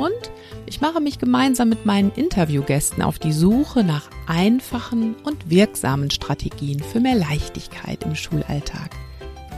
Und 0.00 0.30
ich 0.64 0.80
mache 0.80 0.98
mich 0.98 1.18
gemeinsam 1.18 1.68
mit 1.68 1.84
meinen 1.84 2.10
Interviewgästen 2.12 3.02
auf 3.02 3.18
die 3.18 3.32
Suche 3.32 3.84
nach 3.84 4.08
einfachen 4.26 5.14
und 5.24 5.50
wirksamen 5.50 6.10
Strategien 6.10 6.80
für 6.80 7.00
mehr 7.00 7.16
Leichtigkeit 7.16 8.02
im 8.04 8.14
Schulalltag. 8.14 8.92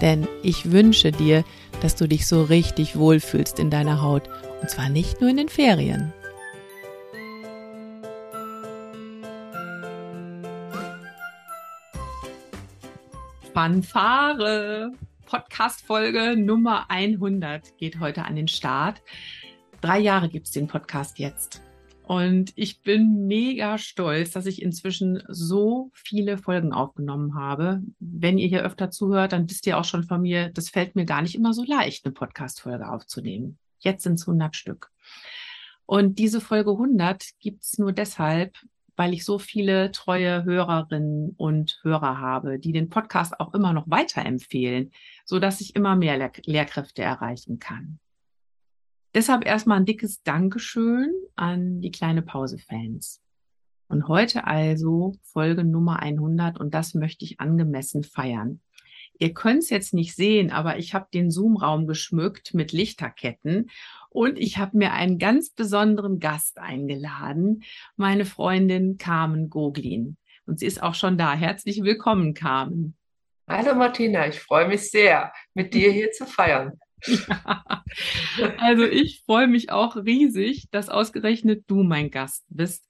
Denn 0.01 0.27
ich 0.43 0.73
wünsche 0.73 1.13
dir, 1.13 1.45
dass 1.81 1.95
du 1.95 2.09
dich 2.09 2.27
so 2.27 2.43
richtig 2.43 2.97
wohlfühlst 2.97 3.61
in 3.61 3.71
deiner 3.71 4.03
Haut. 4.03 4.29
Und 4.61 4.69
zwar 4.69 4.89
nicht 4.89 5.21
nur 5.21 5.31
in 5.31 5.37
den 5.37 5.49
Ferien. 5.49 6.13
Fanfare! 13.55 14.91
Podcast-Folge 15.27 16.37
Nummer 16.37 16.91
100 16.91 17.79
geht 17.79 18.01
heute 18.01 18.25
an 18.25 18.35
den 18.35 18.49
Start. 18.49 19.01
Drei 19.83 19.99
Jahre 19.99 20.29
gibt 20.29 20.47
es 20.47 20.53
den 20.53 20.69
Podcast 20.69 21.19
jetzt. 21.19 21.61
Und 22.05 22.53
ich 22.55 22.83
bin 22.83 23.27
mega 23.27 23.79
stolz, 23.79 24.31
dass 24.31 24.47
ich 24.47 24.63
inzwischen 24.63 25.25
so 25.27 25.91
viele 25.93 26.39
Folgen 26.39 26.73
aufgenommen 26.73 27.35
habe. 27.35 27.83
Wenn 27.99 28.39
ihr 28.39 28.47
hier 28.47 28.63
öfter 28.63 28.93
zuhört, 28.93 29.33
dann 29.33 29.51
wisst 29.51 29.67
ihr 29.67 29.77
auch 29.77 29.85
schon 29.85 30.05
von 30.05 30.23
mir, 30.23 30.51
das 30.51 30.69
fällt 30.69 30.95
mir 30.95 31.05
gar 31.05 31.21
nicht 31.21 31.35
immer 31.35 31.53
so 31.53 31.65
leicht, 31.65 32.05
eine 32.05 32.13
Podcast-Folge 32.13 32.89
aufzunehmen. 32.89 33.59
Jetzt 33.81 34.05
sind 34.05 34.21
es 34.21 34.29
100 34.29 34.55
Stück. 34.55 34.93
Und 35.85 36.21
diese 36.21 36.41
Folge 36.41 36.71
100 36.71 37.31
gibt 37.41 37.65
es 37.65 37.77
nur 37.77 37.91
deshalb, 37.91 38.57
weil 38.95 39.13
ich 39.13 39.25
so 39.25 39.41
viele 39.41 39.91
treue 39.91 40.45
Hörerinnen 40.45 41.35
und 41.37 41.81
Hörer 41.83 42.21
habe, 42.21 42.61
die 42.61 42.71
den 42.71 42.89
Podcast 42.89 43.41
auch 43.41 43.53
immer 43.53 43.73
noch 43.73 43.91
weiterempfehlen, 43.91 44.93
so 45.25 45.41
dass 45.41 45.61
ich 45.61 45.75
immer 45.75 45.97
mehr 45.97 46.19
Lehr 46.19 46.31
Lehrkräfte 46.45 47.03
erreichen 47.03 47.59
kann. 47.59 47.99
Deshalb 49.15 49.45
erstmal 49.45 49.79
ein 49.79 49.85
dickes 49.85 50.23
Dankeschön 50.23 51.13
an 51.37 51.83
die 51.83 51.91
kleine 51.91 52.23
Pause-Fans. 52.23 53.21
Und 53.89 54.09
heute 54.09 54.47
also 54.47 55.17
Folge 55.23 55.65
Nummer 55.65 56.01
100 56.01 56.59
und 56.59 56.73
das 56.73 56.95
möchte 56.95 57.27
ich 57.27 57.39
angemessen 57.39 58.05
feiern. 58.05 58.63
Ihr 59.19 59.35
könnt 59.35 59.65
es 59.65 59.69
jetzt 59.69 59.93
nicht 59.93 60.17
sehen, 60.17 60.51
aber 60.51 60.79
ich 60.79 60.95
habe 60.95 61.09
den 61.13 61.31
Zoom-Raum 61.31 61.87
geschmückt 61.87 62.55
mit 62.55 62.73
Lichterketten 62.73 63.69
und 64.09 64.39
ich 64.39 64.57
habe 64.57 64.79
mir 64.79 64.95
einen 64.95 65.19
ganz 65.19 65.51
besonderen 65.51 66.19
Gast 66.19 66.59
eingeladen, 66.59 67.65
meine 67.97 68.25
Freundin 68.25 68.97
Carmen 68.97 69.51
Goglin. 69.51 70.17
Und 70.47 70.59
sie 70.61 70.67
ist 70.67 70.83
auch 70.83 70.95
schon 70.95 71.19
da. 71.19 71.35
Herzlich 71.35 71.83
willkommen, 71.83 72.33
Carmen. 72.33 72.97
Hallo 73.47 73.75
Martina, 73.75 74.27
ich 74.27 74.41
freue 74.41 74.67
mich 74.67 74.91
sehr, 74.91 75.33
mit 75.53 75.75
dir 75.75 75.93
hier 75.93 76.11
zu 76.13 76.25
feiern. 76.25 76.81
Also 78.59 78.85
ich 78.85 79.23
freue 79.27 79.49
mich 79.49 79.71
auch 79.71 79.97
riesig, 79.97 80.71
dass 80.71 80.89
ausgerechnet 80.89 81.65
du 81.67 81.83
mein 81.83 82.11
Gast 82.11 82.45
bist. 82.49 82.89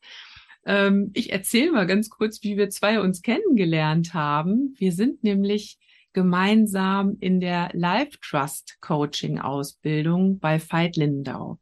Ähm, 0.65 1.11
ich 1.15 1.33
erzähle 1.33 1.73
mal 1.73 1.87
ganz 1.87 2.09
kurz, 2.09 2.43
wie 2.43 2.57
wir 2.57 2.71
zwei 2.71 3.01
uns 3.01 3.23
kennengelernt 3.23 4.15
haben. 4.15 4.75
Wir 4.79 4.93
sind 4.93 5.25
nämlich 5.25 5.79
gemeinsam 6.13 7.17
in 7.21 7.41
der 7.41 7.71
Life 7.73 8.19
Trust 8.21 8.77
Coaching 8.81 9.41
Ausbildung 9.41 10.39
bei 10.39 10.61
Veit 10.61 10.97
Lindau. 10.97 11.59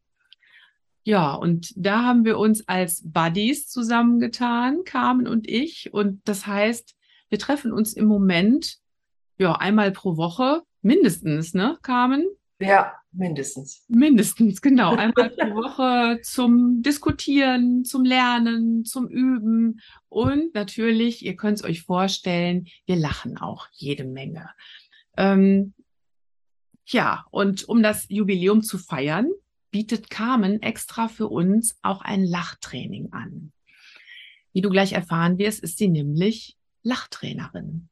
Ja, 1.02 1.34
und 1.34 1.72
da 1.76 2.04
haben 2.04 2.24
wir 2.24 2.38
uns 2.38 2.68
als 2.68 3.02
Buddies 3.04 3.68
zusammengetan, 3.68 4.84
Carmen 4.84 5.26
und 5.26 5.48
ich. 5.48 5.94
Und 5.94 6.20
das 6.26 6.46
heißt, 6.46 6.94
wir 7.30 7.38
treffen 7.38 7.72
uns 7.72 7.94
im 7.94 8.04
Moment 8.04 8.76
ja 9.38 9.52
einmal 9.52 9.92
pro 9.92 10.16
Woche, 10.18 10.62
mindestens, 10.82 11.54
ne, 11.54 11.78
Carmen? 11.82 12.26
Ja, 12.60 12.94
mindestens. 13.12 13.84
Mindestens, 13.88 14.60
genau. 14.60 14.94
Einmal 14.94 15.30
pro 15.30 15.54
Woche 15.54 16.20
zum 16.22 16.82
Diskutieren, 16.82 17.84
zum 17.84 18.04
Lernen, 18.04 18.84
zum 18.84 19.08
Üben. 19.08 19.80
Und 20.10 20.54
natürlich, 20.54 21.24
ihr 21.24 21.36
könnt 21.36 21.58
es 21.58 21.64
euch 21.64 21.82
vorstellen, 21.82 22.66
wir 22.84 22.96
lachen 22.96 23.38
auch 23.38 23.66
jede 23.72 24.04
Menge. 24.04 24.50
Ähm, 25.16 25.72
ja, 26.86 27.24
und 27.30 27.66
um 27.68 27.82
das 27.82 28.06
Jubiläum 28.10 28.62
zu 28.62 28.76
feiern, 28.76 29.30
bietet 29.70 30.10
Carmen 30.10 30.60
extra 30.60 31.08
für 31.08 31.28
uns 31.28 31.78
auch 31.82 32.02
ein 32.02 32.24
Lachtraining 32.24 33.12
an. 33.12 33.52
Wie 34.52 34.60
du 34.60 34.68
gleich 34.68 34.92
erfahren 34.92 35.38
wirst, 35.38 35.62
ist 35.62 35.78
sie 35.78 35.88
nämlich 35.88 36.56
Lachtrainerin. 36.82 37.88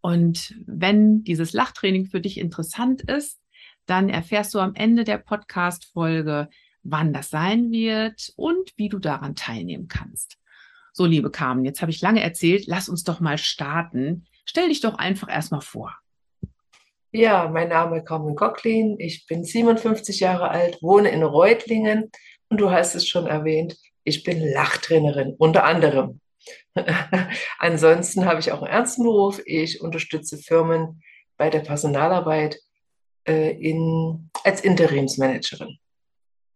Und 0.00 0.54
wenn 0.64 1.24
dieses 1.24 1.52
Lachtraining 1.52 2.06
für 2.06 2.20
dich 2.20 2.38
interessant 2.38 3.02
ist, 3.02 3.39
dann 3.90 4.08
erfährst 4.08 4.54
du 4.54 4.60
am 4.60 4.74
Ende 4.74 5.04
der 5.04 5.18
Podcast-Folge, 5.18 6.48
wann 6.82 7.12
das 7.12 7.28
sein 7.28 7.72
wird 7.72 8.32
und 8.36 8.72
wie 8.76 8.88
du 8.88 8.98
daran 8.98 9.34
teilnehmen 9.34 9.88
kannst. 9.88 10.38
So, 10.92 11.06
liebe 11.06 11.30
Carmen, 11.30 11.64
jetzt 11.64 11.82
habe 11.82 11.90
ich 11.90 12.00
lange 12.00 12.22
erzählt. 12.22 12.66
Lass 12.66 12.88
uns 12.88 13.04
doch 13.04 13.20
mal 13.20 13.36
starten. 13.36 14.26
Stell 14.44 14.68
dich 14.68 14.80
doch 14.80 14.94
einfach 14.94 15.28
erstmal 15.28 15.60
vor. 15.60 15.94
Ja, 17.12 17.48
mein 17.48 17.68
Name 17.68 17.98
ist 17.98 18.06
Carmen 18.06 18.36
Gocklin. 18.36 18.96
Ich 19.00 19.26
bin 19.26 19.42
57 19.44 20.20
Jahre 20.20 20.50
alt, 20.50 20.78
wohne 20.80 21.10
in 21.10 21.24
Reutlingen 21.24 22.10
und 22.48 22.60
du 22.60 22.70
hast 22.70 22.94
es 22.94 23.08
schon 23.08 23.26
erwähnt, 23.26 23.76
ich 24.04 24.22
bin 24.22 24.40
Lachtrainerin, 24.40 25.34
unter 25.36 25.64
anderem. 25.64 26.20
Ansonsten 27.58 28.24
habe 28.24 28.40
ich 28.40 28.52
auch 28.52 28.62
einen 28.62 28.72
ernsten 28.72 29.02
Beruf. 29.02 29.40
Ich 29.44 29.80
unterstütze 29.80 30.38
Firmen 30.38 31.02
bei 31.36 31.50
der 31.50 31.60
Personalarbeit 31.60 32.60
äh, 33.26 33.52
in, 33.52 34.30
als 34.44 34.60
Interimsmanagerin. 34.60 35.78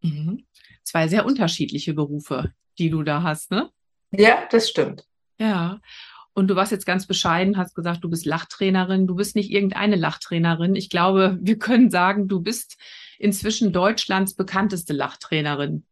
Mhm. 0.02 0.44
Zwei 0.82 1.08
sehr 1.08 1.24
unterschiedliche 1.24 1.94
Berufe, 1.94 2.52
die 2.78 2.90
du 2.90 3.02
da 3.02 3.22
hast, 3.22 3.50
ne? 3.50 3.70
Ja, 4.12 4.46
das 4.50 4.68
stimmt. 4.68 5.04
Ja. 5.38 5.80
Und 6.34 6.48
du 6.48 6.56
warst 6.56 6.72
jetzt 6.72 6.86
ganz 6.86 7.06
bescheiden, 7.06 7.56
hast 7.56 7.74
gesagt, 7.74 8.02
du 8.02 8.10
bist 8.10 8.26
Lachtrainerin. 8.26 9.06
Du 9.06 9.14
bist 9.14 9.36
nicht 9.36 9.50
irgendeine 9.50 9.96
Lachtrainerin. 9.96 10.74
Ich 10.74 10.90
glaube, 10.90 11.38
wir 11.40 11.58
können 11.58 11.90
sagen, 11.90 12.26
du 12.26 12.40
bist 12.40 12.76
inzwischen 13.18 13.72
Deutschlands 13.72 14.34
bekannteste 14.34 14.92
Lachtrainerin. 14.92 15.84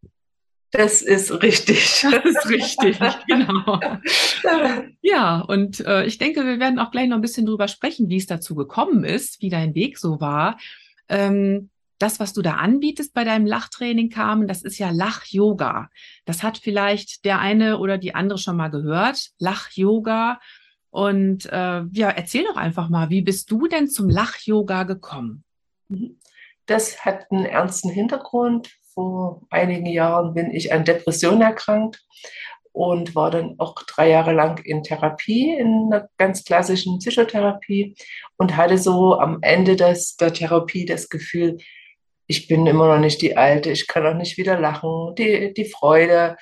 Das 0.72 1.02
ist 1.02 1.30
richtig. 1.42 2.02
Das 2.10 2.24
ist 2.24 2.48
richtig, 2.48 2.98
genau. 3.28 3.78
Ja, 5.02 5.40
und 5.40 5.80
äh, 5.80 6.04
ich 6.06 6.18
denke, 6.18 6.44
wir 6.44 6.58
werden 6.58 6.78
auch 6.78 6.90
gleich 6.90 7.08
noch 7.08 7.16
ein 7.16 7.22
bisschen 7.22 7.46
drüber 7.46 7.68
sprechen, 7.68 8.08
wie 8.08 8.16
es 8.16 8.26
dazu 8.26 8.54
gekommen 8.54 9.04
ist, 9.04 9.40
wie 9.42 9.50
dein 9.50 9.74
Weg 9.74 9.98
so 9.98 10.20
war. 10.20 10.58
Ähm, 11.08 11.70
das, 11.98 12.18
was 12.18 12.32
du 12.32 12.42
da 12.42 12.54
anbietest 12.54 13.14
bei 13.14 13.22
deinem 13.22 13.46
Lachtraining, 13.46 14.08
Carmen, 14.08 14.48
das 14.48 14.62
ist 14.62 14.78
ja 14.78 14.90
Lach-Yoga. 14.90 15.90
Das 16.24 16.42
hat 16.42 16.58
vielleicht 16.58 17.24
der 17.24 17.38
eine 17.38 17.78
oder 17.78 17.98
die 17.98 18.14
andere 18.14 18.38
schon 18.38 18.56
mal 18.56 18.68
gehört. 18.68 19.30
Lach-Yoga. 19.38 20.40
Und 20.90 21.46
äh, 21.46 21.82
ja, 21.92 22.08
erzähl 22.08 22.44
doch 22.44 22.56
einfach 22.56 22.88
mal, 22.88 23.10
wie 23.10 23.22
bist 23.22 23.50
du 23.50 23.68
denn 23.68 23.88
zum 23.88 24.08
Lach-Yoga 24.08 24.84
gekommen? 24.84 25.44
Das 26.66 27.04
hat 27.04 27.30
einen 27.30 27.44
ernsten 27.44 27.90
Hintergrund 27.90 28.70
vor 28.94 29.42
einigen 29.50 29.86
Jahren 29.86 30.34
bin 30.34 30.50
ich 30.50 30.72
an 30.72 30.84
Depression 30.84 31.40
erkrankt 31.40 32.02
und 32.72 33.14
war 33.14 33.30
dann 33.30 33.56
auch 33.58 33.74
drei 33.86 34.10
Jahre 34.10 34.32
lang 34.32 34.58
in 34.64 34.82
Therapie, 34.82 35.54
in 35.54 35.90
einer 35.92 36.08
ganz 36.16 36.44
klassischen 36.44 36.98
Psychotherapie 36.98 37.94
und 38.38 38.56
hatte 38.56 38.78
so 38.78 39.18
am 39.18 39.38
Ende 39.42 39.76
des, 39.76 40.16
der 40.16 40.32
Therapie 40.32 40.86
das 40.86 41.08
Gefühl, 41.08 41.58
ich 42.26 42.48
bin 42.48 42.66
immer 42.66 42.88
noch 42.88 43.00
nicht 43.00 43.20
die 43.20 43.36
Alte, 43.36 43.70
ich 43.70 43.86
kann 43.86 44.06
auch 44.06 44.14
nicht 44.14 44.38
wieder 44.38 44.58
lachen, 44.58 45.14
die, 45.18 45.52
die 45.52 45.66
Freude 45.66 46.36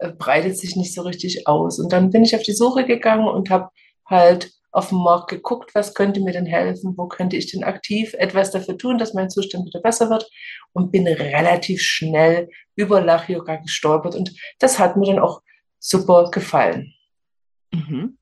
äh, 0.00 0.10
breitet 0.10 0.58
sich 0.58 0.74
nicht 0.76 0.94
so 0.94 1.02
richtig 1.02 1.46
aus. 1.46 1.78
Und 1.78 1.92
dann 1.92 2.10
bin 2.10 2.24
ich 2.24 2.34
auf 2.34 2.42
die 2.42 2.54
Suche 2.54 2.84
gegangen 2.84 3.28
und 3.28 3.50
habe 3.50 3.68
halt 4.06 4.52
auf 4.74 4.88
dem 4.88 4.98
Markt 4.98 5.28
geguckt, 5.28 5.72
was 5.74 5.94
könnte 5.94 6.20
mir 6.20 6.32
denn 6.32 6.46
helfen, 6.46 6.94
wo 6.96 7.06
könnte 7.06 7.36
ich 7.36 7.50
denn 7.50 7.62
aktiv 7.62 8.12
etwas 8.14 8.50
dafür 8.50 8.76
tun, 8.76 8.98
dass 8.98 9.14
mein 9.14 9.30
Zustand 9.30 9.66
wieder 9.66 9.80
besser 9.80 10.10
wird 10.10 10.28
und 10.72 10.90
bin 10.90 11.06
relativ 11.06 11.80
schnell 11.80 12.48
über 12.74 13.00
Lach-Yoga 13.00 13.56
gestolpert 13.56 14.16
und 14.16 14.34
das 14.58 14.80
hat 14.80 14.96
mir 14.96 15.06
dann 15.06 15.20
auch 15.20 15.42
super 15.78 16.28
gefallen. 16.32 16.92
Mhm. 17.72 18.18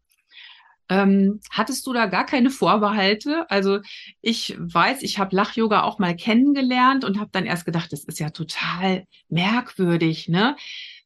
Ähm, 0.91 1.41
hattest 1.51 1.87
du 1.87 1.95
da 1.95 2.05
gar 2.05 2.27
keine 2.27 2.51
Vorbehalte? 2.51 3.47
Also 3.49 3.79
ich 4.21 4.55
weiß, 4.59 5.03
ich 5.03 5.19
habe 5.19 5.35
Lach-Yoga 5.35 5.85
auch 5.85 5.99
mal 5.99 6.15
kennengelernt 6.15 7.07
und 7.07 7.19
habe 7.19 7.31
dann 7.33 7.47
erst 7.47 7.65
gedacht, 7.65 7.95
das 7.95 8.05
ist 8.05 8.21
ja 8.21 8.29
total 8.29 9.07
merkwürdig, 9.31 10.29
ne? 10.29 10.55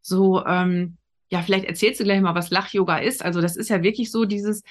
So 0.02 0.44
ähm, 0.44 0.96
ja, 1.28 1.42
vielleicht 1.42 1.64
erzählst 1.64 2.00
du 2.00 2.04
gleich 2.04 2.20
mal, 2.20 2.34
was 2.34 2.50
Lach-Yoga 2.50 2.98
ist. 2.98 3.24
Also 3.24 3.40
das 3.40 3.56
ist 3.56 3.68
ja 3.68 3.82
wirklich 3.82 4.12
so 4.12 4.24
dieses 4.24 4.62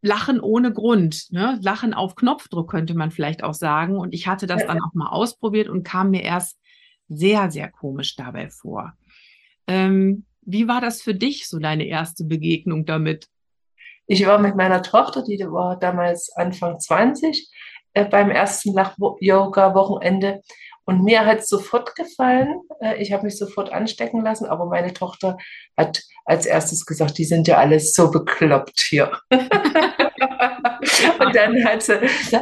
Lachen 0.00 0.40
ohne 0.40 0.72
Grund, 0.72 1.26
ne? 1.30 1.58
Lachen 1.62 1.94
auf 1.94 2.14
Knopfdruck 2.14 2.70
könnte 2.70 2.94
man 2.94 3.10
vielleicht 3.10 3.42
auch 3.42 3.54
sagen. 3.54 3.96
Und 3.96 4.14
ich 4.14 4.26
hatte 4.28 4.46
das 4.46 4.62
ja. 4.62 4.68
dann 4.68 4.80
auch 4.80 4.94
mal 4.94 5.08
ausprobiert 5.08 5.68
und 5.68 5.82
kam 5.82 6.10
mir 6.10 6.22
erst 6.22 6.58
sehr, 7.08 7.50
sehr 7.50 7.70
komisch 7.70 8.14
dabei 8.16 8.48
vor. 8.48 8.92
Ähm, 9.66 10.24
wie 10.42 10.68
war 10.68 10.80
das 10.80 11.02
für 11.02 11.14
dich, 11.14 11.48
so 11.48 11.58
deine 11.58 11.86
erste 11.86 12.24
Begegnung 12.24 12.84
damit? 12.84 13.28
Ich 14.06 14.26
war 14.26 14.38
mit 14.38 14.56
meiner 14.56 14.82
Tochter, 14.82 15.24
die 15.24 15.38
war 15.38 15.78
damals 15.78 16.30
Anfang 16.36 16.78
20, 16.78 17.50
äh, 17.94 18.04
beim 18.04 18.30
ersten 18.30 18.74
Lach-Yoga-Wochenende. 18.74 20.42
Und 20.86 21.02
mir 21.02 21.24
hat 21.24 21.38
es 21.38 21.48
sofort 21.48 21.96
gefallen. 21.96 22.60
Äh, 22.80 23.02
ich 23.02 23.12
habe 23.12 23.24
mich 23.24 23.38
sofort 23.38 23.72
anstecken 23.72 24.22
lassen, 24.22 24.46
aber 24.46 24.66
meine 24.66 24.92
Tochter 24.92 25.38
hat 25.76 26.02
als 26.24 26.46
erstes 26.46 26.86
gesagt, 26.86 27.18
die 27.18 27.24
sind 27.24 27.48
ja 27.48 27.58
alles 27.58 27.92
so 27.92 28.10
bekloppt 28.10 28.80
hier. 28.80 29.12
und 29.30 29.50
dann 31.34 31.64
hat 31.64 31.82
sie 31.82 32.00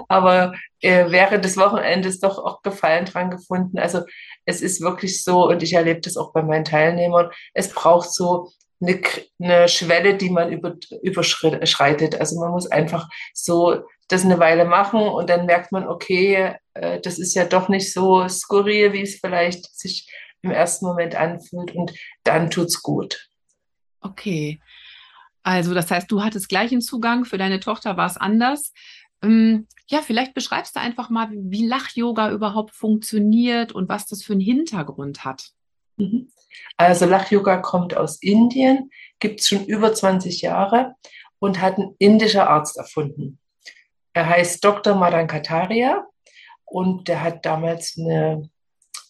aber 0.08 0.52
äh, 0.80 1.06
während 1.08 1.44
des 1.44 1.56
Wochenendes 1.56 2.20
doch 2.20 2.38
auch 2.38 2.62
Gefallen 2.62 3.04
dran 3.04 3.30
gefunden. 3.30 3.78
Also 3.78 4.02
es 4.44 4.60
ist 4.60 4.80
wirklich 4.80 5.22
so, 5.22 5.48
und 5.48 5.62
ich 5.62 5.72
erlebe 5.72 6.00
das 6.00 6.16
auch 6.16 6.32
bei 6.32 6.42
meinen 6.42 6.64
Teilnehmern, 6.64 7.30
es 7.54 7.70
braucht 7.70 8.12
so 8.12 8.50
eine, 8.80 9.00
eine 9.40 9.68
Schwelle, 9.68 10.16
die 10.16 10.30
man 10.30 10.52
über, 10.52 10.74
überschreitet. 11.02 12.18
Also 12.18 12.40
man 12.40 12.50
muss 12.50 12.70
einfach 12.70 13.08
so 13.32 13.82
das 14.08 14.24
eine 14.24 14.38
Weile 14.38 14.64
machen 14.64 15.00
und 15.00 15.30
dann 15.30 15.46
merkt 15.46 15.72
man, 15.72 15.88
okay, 15.88 16.56
äh, 16.74 17.00
das 17.00 17.18
ist 17.18 17.34
ja 17.34 17.44
doch 17.44 17.68
nicht 17.68 17.92
so 17.92 18.26
skurril, 18.28 18.92
wie 18.92 19.02
es 19.02 19.20
vielleicht 19.20 19.74
sich 19.78 20.10
im 20.42 20.50
ersten 20.50 20.86
Moment 20.86 21.14
anfühlt 21.14 21.74
und 21.74 21.92
dann 22.24 22.50
tut's 22.50 22.82
gut. 22.82 23.28
Okay. 24.00 24.60
Also, 25.42 25.74
das 25.74 25.90
heißt, 25.90 26.10
du 26.10 26.22
hattest 26.22 26.48
gleichen 26.48 26.80
Zugang, 26.80 27.24
für 27.24 27.38
deine 27.38 27.60
Tochter 27.60 27.96
war 27.96 28.06
es 28.06 28.16
anders. 28.16 28.72
Ähm, 29.22 29.66
ja, 29.88 30.00
vielleicht 30.00 30.34
beschreibst 30.34 30.76
du 30.76 30.80
einfach 30.80 31.10
mal, 31.10 31.28
wie 31.32 31.66
Lach-Yoga 31.66 32.30
überhaupt 32.30 32.74
funktioniert 32.74 33.72
und 33.72 33.88
was 33.88 34.06
das 34.06 34.22
für 34.22 34.32
einen 34.32 34.40
Hintergrund 34.40 35.24
hat. 35.24 35.50
Mhm. 35.96 36.28
Also 36.76 37.06
Lach-Yoga 37.06 37.58
kommt 37.58 37.96
aus 37.96 38.20
Indien, 38.20 38.90
gibt 39.18 39.40
es 39.40 39.48
schon 39.48 39.64
über 39.66 39.94
20 39.94 40.42
Jahre 40.42 40.94
und 41.38 41.60
hat 41.60 41.78
ein 41.78 41.94
indischer 41.98 42.48
Arzt 42.48 42.76
erfunden. 42.76 43.38
Er 44.12 44.28
heißt 44.28 44.62
Dr. 44.64 44.94
Madan 44.94 45.26
Kataria 45.26 46.04
und 46.72 47.06
der 47.08 47.22
hat 47.22 47.44
damals 47.44 47.96
eine, 47.98 48.48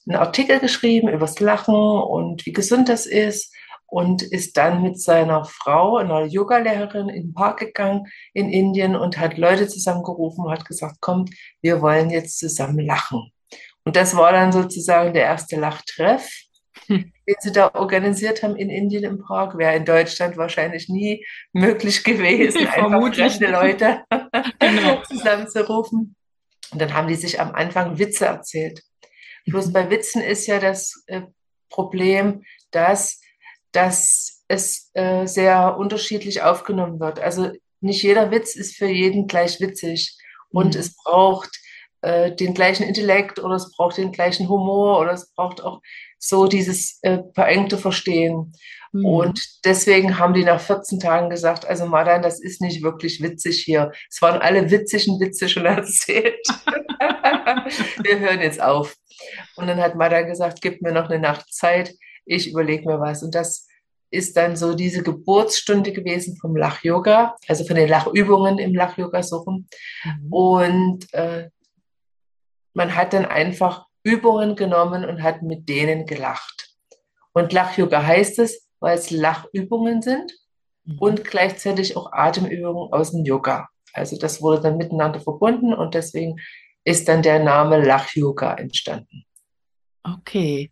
einen 0.07 0.17
Artikel 0.17 0.59
geschrieben 0.59 1.09
über 1.09 1.27
das 1.27 1.39
Lachen 1.39 1.75
und 1.75 2.45
wie 2.45 2.53
gesund 2.53 2.89
das 2.89 3.07
ist 3.07 3.55
und 3.87 4.23
ist 4.23 4.57
dann 4.57 4.83
mit 4.83 5.01
seiner 5.01 5.45
Frau, 5.45 5.99
einer 5.99 6.25
Yogalehrerin, 6.25 7.09
in 7.09 7.29
den 7.29 7.35
Park 7.35 7.61
gegangen 7.61 8.07
in 8.35 8.49
Indien 8.49 8.97
und 8.97 9.19
hat 9.19 9.39
Leute 9.39 9.69
zusammengerufen 9.69 10.45
und 10.45 10.51
hat 10.51 10.65
gesagt, 10.65 11.01
kommt, 11.01 11.31
wir 11.61 11.83
wollen 11.83 12.11
jetzt 12.11 12.39
zusammen 12.39 12.85
lachen. 12.85 13.31
Und 13.85 13.95
das 13.95 14.17
war 14.17 14.33
dann 14.33 14.51
sozusagen 14.51 15.13
der 15.13 15.25
erste 15.25 15.57
Lachtreff, 15.57 16.29
hm. 16.87 17.13
den 17.29 17.37
sie 17.41 17.53
da 17.53 17.73
organisiert 17.75 18.43
haben 18.43 18.57
in 18.57 18.71
Indien 18.71 19.05
im 19.05 19.19
Park. 19.21 19.57
Wäre 19.57 19.77
in 19.77 19.85
Deutschland 19.85 20.37
wahrscheinlich 20.37 20.89
nie 20.89 21.25
möglich 21.53 22.03
gewesen, 22.03 22.67
einfach 22.67 23.15
fremde 23.15 23.47
Leute 23.51 24.03
genau. 24.59 25.03
zusammenzurufen. 25.09 26.17
Und 26.73 26.81
dann 26.81 26.95
haben 26.95 27.09
die 27.09 27.15
sich 27.15 27.41
am 27.41 27.55
Anfang 27.55 27.99
Witze 27.99 28.27
erzählt. 28.27 28.83
Bloß 29.47 29.69
mhm. 29.69 29.73
bei 29.73 29.91
Witzen 29.91 30.23
ist 30.23 30.47
ja 30.47 30.59
das 30.59 31.03
äh, 31.07 31.23
Problem, 31.69 32.45
dass, 32.71 33.21
dass 33.73 34.45
es 34.49 34.91
äh, 34.95 35.27
sehr 35.27 35.77
unterschiedlich 35.77 36.43
aufgenommen 36.43 37.01
wird. 37.01 37.21
Also 37.21 37.53
nicht 37.81 38.03
jeder 38.03 38.31
Witz 38.31 38.57
ist 38.57 38.77
für 38.77 38.87
jeden 38.87 39.27
gleich 39.27 39.61
witzig. 39.61 40.17
Und 40.51 40.75
mhm. 40.75 40.81
es 40.81 40.97
braucht 40.97 41.51
äh, 42.03 42.35
den 42.35 42.55
gleichen 42.55 42.85
Intellekt 42.85 43.39
oder 43.39 43.57
es 43.57 43.73
braucht 43.77 43.97
den 43.97 44.13
gleichen 44.13 44.49
Humor 44.49 45.01
oder 45.01 45.13
es 45.13 45.33
braucht 45.33 45.63
auch 45.63 45.81
so 46.25 46.47
dieses 46.47 47.01
äh, 47.03 47.19
verengte 47.35 47.77
Verstehen. 47.77 48.53
Mhm. 48.93 49.05
Und 49.05 49.65
deswegen 49.65 50.19
haben 50.19 50.35
die 50.35 50.45
nach 50.45 50.61
14 50.61 51.01
Tagen 51.01 51.31
gesagt, 51.31 51.67
also 51.67 51.87
Madan, 51.87 52.23
das 52.23 52.41
ist 52.41 52.61
nicht 52.61 52.83
wirklich 52.83 53.21
witzig 53.21 53.63
hier. 53.65 53.91
Es 54.09 54.23
waren 54.23 54.41
alle 54.41 54.71
witzigen 54.71 55.19
Witze 55.19 55.49
schon 55.49 55.67
erzählt. 55.67 56.47
Wir 58.05 58.21
hören 58.21 58.41
jetzt 58.41 58.63
auf. 58.63 58.95
Und 59.57 59.67
dann 59.67 59.81
hat 59.81 59.97
Madan 59.97 60.29
gesagt, 60.29 60.63
gib 60.63 60.81
mir 60.81 60.93
noch 60.93 61.11
eine 61.11 61.19
Nacht 61.19 61.53
Zeit, 61.53 61.93
ich 62.25 62.49
überlege 62.49 62.89
mir 62.89 63.01
was. 63.01 63.25
Und 63.25 63.35
das 63.35 63.67
ist 64.11 64.37
dann 64.37 64.57
so 64.57 64.75
diese 64.75 65.03
Geburtsstunde 65.03 65.93
gewesen 65.93 66.37
vom 66.37 66.55
Lach-Yoga, 66.55 67.35
also 67.49 67.65
von 67.65 67.75
den 67.75 67.89
Lachübungen 67.89 68.59
im 68.59 68.75
Lach-Yoga 68.75 69.25
suchen. 69.25 69.69
Mhm. 70.05 70.33
Und 70.33 71.15
äh, 71.15 71.49
man 72.75 72.95
hat 72.95 73.13
dann 73.13 73.25
einfach 73.25 73.87
Übungen 74.05 74.57
genommen 74.57 75.05
und 75.05 75.23
hat 75.23 75.43
mit 75.43 75.69
denen 75.69 76.07
gelacht. 76.07 76.71
Und 77.33 77.53
Lach-Yoga 77.53 78.05
heißt 78.05 78.39
es, 78.39 78.69
weil 78.81 78.99
es 78.99 79.11
Lachübungen 79.11 80.03
sind 80.03 80.33
mhm. 80.85 80.99
und 80.99 81.25
gleichzeitig 81.25 81.97
auch 81.97 82.13
Atemübungen 82.13 82.93
aus 82.93 83.13
dem 83.13 83.25
Yoga. 83.25 83.69
Also 83.93 84.19
das 84.19 84.43
wurde 84.43 84.63
dann 84.63 84.77
miteinander 84.77 85.21
verbunden 85.21 85.75
und 85.75 85.95
deswegen 85.95 86.37
ist 86.85 87.09
dann 87.09 87.23
der 87.23 87.43
Name 87.43 87.85
Lach-Yoga 87.85 88.55
entstanden. 88.55 89.25
Okay. 90.03 90.71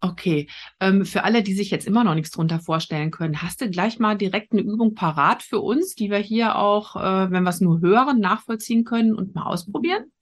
Okay, 0.00 0.48
ähm, 0.78 1.04
für 1.04 1.24
alle, 1.24 1.42
die 1.42 1.54
sich 1.54 1.72
jetzt 1.72 1.86
immer 1.86 2.04
noch 2.04 2.14
nichts 2.14 2.30
drunter 2.30 2.60
vorstellen 2.60 3.10
können, 3.10 3.42
hast 3.42 3.60
du 3.60 3.68
gleich 3.68 3.98
mal 3.98 4.16
direkt 4.16 4.52
eine 4.52 4.60
Übung 4.60 4.94
parat 4.94 5.42
für 5.42 5.58
uns, 5.58 5.96
die 5.96 6.08
wir 6.08 6.18
hier 6.18 6.56
auch, 6.56 6.94
äh, 6.94 7.32
wenn 7.32 7.42
wir 7.42 7.50
es 7.50 7.60
nur 7.60 7.80
hören, 7.80 8.20
nachvollziehen 8.20 8.84
können 8.84 9.12
und 9.12 9.34
mal 9.34 9.46
ausprobieren? 9.46 10.12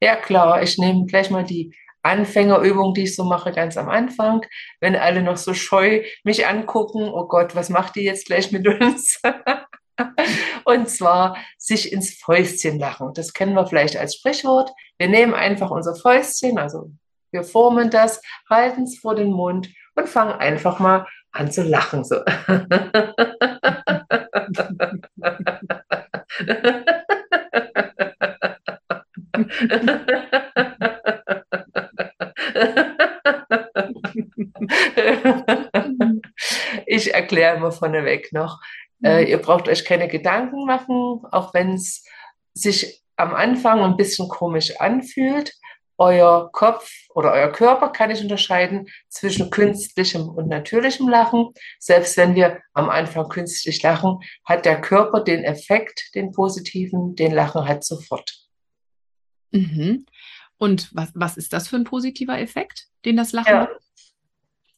Ja, 0.00 0.16
klar. 0.16 0.62
Ich 0.62 0.78
nehme 0.78 1.04
gleich 1.04 1.28
mal 1.30 1.44
die 1.44 1.74
Anfängerübung, 2.02 2.94
die 2.94 3.04
ich 3.04 3.16
so 3.16 3.24
mache, 3.24 3.52
ganz 3.52 3.76
am 3.76 3.88
Anfang. 3.88 4.44
Wenn 4.80 4.96
alle 4.96 5.22
noch 5.22 5.36
so 5.36 5.54
scheu 5.54 6.02
mich 6.24 6.46
angucken, 6.46 7.10
oh 7.12 7.26
Gott, 7.26 7.54
was 7.54 7.68
macht 7.68 7.96
die 7.96 8.02
jetzt 8.02 8.26
gleich 8.26 8.52
mit 8.52 8.66
uns? 8.66 9.20
Und 10.64 10.88
zwar 10.88 11.36
sich 11.56 11.92
ins 11.92 12.14
Fäustchen 12.14 12.78
lachen. 12.78 13.12
Das 13.14 13.32
kennen 13.32 13.54
wir 13.54 13.66
vielleicht 13.66 13.96
als 13.96 14.16
Sprichwort. 14.16 14.70
Wir 14.96 15.08
nehmen 15.08 15.34
einfach 15.34 15.70
unser 15.70 15.94
Fäustchen, 15.94 16.58
also 16.58 16.90
wir 17.30 17.44
formen 17.44 17.90
das, 17.90 18.22
halten 18.48 18.84
es 18.84 18.98
vor 18.98 19.14
den 19.14 19.30
Mund 19.30 19.68
und 19.96 20.08
fangen 20.08 20.32
einfach 20.32 20.78
mal 20.78 21.06
an 21.32 21.50
zu 21.50 21.62
lachen. 21.62 22.04
So. 22.04 22.20
ich 36.86 37.14
erkläre 37.14 37.56
immer 37.56 37.72
vorneweg 37.72 38.32
noch, 38.32 38.60
äh, 39.02 39.22
mhm. 39.22 39.28
ihr 39.28 39.38
braucht 39.38 39.68
euch 39.68 39.84
keine 39.84 40.08
Gedanken 40.08 40.66
machen, 40.66 41.22
auch 41.30 41.54
wenn 41.54 41.74
es 41.74 42.04
sich 42.54 43.02
am 43.16 43.34
Anfang 43.34 43.80
ein 43.80 43.96
bisschen 43.96 44.28
komisch 44.28 44.80
anfühlt. 44.80 45.52
Euer 46.00 46.52
Kopf 46.52 46.88
oder 47.12 47.32
euer 47.32 47.50
Körper 47.50 47.88
kann 47.88 48.10
nicht 48.10 48.22
unterscheiden 48.22 48.86
zwischen 49.08 49.50
künstlichem 49.50 50.28
und 50.28 50.48
natürlichem 50.48 51.08
Lachen. 51.08 51.48
Selbst 51.80 52.16
wenn 52.16 52.36
wir 52.36 52.60
am 52.72 52.88
Anfang 52.88 53.28
künstlich 53.28 53.82
lachen, 53.82 54.20
hat 54.44 54.64
der 54.64 54.80
Körper 54.80 55.24
den 55.24 55.42
Effekt, 55.42 56.14
den 56.14 56.30
positiven, 56.30 57.16
den 57.16 57.32
Lachen 57.32 57.66
hat 57.66 57.82
sofort. 57.82 58.32
Mhm. 59.50 60.06
Und 60.58 60.90
was, 60.94 61.10
was 61.14 61.36
ist 61.36 61.52
das 61.52 61.68
für 61.68 61.76
ein 61.76 61.84
positiver 61.84 62.38
Effekt, 62.38 62.88
den 63.04 63.16
das 63.16 63.32
Lachen 63.32 63.52
ja. 63.52 63.68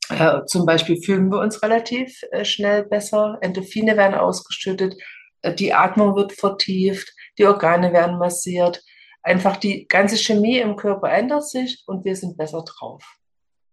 hat? 0.08 0.42
Äh, 0.42 0.46
zum 0.46 0.66
Beispiel 0.66 1.00
fühlen 1.02 1.30
wir 1.30 1.40
uns 1.40 1.62
relativ 1.62 2.22
äh, 2.32 2.44
schnell 2.44 2.84
besser, 2.84 3.38
Endorphine 3.40 3.96
werden 3.96 4.18
ausgeschüttet, 4.18 4.94
äh, 5.42 5.54
die 5.54 5.72
Atmung 5.72 6.16
wird 6.16 6.32
vertieft, 6.32 7.12
die 7.38 7.46
Organe 7.46 7.92
werden 7.92 8.18
massiert. 8.18 8.82
Einfach 9.22 9.56
die 9.56 9.86
ganze 9.86 10.16
Chemie 10.16 10.58
im 10.58 10.76
Körper 10.76 11.10
ändert 11.10 11.48
sich 11.48 11.82
und 11.86 12.04
wir 12.04 12.16
sind 12.16 12.36
besser 12.36 12.64
drauf. 12.64 13.04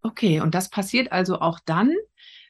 Okay, 0.03 0.41
und 0.41 0.53
das 0.53 0.69
passiert 0.69 1.11
also 1.11 1.39
auch 1.39 1.59
dann, 1.65 1.93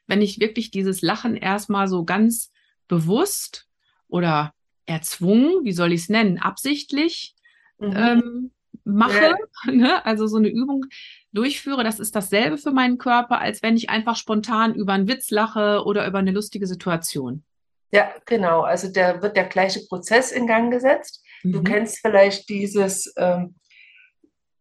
wenn 0.05 0.21
ich 0.21 0.39
wirklich 0.39 0.71
dieses 0.71 1.01
Lachen 1.01 1.35
erstmal 1.35 1.87
so 1.87 2.03
ganz 2.05 2.51
bewusst 2.87 3.67
oder 4.07 4.53
erzwungen, 4.85 5.63
wie 5.63 5.73
soll 5.73 5.93
ich 5.93 6.01
es 6.01 6.09
nennen, 6.09 6.39
absichtlich 6.39 7.35
mhm. 7.77 7.95
ähm, 7.95 8.51
mache, 8.87 9.35
ja. 9.65 9.71
ne? 9.71 10.05
also 10.05 10.27
so 10.27 10.37
eine 10.37 10.47
Übung 10.47 10.85
durchführe, 11.33 11.83
das 11.83 11.99
ist 11.99 12.15
dasselbe 12.15 12.57
für 12.57 12.71
meinen 12.71 12.97
Körper, 12.97 13.39
als 13.39 13.61
wenn 13.61 13.77
ich 13.77 13.89
einfach 13.89 14.15
spontan 14.15 14.73
über 14.73 14.93
einen 14.93 15.07
Witz 15.07 15.29
lache 15.29 15.83
oder 15.85 16.07
über 16.07 16.19
eine 16.19 16.31
lustige 16.31 16.67
Situation. 16.67 17.43
Ja, 17.91 18.09
genau. 18.25 18.61
Also 18.61 18.91
da 18.91 19.21
wird 19.21 19.37
der 19.37 19.45
gleiche 19.45 19.81
Prozess 19.87 20.31
in 20.31 20.47
Gang 20.47 20.71
gesetzt. 20.71 21.23
Mhm. 21.43 21.51
Du 21.51 21.63
kennst 21.63 21.99
vielleicht 21.99 22.49
dieses, 22.49 23.13
ähm, 23.17 23.55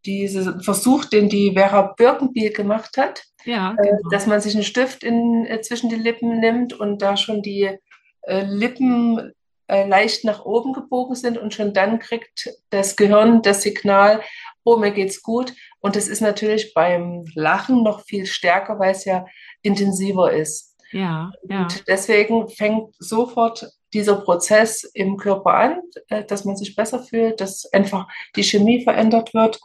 diesen 0.04 0.60
Versuch, 0.60 1.04
den 1.06 1.28
die 1.28 1.52
Vera 1.52 1.94
Birkenbiel 1.96 2.52
gemacht 2.52 2.96
hat, 2.96 3.24
ja, 3.44 3.74
äh, 3.78 3.82
genau. 3.82 4.10
dass 4.10 4.26
man 4.26 4.40
sich 4.40 4.54
einen 4.54 4.64
Stift 4.64 5.02
in, 5.02 5.46
äh, 5.46 5.60
zwischen 5.60 5.90
die 5.90 5.96
Lippen 5.96 6.38
nimmt 6.38 6.72
und 6.72 7.02
da 7.02 7.16
schon 7.16 7.42
die 7.42 7.76
äh, 8.22 8.44
Lippen 8.44 9.32
äh, 9.68 9.86
leicht 9.86 10.24
nach 10.24 10.44
oben 10.44 10.72
gebogen 10.72 11.14
sind 11.14 11.38
und 11.38 11.54
schon 11.54 11.72
dann 11.72 11.98
kriegt 11.98 12.50
das 12.70 12.96
Gehirn 12.96 13.42
das 13.42 13.62
Signal, 13.62 14.22
oh, 14.64 14.76
mir 14.76 14.90
geht's 14.90 15.22
gut. 15.22 15.54
Und 15.80 15.96
das 15.96 16.08
ist 16.08 16.20
natürlich 16.20 16.74
beim 16.74 17.24
Lachen 17.34 17.82
noch 17.82 18.04
viel 18.04 18.26
stärker, 18.26 18.78
weil 18.78 18.92
es 18.92 19.04
ja 19.04 19.26
intensiver 19.62 20.32
ist. 20.32 20.76
Ja, 20.92 21.32
ja. 21.48 21.62
Und 21.62 21.88
deswegen 21.88 22.48
fängt 22.48 22.94
sofort 22.98 23.66
dieser 23.92 24.16
Prozess 24.16 24.84
im 24.84 25.16
Körper 25.16 25.54
an, 25.54 25.80
äh, 26.08 26.24
dass 26.24 26.44
man 26.44 26.56
sich 26.56 26.74
besser 26.76 27.02
fühlt, 27.02 27.40
dass 27.40 27.72
einfach 27.72 28.08
die 28.34 28.44
Chemie 28.44 28.82
verändert 28.82 29.34
wird. 29.34 29.60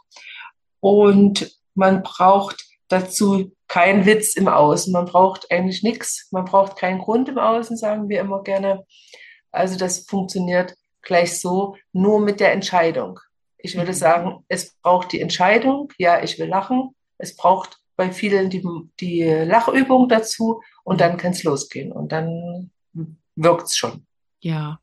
Und 0.80 1.58
man 1.74 2.02
braucht 2.02 2.64
dazu 2.88 3.52
keinen 3.68 4.04
Witz 4.04 4.36
im 4.36 4.48
Außen. 4.48 4.92
Man 4.92 5.06
braucht 5.06 5.50
eigentlich 5.50 5.82
nichts. 5.82 6.28
Man 6.30 6.44
braucht 6.44 6.76
keinen 6.76 6.98
Grund 6.98 7.28
im 7.28 7.38
Außen, 7.38 7.76
sagen 7.76 8.08
wir 8.08 8.20
immer 8.20 8.42
gerne. 8.42 8.84
Also 9.52 9.78
das 9.78 10.06
funktioniert 10.06 10.74
gleich 11.02 11.38
so, 11.40 11.76
nur 11.92 12.20
mit 12.20 12.40
der 12.40 12.52
Entscheidung. 12.52 13.20
Ich 13.58 13.76
würde 13.76 13.92
mhm. 13.92 13.96
sagen, 13.96 14.44
es 14.48 14.74
braucht 14.82 15.12
die 15.12 15.20
Entscheidung, 15.20 15.92
ja, 15.98 16.22
ich 16.22 16.38
will 16.38 16.48
lachen. 16.48 16.94
Es 17.18 17.36
braucht 17.36 17.78
bei 17.96 18.10
vielen 18.10 18.50
die, 18.50 18.64
die 18.98 19.22
Lachübung 19.22 20.08
dazu 20.08 20.62
und 20.82 21.00
dann 21.00 21.16
kann 21.16 21.32
es 21.32 21.44
losgehen 21.44 21.92
und 21.92 22.10
dann 22.10 22.70
wirkt 23.36 23.66
es 23.66 23.76
schon. 23.76 24.06
Ja, 24.40 24.80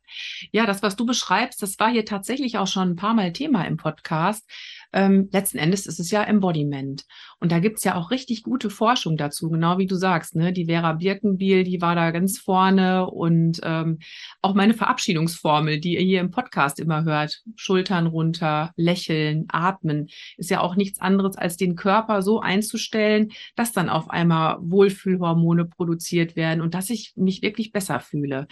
ja, 0.52 0.64
das, 0.64 0.82
was 0.82 0.96
du 0.96 1.04
beschreibst, 1.04 1.60
das 1.62 1.78
war 1.78 1.90
hier 1.90 2.06
tatsächlich 2.06 2.56
auch 2.56 2.66
schon 2.66 2.92
ein 2.92 2.96
paar 2.96 3.12
Mal 3.12 3.34
Thema 3.34 3.66
im 3.66 3.76
Podcast. 3.76 4.48
Ähm, 4.92 5.28
letzten 5.32 5.58
Endes 5.58 5.86
ist 5.86 6.00
es 6.00 6.10
ja 6.10 6.22
Embodiment. 6.24 7.04
Und 7.38 7.52
da 7.52 7.60
gibt's 7.60 7.84
ja 7.84 7.94
auch 7.94 8.10
richtig 8.10 8.42
gute 8.42 8.70
Forschung 8.70 9.16
dazu, 9.16 9.48
genau 9.48 9.78
wie 9.78 9.86
du 9.86 9.94
sagst. 9.94 10.34
Ne? 10.34 10.52
Die 10.52 10.66
Vera 10.66 10.94
Birkenbiel, 10.94 11.64
die 11.64 11.80
war 11.80 11.94
da 11.94 12.10
ganz 12.10 12.38
vorne 12.38 13.08
und 13.08 13.60
ähm, 13.62 13.98
auch 14.42 14.54
meine 14.54 14.74
Verabschiedungsformel, 14.74 15.78
die 15.78 15.94
ihr 15.94 16.02
hier 16.02 16.20
im 16.20 16.30
Podcast 16.30 16.80
immer 16.80 17.04
hört, 17.04 17.42
Schultern 17.56 18.06
runter, 18.06 18.72
lächeln, 18.76 19.44
atmen, 19.48 20.08
ist 20.36 20.50
ja 20.50 20.60
auch 20.60 20.74
nichts 20.74 21.00
anderes, 21.00 21.36
als 21.36 21.56
den 21.56 21.76
Körper 21.76 22.22
so 22.22 22.40
einzustellen, 22.40 23.30
dass 23.54 23.72
dann 23.72 23.88
auf 23.88 24.10
einmal 24.10 24.58
Wohlfühlhormone 24.60 25.66
produziert 25.66 26.34
werden 26.34 26.60
und 26.60 26.74
dass 26.74 26.90
ich 26.90 27.12
mich 27.16 27.42
wirklich 27.42 27.72
besser 27.72 28.00
fühle. 28.00 28.48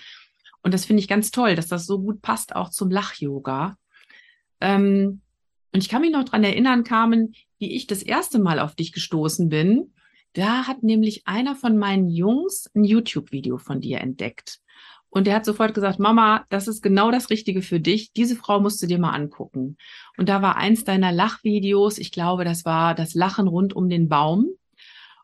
Und 0.62 0.74
das 0.74 0.84
finde 0.84 1.00
ich 1.00 1.08
ganz 1.08 1.30
toll, 1.30 1.54
dass 1.54 1.68
das 1.68 1.86
so 1.86 2.00
gut 2.00 2.22
passt 2.22 2.54
auch 2.54 2.70
zum 2.70 2.90
Lach-Yoga. 2.90 3.76
Ähm, 4.60 5.22
und 5.72 5.82
ich 5.82 5.88
kann 5.88 6.02
mich 6.02 6.12
noch 6.12 6.24
dran 6.24 6.44
erinnern, 6.44 6.84
Carmen, 6.84 7.34
wie 7.58 7.74
ich 7.74 7.86
das 7.86 8.02
erste 8.02 8.38
Mal 8.38 8.58
auf 8.58 8.74
dich 8.74 8.92
gestoßen 8.92 9.48
bin. 9.48 9.92
Da 10.32 10.66
hat 10.66 10.82
nämlich 10.82 11.26
einer 11.26 11.56
von 11.56 11.78
meinen 11.78 12.08
Jungs 12.08 12.70
ein 12.74 12.84
YouTube-Video 12.84 13.58
von 13.58 13.80
dir 13.80 14.00
entdeckt. 14.00 14.60
Und 15.10 15.26
der 15.26 15.34
hat 15.34 15.44
sofort 15.44 15.74
gesagt, 15.74 15.98
Mama, 15.98 16.44
das 16.50 16.68
ist 16.68 16.82
genau 16.82 17.10
das 17.10 17.30
Richtige 17.30 17.62
für 17.62 17.80
dich. 17.80 18.12
Diese 18.12 18.36
Frau 18.36 18.60
musst 18.60 18.82
du 18.82 18.86
dir 18.86 18.98
mal 18.98 19.12
angucken. 19.12 19.78
Und 20.18 20.28
da 20.28 20.42
war 20.42 20.56
eins 20.56 20.84
deiner 20.84 21.12
Lachvideos, 21.12 21.98
ich 21.98 22.12
glaube, 22.12 22.44
das 22.44 22.64
war 22.64 22.94
das 22.94 23.14
Lachen 23.14 23.48
rund 23.48 23.74
um 23.74 23.88
den 23.88 24.08
Baum. 24.08 24.50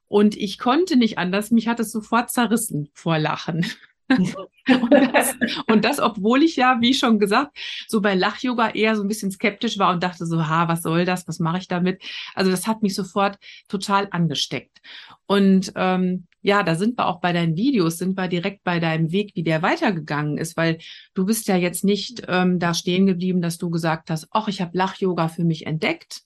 Und 0.06 0.36
ich 0.36 0.58
konnte 0.58 0.96
nicht 0.96 1.18
anders, 1.18 1.50
mich 1.50 1.68
hat 1.68 1.80
es 1.80 1.92
sofort 1.92 2.30
zerrissen 2.30 2.88
vor 2.94 3.18
Lachen 3.18 3.66
und, 4.08 4.92
das, 5.14 5.34
und, 5.66 5.84
das, 5.84 6.00
obwohl 6.00 6.42
ich 6.42 6.56
ja, 6.56 6.78
wie 6.80 6.94
schon 6.94 7.18
gesagt, 7.18 7.56
so 7.88 8.00
bei 8.00 8.14
Lach-Yoga 8.14 8.70
eher 8.70 8.96
so 8.96 9.02
ein 9.02 9.08
bisschen 9.08 9.30
skeptisch 9.30 9.78
war 9.78 9.92
und 9.92 10.02
dachte 10.02 10.26
so, 10.26 10.46
ha, 10.46 10.68
was 10.68 10.82
soll 10.82 11.04
das, 11.04 11.26
was 11.26 11.38
mache 11.38 11.58
ich 11.58 11.68
damit? 11.68 12.02
Also 12.34 12.50
das 12.50 12.66
hat 12.66 12.82
mich 12.82 12.94
sofort 12.94 13.38
total 13.68 14.08
angesteckt. 14.10 14.80
Und 15.26 15.72
ähm, 15.76 16.26
ja, 16.42 16.62
da 16.62 16.74
sind 16.74 16.98
wir 16.98 17.06
auch 17.06 17.20
bei 17.20 17.32
deinen 17.32 17.56
Videos, 17.56 17.96
sind 17.96 18.18
wir 18.18 18.28
direkt 18.28 18.64
bei 18.64 18.78
deinem 18.78 19.10
Weg, 19.12 19.32
wie 19.34 19.42
der 19.42 19.62
weitergegangen 19.62 20.36
ist, 20.36 20.56
weil 20.58 20.78
du 21.14 21.24
bist 21.24 21.48
ja 21.48 21.56
jetzt 21.56 21.84
nicht 21.84 22.22
ähm, 22.28 22.58
da 22.58 22.74
stehen 22.74 23.06
geblieben, 23.06 23.40
dass 23.40 23.56
du 23.56 23.70
gesagt 23.70 24.10
hast, 24.10 24.28
ach, 24.30 24.48
ich 24.48 24.60
habe 24.60 24.76
Lach-Yoga 24.76 25.28
für 25.28 25.44
mich 25.44 25.66
entdeckt. 25.66 26.22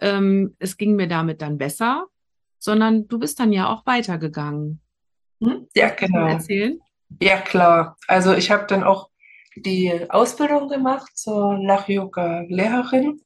Ähm, 0.00 0.56
es 0.58 0.76
ging 0.76 0.96
mir 0.96 1.06
damit 1.06 1.40
dann 1.40 1.58
besser, 1.58 2.06
sondern 2.58 3.06
du 3.06 3.20
bist 3.20 3.38
dann 3.38 3.52
ja 3.52 3.68
auch 3.68 3.86
weitergegangen. 3.86 4.80
Hm? 5.40 5.68
Ja, 5.76 5.90
genau. 5.90 6.26
Erzählen? 6.26 6.80
Ja, 7.20 7.38
klar. 7.38 7.96
Also 8.08 8.34
ich 8.34 8.50
habe 8.50 8.66
dann 8.66 8.84
auch 8.84 9.08
die 9.56 10.10
Ausbildung 10.10 10.68
gemacht 10.68 11.16
zur 11.16 11.56
Lach-Yoga-Lehrerin 11.58 13.20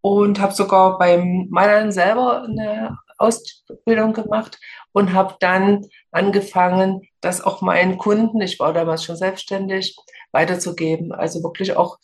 und 0.00 0.40
habe 0.40 0.52
sogar 0.52 0.98
beim 0.98 1.48
Malern 1.50 1.92
selber 1.92 2.44
eine 2.44 2.98
Ausbildung 3.18 4.12
gemacht 4.12 4.58
und 4.92 5.12
habe 5.12 5.36
dann 5.40 5.86
angefangen, 6.10 7.02
das 7.20 7.40
auch 7.40 7.62
meinen 7.62 7.98
Kunden, 7.98 8.40
ich 8.40 8.58
war 8.58 8.72
damals 8.72 9.04
schon 9.04 9.16
selbstständig, 9.16 9.96
weiterzugeben. 10.32 11.12
Also 11.12 11.42
wirklich 11.42 11.76
auch 11.76 11.98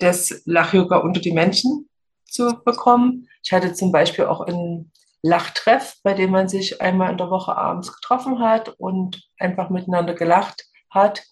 das 0.00 0.42
Lach-Yoga 0.44 0.98
unter 0.98 1.20
die 1.20 1.32
Menschen 1.32 1.88
zu 2.24 2.60
bekommen. 2.64 3.28
Ich 3.44 3.52
hatte 3.52 3.72
zum 3.74 3.92
Beispiel 3.92 4.24
auch 4.24 4.40
einen 4.40 4.92
Lachtreff, 5.22 5.96
bei 6.02 6.14
dem 6.14 6.30
man 6.30 6.48
sich 6.48 6.80
einmal 6.80 7.10
in 7.10 7.18
der 7.18 7.30
Woche 7.30 7.56
abends 7.56 7.92
getroffen 7.92 8.40
hat 8.40 8.68
und 8.78 9.28
einfach 9.38 9.70
miteinander 9.70 10.14
gelacht 10.14 10.64
hat. 10.90 11.24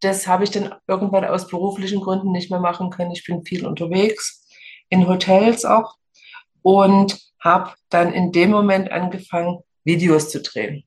Das 0.00 0.26
habe 0.26 0.44
ich 0.44 0.50
dann 0.50 0.74
irgendwann 0.86 1.24
aus 1.24 1.48
beruflichen 1.48 2.00
Gründen 2.00 2.32
nicht 2.32 2.50
mehr 2.50 2.60
machen 2.60 2.90
können. 2.90 3.12
Ich 3.12 3.24
bin 3.24 3.44
viel 3.44 3.66
unterwegs, 3.66 4.46
in 4.90 5.08
Hotels 5.08 5.64
auch 5.64 5.96
und 6.62 7.18
habe 7.40 7.72
dann 7.90 8.12
in 8.12 8.32
dem 8.32 8.50
Moment 8.50 8.90
angefangen, 8.90 9.60
Videos 9.84 10.30
zu 10.30 10.40
drehen. 10.40 10.84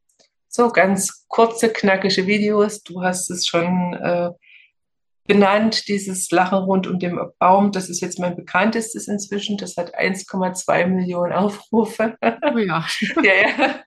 So 0.48 0.70
ganz 0.70 1.26
kurze, 1.28 1.72
knackige 1.72 2.26
Videos. 2.26 2.82
Du 2.84 3.04
hast 3.04 3.30
es 3.30 3.46
schon 3.46 3.94
äh, 3.94 4.32
benannt, 5.28 5.88
dieses 5.88 6.32
Lachen 6.32 6.60
rund 6.60 6.88
um 6.88 7.00
den 7.00 7.20
Baum. 7.40 7.72
Das 7.72 7.90
ist 7.90 8.02
jetzt 8.02 8.20
mein 8.20 8.36
bekanntestes 8.36 9.08
inzwischen. 9.08 9.58
Das 9.58 9.78
hat 9.78 9.98
1,2 9.98 10.88
Millionen 10.88 11.34
Aufrufe. 11.34 12.18
Oh 12.22 12.58
ja. 12.58 12.86
ja, 13.24 13.34
ja. 13.34 13.84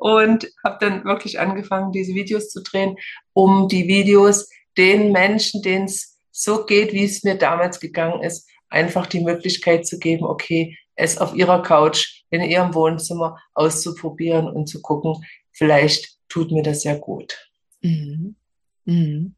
Und 0.00 0.50
habe 0.64 0.78
dann 0.80 1.04
wirklich 1.04 1.40
angefangen, 1.40 1.92
diese 1.92 2.14
Videos 2.14 2.48
zu 2.48 2.62
drehen, 2.62 2.96
um 3.32 3.68
die 3.68 3.88
Videos 3.88 4.48
den 4.76 5.12
Menschen, 5.12 5.62
denen 5.62 5.86
es 5.86 6.18
so 6.30 6.64
geht, 6.64 6.92
wie 6.92 7.04
es 7.04 7.24
mir 7.24 7.36
damals 7.36 7.80
gegangen 7.80 8.22
ist, 8.22 8.48
einfach 8.68 9.06
die 9.06 9.20
Möglichkeit 9.20 9.86
zu 9.86 9.98
geben, 9.98 10.24
okay, 10.24 10.78
es 10.94 11.18
auf 11.18 11.34
ihrer 11.34 11.62
Couch, 11.62 12.22
in 12.30 12.42
ihrem 12.42 12.74
Wohnzimmer 12.74 13.38
auszuprobieren 13.54 14.48
und 14.48 14.68
zu 14.68 14.80
gucken, 14.80 15.24
vielleicht 15.50 16.18
tut 16.28 16.52
mir 16.52 16.62
das 16.62 16.84
ja 16.84 16.96
gut. 16.96 17.50
Mhm. 17.82 18.36
Mhm. 18.84 19.34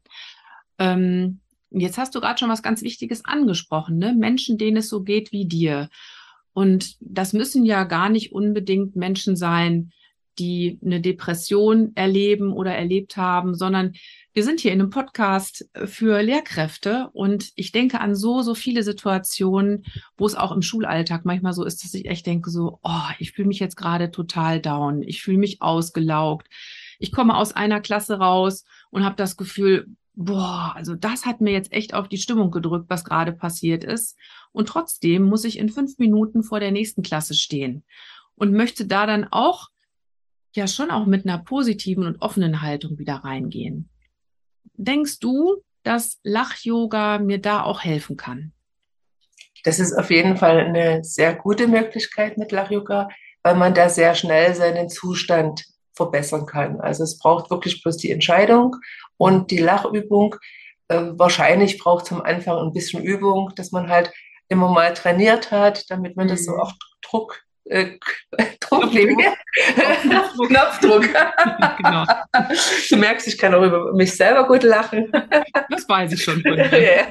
Ähm, 0.83 1.39
jetzt 1.71 1.97
hast 1.97 2.13
du 2.13 2.19
gerade 2.19 2.37
schon 2.37 2.49
was 2.49 2.61
ganz 2.61 2.81
Wichtiges 2.81 3.23
angesprochen, 3.23 3.97
ne? 3.97 4.13
Menschen, 4.13 4.57
denen 4.57 4.77
es 4.77 4.89
so 4.89 5.03
geht 5.03 5.31
wie 5.31 5.45
dir. 5.45 5.89
Und 6.51 6.97
das 6.99 7.33
müssen 7.33 7.65
ja 7.65 7.85
gar 7.85 8.09
nicht 8.09 8.33
unbedingt 8.33 8.95
Menschen 8.95 9.35
sein, 9.35 9.91
die 10.39 10.79
eine 10.83 10.99
Depression 10.99 11.91
erleben 11.95 12.51
oder 12.53 12.75
erlebt 12.75 13.17
haben, 13.17 13.55
sondern 13.55 13.93
wir 14.33 14.43
sind 14.43 14.59
hier 14.59 14.71
in 14.71 14.81
einem 14.81 14.89
Podcast 14.89 15.69
für 15.85 16.21
Lehrkräfte 16.23 17.09
und 17.13 17.51
ich 17.55 17.71
denke 17.71 17.99
an 17.99 18.15
so, 18.15 18.41
so 18.41 18.55
viele 18.55 18.81
Situationen, 18.81 19.85
wo 20.17 20.25
es 20.25 20.33
auch 20.33 20.51
im 20.51 20.63
Schulalltag 20.63 21.23
manchmal 21.23 21.53
so 21.53 21.63
ist, 21.63 21.83
dass 21.83 21.93
ich 21.93 22.07
echt 22.07 22.25
denke 22.25 22.49
so, 22.49 22.79
oh, 22.81 23.09
ich 23.19 23.31
fühle 23.33 23.47
mich 23.47 23.59
jetzt 23.59 23.77
gerade 23.77 24.09
total 24.09 24.59
down, 24.59 25.03
ich 25.03 25.21
fühle 25.21 25.37
mich 25.37 25.61
ausgelaugt. 25.61 26.47
Ich 26.97 27.11
komme 27.11 27.35
aus 27.35 27.51
einer 27.51 27.79
Klasse 27.79 28.17
raus 28.17 28.65
und 28.89 29.05
habe 29.05 29.15
das 29.15 29.37
Gefühl, 29.37 29.87
boah, 30.15 30.73
also 30.75 30.95
das 30.95 31.25
hat 31.25 31.41
mir 31.41 31.51
jetzt 31.51 31.71
echt 31.71 31.93
auf 31.93 32.07
die 32.07 32.17
Stimmung 32.17 32.51
gedrückt, 32.51 32.89
was 32.89 33.03
gerade 33.03 33.33
passiert 33.33 33.83
ist. 33.83 34.17
Und 34.51 34.67
trotzdem 34.67 35.23
muss 35.23 35.43
ich 35.43 35.57
in 35.57 35.69
fünf 35.69 35.97
Minuten 35.97 36.43
vor 36.43 36.59
der 36.59 36.71
nächsten 36.71 37.01
Klasse 37.01 37.33
stehen 37.33 37.83
und 38.35 38.53
möchte 38.53 38.85
da 38.85 39.05
dann 39.05 39.27
auch, 39.31 39.69
ja, 40.55 40.67
schon 40.67 40.91
auch 40.91 41.05
mit 41.05 41.25
einer 41.25 41.39
positiven 41.39 42.05
und 42.05 42.21
offenen 42.21 42.61
Haltung 42.61 42.99
wieder 42.99 43.15
reingehen. 43.15 43.89
Denkst 44.75 45.19
du, 45.19 45.63
dass 45.81 46.19
Lach-Yoga 46.23 47.19
mir 47.19 47.39
da 47.39 47.63
auch 47.63 47.83
helfen 47.83 48.17
kann? 48.17 48.53
Das 49.63 49.79
ist 49.79 49.93
auf 49.93 50.11
jeden 50.11 50.37
Fall 50.37 50.59
eine 50.59 51.03
sehr 51.03 51.35
gute 51.35 51.67
Möglichkeit 51.67 52.37
mit 52.37 52.51
Lach-Yoga, 52.51 53.09
weil 53.43 53.55
man 53.55 53.73
da 53.73 53.89
sehr 53.89 54.13
schnell 54.13 54.53
seinen 54.55 54.89
Zustand 54.89 55.65
verbessern 55.95 56.45
kann. 56.45 56.81
Also 56.81 57.03
es 57.03 57.17
braucht 57.17 57.49
wirklich 57.49 57.81
bloß 57.81 57.97
die 57.97 58.11
Entscheidung 58.11 58.75
und 59.23 59.51
die 59.51 59.59
Lachübung. 59.59 60.35
Äh, 60.89 61.11
wahrscheinlich 61.13 61.77
braucht 61.77 62.05
es 62.05 62.11
am 62.11 62.21
Anfang 62.21 62.57
ein 62.57 62.73
bisschen 62.73 63.01
Übung, 63.01 63.53
dass 63.55 63.71
man 63.71 63.87
halt 63.87 64.11
immer 64.49 64.69
mal 64.69 64.93
trainiert 64.93 65.49
hat, 65.49 65.89
damit 65.89 66.17
man 66.17 66.25
mhm. 66.25 66.31
das 66.31 66.45
so 66.45 66.51
mhm. 66.51 66.59
auf 66.59 66.73
Druck 67.01 67.41
äh, 67.65 67.97
Drucklinie. 68.59 69.33
Knopfdruck. 70.01 70.47
Knopfdruck. 70.49 71.03
genau. 71.77 72.05
Du 72.89 72.97
merkst, 72.97 73.27
ich 73.27 73.37
kann 73.37 73.55
auch 73.55 73.63
über 73.63 73.93
mich 73.93 74.13
selber 74.13 74.45
gut 74.45 74.63
lachen. 74.63 75.09
Das 75.69 75.87
weiß 75.87 76.11
ich 76.11 76.21
schon 76.21 76.41
von 76.41 76.55
dir. 76.71 77.07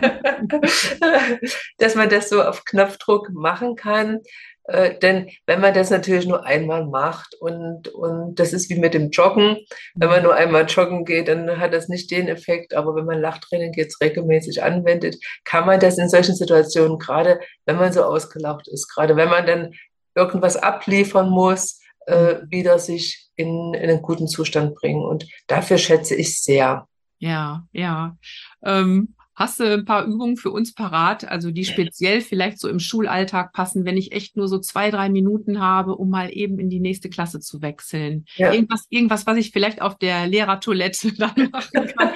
Dass 1.79 1.95
man 1.95 2.11
das 2.11 2.29
so 2.29 2.43
auf 2.43 2.67
Knopfdruck 2.67 3.31
machen 3.31 3.77
kann. 3.77 4.21
Äh, 4.65 4.99
denn 4.99 5.29
wenn 5.47 5.61
man 5.61 5.75
das 5.75 5.91
natürlich 5.91 6.27
nur 6.27 6.47
einmal 6.47 6.87
macht 6.87 7.35
und, 7.41 7.89
und 7.89 8.39
das 8.39 8.53
ist 8.53 8.71
wie 8.71 8.79
mit 8.79 8.95
dem 8.95 9.11
Joggen, 9.11 9.57
wenn 9.95 10.09
man 10.09 10.23
nur 10.23 10.35
einmal 10.35 10.67
joggen 10.67 11.05
geht, 11.05 11.29
dann 11.29 11.59
hat 11.59 11.73
das 11.73 11.89
nicht 11.89 12.11
den 12.11 12.29
Effekt, 12.29 12.75
aber 12.75 12.95
wenn 12.95 13.05
man 13.05 13.21
Lachtraining 13.21 13.73
jetzt 13.75 14.01
regelmäßig 14.01 14.63
anwendet, 14.63 15.17
kann 15.45 15.67
man 15.67 15.81
das 15.81 15.99
in 15.99 16.09
solchen 16.09 16.37
Situationen, 16.37 16.99
gerade 16.99 17.41
wenn 17.67 17.77
man 17.77 17.93
so 17.93 18.05
ausgelaucht 18.05 18.69
ist, 18.69 18.89
gerade 18.89 19.17
wenn 19.17 19.29
man 19.29 19.47
dann 19.47 19.73
irgendwas 20.15 20.57
abliefern 20.57 21.29
muss, 21.29 21.81
äh, 22.07 22.35
mhm. 22.35 22.51
wieder 22.51 22.79
sich 22.79 23.31
in, 23.37 23.75
in 23.75 23.91
einen 23.91 24.03
guten 24.03 24.29
Zustand 24.29 24.75
bringen. 24.75 25.03
Und 25.03 25.27
dafür 25.47 25.79
schätze 25.79 26.15
ich 26.15 26.41
sehr. 26.41 26.87
Ja, 27.19 27.65
ja. 27.73 28.17
Ähm, 28.65 29.15
hast 29.43 29.59
du 29.59 29.65
ein 29.65 29.85
paar 29.85 30.05
Übungen 30.05 30.37
für 30.37 30.51
uns 30.51 30.73
parat, 30.73 31.25
also 31.25 31.51
die 31.51 31.65
speziell 31.65 32.21
vielleicht 32.21 32.61
so 32.61 32.69
im 32.69 32.79
Schulalltag 32.79 33.53
passen, 33.53 33.85
wenn 33.85 33.97
ich 33.97 34.13
echt 34.13 34.37
nur 34.37 34.47
so 34.47 34.59
zwei, 34.59 34.91
drei 34.91 35.09
Minuten 35.09 35.61
habe, 35.61 35.97
um 35.97 36.11
mal 36.11 36.31
eben 36.33 36.59
in 36.59 36.71
die 36.71 36.81
nächste 36.81 37.11
Klasse 37.11 37.41
zu 37.41 37.61
wechseln? 37.61 38.25
Ja. 38.37 38.53
Irgendwas, 38.53 38.87
irgendwas, 38.89 39.27
was 39.27 39.37
ich 39.37 39.51
vielleicht 39.51 39.83
auf 39.83 39.99
der 39.99 40.27
Lehrertoilette 40.29 41.13
dann 41.19 41.51
machen 41.51 41.89
kann. 41.97 42.11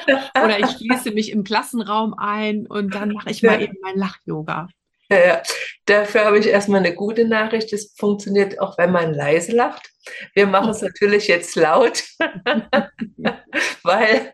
Oder 0.44 0.60
ich 0.60 0.70
schließe 0.76 1.10
mich 1.10 1.32
im 1.32 1.42
Klassenraum 1.42 2.14
ein 2.14 2.66
und 2.66 2.94
dann 2.94 3.12
mache 3.12 3.30
ich 3.30 3.42
mal 3.42 3.60
eben 3.60 3.76
mein 3.82 3.96
Lach-Yoga. 3.96 4.68
Ja, 5.10 5.42
dafür 5.84 6.24
habe 6.24 6.38
ich 6.38 6.48
erstmal 6.48 6.80
eine 6.80 6.94
gute 6.94 7.26
Nachricht. 7.26 7.72
Es 7.72 7.94
funktioniert 7.96 8.60
auch, 8.60 8.76
wenn 8.76 8.90
man 8.90 9.14
leise 9.14 9.52
lacht. 9.52 9.88
Wir 10.34 10.46
machen 10.46 10.70
es 10.70 10.82
natürlich 10.82 11.28
jetzt 11.28 11.56
laut, 11.56 12.02
weil 13.82 14.32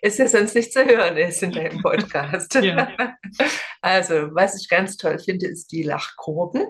es 0.00 0.18
ja 0.18 0.28
sonst 0.28 0.54
nicht 0.54 0.72
zu 0.72 0.84
hören 0.84 1.16
ist 1.16 1.42
in 1.42 1.52
deinem 1.52 1.80
Podcast. 1.82 2.54
Ja. 2.54 3.14
Also, 3.80 4.34
was 4.34 4.60
ich 4.60 4.68
ganz 4.68 4.96
toll 4.96 5.18
finde, 5.18 5.46
ist 5.46 5.72
die 5.72 5.82
Lachkurbel. 5.82 6.68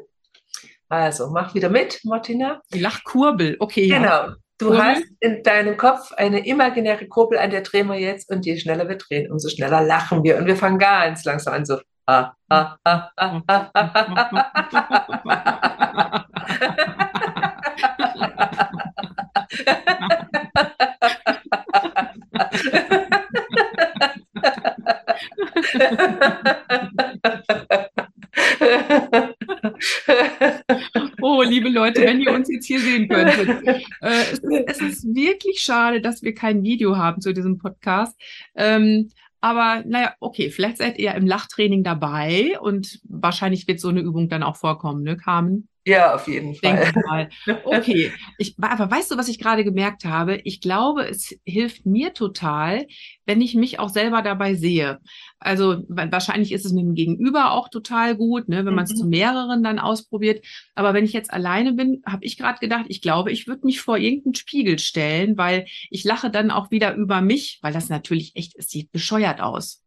Also, 0.88 1.30
mach 1.30 1.54
wieder 1.54 1.68
mit, 1.68 2.00
Martina. 2.04 2.62
Die 2.72 2.80
Lachkurbel, 2.80 3.56
okay. 3.58 3.88
Genau. 3.88 4.06
Ja. 4.06 4.36
Du 4.58 4.66
Kurbel. 4.66 4.82
hast 4.82 5.04
in 5.20 5.42
deinem 5.42 5.76
Kopf 5.76 6.12
eine 6.12 6.46
imaginäre 6.46 7.08
Kurbel, 7.08 7.38
an 7.38 7.50
der 7.50 7.62
drehen 7.62 7.86
wir 7.86 7.98
jetzt 7.98 8.28
und 8.30 8.44
je 8.44 8.58
schneller 8.58 8.88
wir 8.88 8.96
drehen, 8.96 9.32
umso 9.32 9.48
schneller 9.48 9.82
lachen 9.82 10.22
wir. 10.22 10.36
Und 10.36 10.46
wir 10.46 10.56
fangen 10.56 10.78
ganz 10.78 11.24
langsam 11.24 11.54
an, 11.54 11.64
so 11.64 11.78
Oh, 31.22 31.42
liebe 31.42 31.68
Leute, 31.68 32.02
wenn 32.02 32.20
ihr 32.20 32.32
uns 32.32 32.48
jetzt 32.50 32.66
hier 32.66 32.80
sehen 32.80 33.08
könntet. 33.08 33.62
Äh, 34.00 34.22
es, 34.32 34.38
ist, 34.38 34.64
es, 34.66 34.80
ist, 34.80 35.14
wirklich 35.14 35.60
schade, 35.60 36.00
dass 36.00 36.22
wir 36.22 36.34
kein 36.34 36.62
Video 36.62 36.96
haben 36.96 37.20
zu 37.20 37.34
diesem 37.34 37.58
Podcast. 37.58 38.18
Ähm, 38.54 39.10
aber 39.40 39.82
naja, 39.86 40.14
okay, 40.20 40.50
vielleicht 40.50 40.78
seid 40.78 40.98
ihr 40.98 41.14
im 41.14 41.26
Lachtraining 41.26 41.82
dabei 41.82 42.58
und 42.60 43.00
wahrscheinlich 43.04 43.66
wird 43.66 43.80
so 43.80 43.88
eine 43.88 44.00
Übung 44.00 44.28
dann 44.28 44.42
auch 44.42 44.56
vorkommen, 44.56 45.02
ne, 45.02 45.16
Carmen? 45.16 45.69
Ja, 45.86 46.14
auf 46.14 46.28
jeden 46.28 46.54
Fall. 46.54 46.92
Mal. 47.06 47.30
Okay, 47.64 48.12
ich, 48.38 48.54
aber 48.60 48.90
weißt 48.90 49.10
du, 49.10 49.16
was 49.16 49.28
ich 49.28 49.38
gerade 49.38 49.64
gemerkt 49.64 50.04
habe? 50.04 50.36
Ich 50.44 50.60
glaube, 50.60 51.08
es 51.08 51.34
hilft 51.44 51.86
mir 51.86 52.12
total, 52.12 52.86
wenn 53.24 53.40
ich 53.40 53.54
mich 53.54 53.78
auch 53.78 53.88
selber 53.88 54.20
dabei 54.20 54.54
sehe. 54.54 54.98
Also 55.38 55.82
wahrscheinlich 55.88 56.52
ist 56.52 56.66
es 56.66 56.72
mit 56.72 56.84
dem 56.84 56.94
Gegenüber 56.94 57.52
auch 57.52 57.70
total 57.70 58.14
gut, 58.14 58.48
ne, 58.48 58.66
wenn 58.66 58.74
man 58.74 58.84
es 58.84 58.92
mhm. 58.92 58.96
zu 58.96 59.06
mehreren 59.06 59.62
dann 59.62 59.78
ausprobiert. 59.78 60.44
Aber 60.74 60.92
wenn 60.92 61.04
ich 61.06 61.14
jetzt 61.14 61.32
alleine 61.32 61.72
bin, 61.72 62.02
habe 62.04 62.24
ich 62.24 62.36
gerade 62.36 62.58
gedacht, 62.58 62.84
ich 62.88 63.00
glaube, 63.00 63.32
ich 63.32 63.46
würde 63.46 63.64
mich 63.64 63.80
vor 63.80 63.96
irgendeinen 63.96 64.34
Spiegel 64.34 64.78
stellen, 64.78 65.38
weil 65.38 65.66
ich 65.88 66.04
lache 66.04 66.30
dann 66.30 66.50
auch 66.50 66.70
wieder 66.70 66.94
über 66.94 67.22
mich, 67.22 67.58
weil 67.62 67.72
das 67.72 67.88
natürlich 67.88 68.36
echt, 68.36 68.54
es 68.56 68.68
sieht 68.68 68.92
bescheuert 68.92 69.40
aus. 69.40 69.82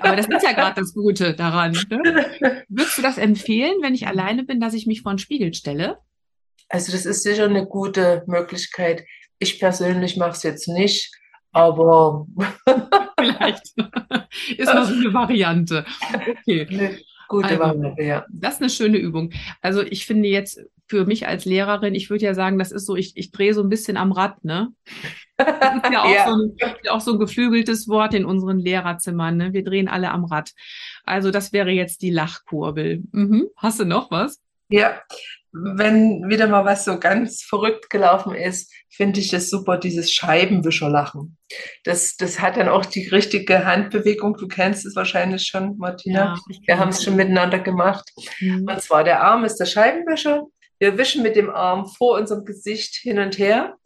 Aber 0.00 0.16
das 0.16 0.26
ist 0.26 0.42
ja 0.42 0.52
gerade 0.52 0.80
das 0.80 0.94
Gute 0.94 1.34
daran. 1.34 1.72
Ne? 1.90 2.64
Würdest 2.68 2.98
du 2.98 3.02
das 3.02 3.18
empfehlen, 3.18 3.74
wenn 3.82 3.94
ich 3.94 4.06
alleine 4.06 4.44
bin, 4.44 4.60
dass 4.60 4.74
ich 4.74 4.86
mich 4.86 5.02
vor 5.02 5.10
einen 5.10 5.18
Spiegel 5.18 5.54
stelle? 5.54 5.98
Also 6.68 6.92
das 6.92 7.04
ist 7.04 7.22
sicher 7.22 7.44
eine 7.44 7.66
gute 7.66 8.24
Möglichkeit. 8.26 9.04
Ich 9.38 9.58
persönlich 9.58 10.16
mache 10.16 10.30
es 10.30 10.42
jetzt 10.42 10.68
nicht, 10.68 11.12
aber 11.52 12.26
vielleicht 13.18 13.62
ist 14.56 14.70
so 14.70 14.70
eine 14.70 15.12
Variante. 15.12 15.84
Okay. 16.14 16.66
Eine 16.70 16.98
gute 17.28 17.48
also, 17.48 17.58
Variante, 17.60 18.02
ja. 18.02 18.24
Das 18.30 18.54
ist 18.54 18.60
eine 18.60 18.70
schöne 18.70 18.98
Übung. 18.98 19.32
Also 19.60 19.82
ich 19.82 20.06
finde 20.06 20.28
jetzt 20.28 20.60
für 20.86 21.04
mich 21.04 21.26
als 21.26 21.44
Lehrerin, 21.44 21.94
ich 21.94 22.10
würde 22.10 22.24
ja 22.24 22.34
sagen, 22.34 22.58
das 22.58 22.72
ist 22.72 22.86
so, 22.86 22.96
ich, 22.96 23.16
ich 23.16 23.32
drehe 23.32 23.54
so 23.54 23.62
ein 23.62 23.68
bisschen 23.68 23.96
am 23.96 24.12
Rad, 24.12 24.44
ne? 24.44 24.68
Das 25.44 25.76
ist 25.76 25.92
ja 25.92 26.02
auch, 26.02 26.10
ja. 26.10 26.26
So, 26.26 26.34
ein, 26.34 26.88
auch 26.90 27.00
so 27.00 27.12
ein 27.12 27.18
geflügeltes 27.18 27.88
Wort 27.88 28.14
in 28.14 28.24
unseren 28.24 28.58
Lehrerzimmern. 28.58 29.36
Ne? 29.36 29.52
Wir 29.52 29.64
drehen 29.64 29.88
alle 29.88 30.10
am 30.10 30.24
Rad. 30.24 30.52
Also 31.04 31.30
das 31.30 31.52
wäre 31.52 31.70
jetzt 31.70 32.02
die 32.02 32.10
Lachkurbel. 32.10 33.02
Mhm. 33.12 33.48
Hast 33.56 33.80
du 33.80 33.84
noch 33.84 34.10
was? 34.10 34.40
Ja, 34.68 35.00
wenn 35.52 36.28
wieder 36.28 36.46
mal 36.46 36.64
was 36.64 36.86
so 36.86 36.98
ganz 36.98 37.42
verrückt 37.42 37.90
gelaufen 37.90 38.34
ist, 38.34 38.72
finde 38.88 39.20
ich 39.20 39.32
es 39.34 39.50
super, 39.50 39.76
dieses 39.76 40.10
Scheibenwischerlachen. 40.12 41.36
Das, 41.84 42.16
das 42.16 42.40
hat 42.40 42.56
dann 42.56 42.68
auch 42.68 42.86
die 42.86 43.08
richtige 43.08 43.66
Handbewegung. 43.66 44.34
Du 44.38 44.48
kennst 44.48 44.86
es 44.86 44.96
wahrscheinlich 44.96 45.46
schon, 45.46 45.76
Martina. 45.76 46.36
Ja, 46.48 46.56
Wir 46.66 46.78
haben 46.78 46.88
es 46.88 47.04
schon 47.04 47.16
miteinander 47.16 47.58
gemacht. 47.58 48.10
Mhm. 48.40 48.66
Und 48.66 48.80
zwar 48.80 49.04
der 49.04 49.22
Arm 49.22 49.44
ist 49.44 49.56
der 49.56 49.66
Scheibenwischer. 49.66 50.46
Wir 50.78 50.96
wischen 50.96 51.22
mit 51.22 51.36
dem 51.36 51.50
Arm 51.50 51.86
vor 51.86 52.18
unserem 52.18 52.44
Gesicht 52.44 52.96
hin 52.96 53.18
und 53.18 53.38
her 53.38 53.76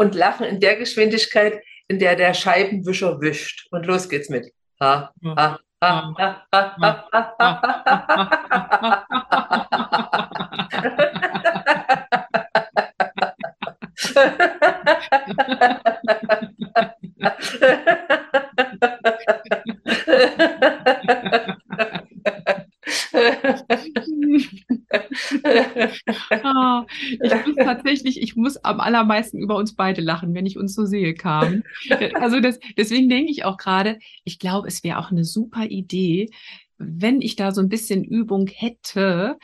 und 0.00 0.14
lachen 0.14 0.46
in 0.46 0.60
der 0.60 0.76
Geschwindigkeit, 0.76 1.60
in 1.86 1.98
der 1.98 2.16
der 2.16 2.32
Scheibenwischer 2.32 3.20
wischt. 3.20 3.66
Und 3.70 3.84
los 3.84 4.08
geht's 4.08 4.30
mit. 4.30 4.50
Ha, 4.80 5.12
ha, 5.36 5.58
ha, 5.82 6.18
oh, 26.44 26.82
ich 27.22 27.46
muss 27.46 27.56
tatsächlich, 27.56 28.22
ich 28.22 28.36
muss 28.36 28.56
am 28.64 28.80
allermeisten 28.80 29.38
über 29.38 29.56
uns 29.56 29.74
beide 29.74 30.00
lachen, 30.00 30.34
wenn 30.34 30.46
ich 30.46 30.58
uns 30.58 30.74
so 30.74 30.84
sehe, 30.84 31.14
Carmen. 31.14 31.64
Also 32.14 32.40
das, 32.40 32.58
deswegen 32.76 33.08
denke 33.08 33.30
ich 33.30 33.44
auch 33.44 33.56
gerade, 33.56 33.98
ich 34.24 34.38
glaube, 34.38 34.68
es 34.68 34.84
wäre 34.84 34.98
auch 34.98 35.10
eine 35.10 35.24
super 35.24 35.64
Idee, 35.64 36.30
wenn 36.78 37.20
ich 37.20 37.36
da 37.36 37.52
so 37.52 37.60
ein 37.60 37.68
bisschen 37.68 38.04
Übung 38.04 38.46
hätte, 38.46 39.38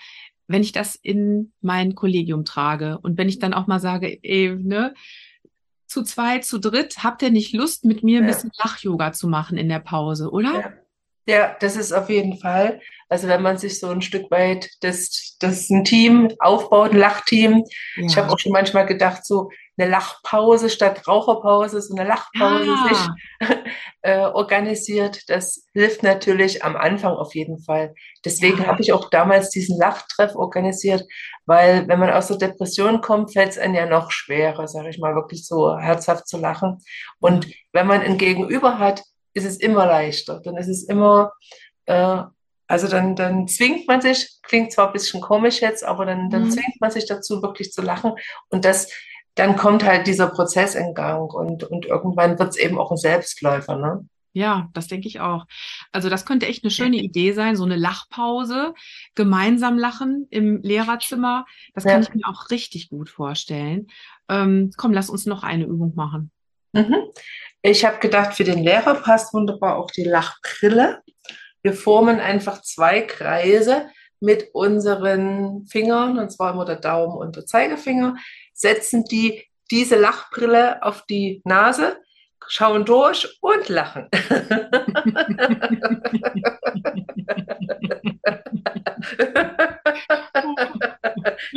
wenn 0.49 0.63
ich 0.63 0.73
das 0.73 0.95
in 0.95 1.53
mein 1.61 1.95
Kollegium 1.95 2.45
trage 2.45 2.99
und 2.99 3.19
wenn 3.19 3.29
ich 3.29 3.39
dann 3.39 3.55
auch 3.55 3.67
mal 3.67 3.81
sage, 3.81 4.19
ey, 4.23 4.55
ne, 4.57 4.95
zu 5.87 6.03
zweit, 6.03 6.45
zu 6.45 6.59
dritt, 6.59 7.05
habt 7.05 7.23
ihr 7.23 7.31
nicht 7.31 7.53
Lust, 7.53 7.85
mit 7.85 8.03
mir 8.03 8.21
ein 8.21 8.27
bisschen 8.27 8.51
Lach-Yoga 8.59 9.13
zu 9.13 9.29
machen 9.29 9.57
in 9.57 9.69
der 9.69 9.79
Pause, 9.79 10.31
oder? 10.31 10.61
Ja. 10.61 10.73
Ja, 11.27 11.57
das 11.59 11.77
ist 11.77 11.93
auf 11.93 12.09
jeden 12.09 12.39
Fall. 12.39 12.81
Also 13.09 13.27
wenn 13.29 13.43
man 13.43 13.59
sich 13.59 13.81
so 13.81 13.89
ein 13.89 14.03
Stück 14.03 14.31
weit 14.31 14.69
das, 14.81 15.37
das 15.41 15.69
ein 15.71 15.85
Team 15.85 16.29
aufbaut, 16.39 16.93
ein 16.93 16.99
Lachteam. 16.99 17.65
Ja. 17.97 18.07
Ich 18.07 18.17
habe 18.17 18.31
auch 18.31 18.39
schon 18.39 18.53
manchmal 18.53 18.87
gedacht, 18.87 19.25
so 19.25 19.51
eine 19.77 19.91
Lachpause 19.91 20.71
statt 20.71 21.07
Raucherpause, 21.07 21.83
so 21.83 21.95
eine 21.95 22.09
Lachpause 22.09 22.65
ja. 22.65 22.89
sich 22.89 23.49
äh, 24.03 24.21
organisiert. 24.21 25.29
Das 25.29 25.67
hilft 25.73 26.03
natürlich 26.03 26.65
am 26.65 26.77
Anfang 26.77 27.13
auf 27.13 27.35
jeden 27.35 27.59
Fall. 27.59 27.95
Deswegen 28.25 28.63
ja. 28.63 28.67
habe 28.69 28.81
ich 28.81 28.93
auch 28.93 29.11
damals 29.11 29.51
diesen 29.51 29.79
Lachtreff 29.79 30.35
organisiert, 30.35 31.05
weil 31.45 31.87
wenn 31.89 31.99
man 31.99 32.11
aus 32.11 32.29
der 32.29 32.39
Depression 32.39 33.01
kommt, 33.01 33.33
fällt 33.33 33.51
es 33.51 33.59
einem 33.59 33.75
ja 33.75 33.87
noch 33.87 34.11
schwerer, 34.11 34.67
sage 34.69 34.91
ich 34.91 34.99
mal, 34.99 35.15
wirklich 35.15 35.47
so 35.47 35.77
herzhaft 35.77 36.29
zu 36.29 36.39
lachen. 36.39 36.79
Und 37.21 37.49
wenn 37.73 37.87
man 37.87 38.01
ein 38.01 38.17
Gegenüber 38.17 38.79
hat, 38.79 39.03
ist 39.37 39.45
es 39.45 39.59
immer 39.59 39.87
leichter. 39.87 40.41
Dann 40.41 40.57
ist 40.57 40.69
es 40.69 40.85
immer, 40.85 41.33
äh, 41.85 42.23
also 42.67 42.89
dann, 42.89 43.15
dann 43.15 43.47
zwingt 43.47 43.87
man 43.87 44.01
sich, 44.01 44.39
klingt 44.43 44.73
zwar 44.73 44.89
ein 44.89 44.93
bisschen 44.93 45.21
komisch 45.21 45.61
jetzt, 45.61 45.85
aber 45.85 46.07
dann, 46.07 46.31
dann 46.31 46.45
mhm. 46.45 46.51
zwingt 46.51 46.81
man 46.81 46.91
sich 46.91 47.07
dazu, 47.07 47.43
wirklich 47.43 47.73
zu 47.73 47.83
lachen. 47.83 48.13
Und 48.49 48.65
das, 48.65 48.91
dann 49.35 49.57
kommt 49.57 49.85
halt 49.85 50.07
dieser 50.07 50.29
Prozess 50.29 50.75
in 50.75 50.95
Gang 50.95 51.33
und, 51.33 51.65
und 51.65 51.85
irgendwann 51.85 52.39
wird 52.39 52.51
es 52.51 52.57
eben 52.57 52.79
auch 52.79 52.91
ein 52.91 52.97
Selbstläufer. 52.97 53.77
Ne? 53.77 54.09
Ja, 54.33 54.69
das 54.73 54.87
denke 54.87 55.07
ich 55.07 55.21
auch. 55.21 55.47
Also 55.93 56.09
das 56.09 56.25
könnte 56.25 56.47
echt 56.47 56.65
eine 56.65 56.71
schöne 56.71 56.97
Idee 56.97 57.33
sein, 57.33 57.57
so 57.57 57.65
eine 57.65 57.77
Lachpause, 57.77 58.75
gemeinsam 59.15 59.79
lachen 59.79 60.27
im 60.31 60.63
Lehrerzimmer. 60.63 61.45
Das 61.75 61.85
kann 61.85 62.03
ja. 62.03 62.09
ich 62.09 62.15
mir 62.15 62.27
auch 62.27 62.51
richtig 62.51 62.89
gut 62.89 63.11
vorstellen. 63.11 63.89
Ähm, 64.29 64.73
komm, 64.77 64.93
lass 64.93 65.11
uns 65.11 65.27
noch 65.27 65.43
eine 65.43 65.65
Übung 65.65 65.95
machen. 65.95 66.31
Mhm. 66.73 66.97
Ich 67.69 67.85
habe 67.85 67.99
gedacht, 67.99 68.35
für 68.35 68.45
den 68.45 68.63
Lehrer 68.63 68.95
passt 68.95 69.35
wunderbar 69.35 69.77
auch 69.77 69.91
die 69.91 70.05
Lachbrille. 70.05 71.03
Wir 71.65 71.73
formen 71.73 72.21
einfach 72.21 72.63
zwei 72.63 73.01
Kreise 73.01 73.91
mit 74.21 74.51
unseren 74.55 75.67
Fingern, 75.67 76.17
und 76.17 76.31
zwar 76.31 76.53
immer 76.53 76.65
der 76.65 76.77
Daumen 76.77 77.19
und 77.19 77.35
der 77.35 77.45
Zeigefinger, 77.45 78.15
setzen 78.55 79.03
die 79.03 79.43
diese 79.73 79.97
Lachbrille 79.97 80.81
auf 80.85 81.07
die 81.11 81.43
Nase 81.45 81.97
schauen 82.47 82.85
durch 82.85 83.37
und 83.41 83.69
lachen. 83.69 84.09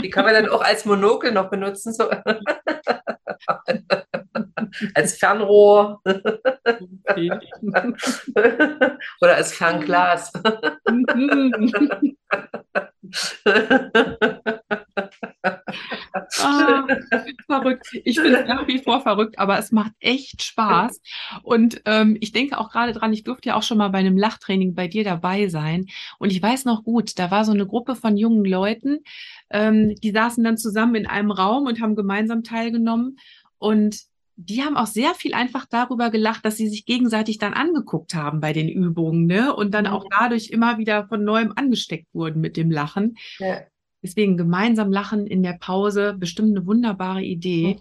Die 0.01 0.09
kann 0.09 0.25
man 0.25 0.33
dann 0.33 0.49
auch 0.49 0.61
als 0.61 0.85
Monokel 0.85 1.31
noch 1.31 1.49
benutzen, 1.49 1.93
so. 1.93 2.09
als 4.93 5.17
Fernrohr 5.17 6.01
oder 9.21 9.35
als 9.35 9.53
Fernglas. 9.53 10.31
ah, 16.39 16.85
verrückt. 17.45 17.87
Ich 18.03 18.17
es 18.17 18.47
nach 18.47 18.67
wie 18.67 18.79
vor 18.79 19.01
verrückt, 19.01 19.39
aber 19.39 19.57
es 19.57 19.71
macht 19.71 19.93
echt 19.99 20.43
Spaß. 20.43 21.01
Und 21.43 21.81
ähm, 21.85 22.17
ich 22.19 22.31
denke 22.31 22.57
auch 22.57 22.69
gerade 22.71 22.93
dran, 22.93 23.13
ich 23.13 23.23
durfte 23.23 23.49
ja 23.49 23.55
auch 23.55 23.63
schon 23.63 23.77
mal 23.77 23.89
bei 23.89 23.99
einem 23.99 24.17
Lachtraining 24.17 24.75
bei 24.75 24.87
dir 24.87 25.03
dabei 25.03 25.47
sein. 25.47 25.87
Und 26.17 26.31
ich 26.31 26.41
weiß 26.41 26.65
noch 26.65 26.83
gut, 26.83 27.17
da 27.19 27.31
war 27.31 27.45
so 27.45 27.51
eine 27.51 27.67
Gruppe 27.67 27.95
von 27.95 28.17
jungen 28.17 28.45
Leuten, 28.45 28.99
ähm, 29.49 29.95
die 29.95 30.11
saßen 30.11 30.43
dann 30.43 30.57
zusammen 30.57 30.95
in 30.95 31.07
einem 31.07 31.31
Raum 31.31 31.65
und 31.65 31.81
haben 31.81 31.95
gemeinsam 31.95 32.43
teilgenommen. 32.43 33.17
Und 33.57 34.01
die 34.35 34.63
haben 34.63 34.77
auch 34.77 34.87
sehr 34.87 35.15
viel 35.15 35.33
einfach 35.33 35.65
darüber 35.65 36.09
gelacht, 36.11 36.45
dass 36.45 36.55
sie 36.55 36.69
sich 36.69 36.85
gegenseitig 36.85 37.39
dann 37.39 37.53
angeguckt 37.53 38.15
haben 38.15 38.39
bei 38.39 38.53
den 38.53 38.69
Übungen, 38.69 39.25
ne? 39.25 39.53
Und 39.53 39.73
dann 39.73 39.85
auch 39.85 40.05
dadurch 40.09 40.49
immer 40.49 40.77
wieder 40.77 41.07
von 41.07 41.23
neuem 41.23 41.51
angesteckt 41.55 42.07
wurden 42.13 42.39
mit 42.39 42.55
dem 42.55 42.71
Lachen. 42.71 43.17
Ja. 43.39 43.61
Deswegen 44.01 44.37
gemeinsam 44.37 44.93
lachen 44.93 45.27
in 45.27 45.43
der 45.43 45.57
Pause, 45.59 46.15
bestimmt 46.17 46.55
eine 46.55 46.65
wunderbare 46.65 47.21
Idee. 47.21 47.79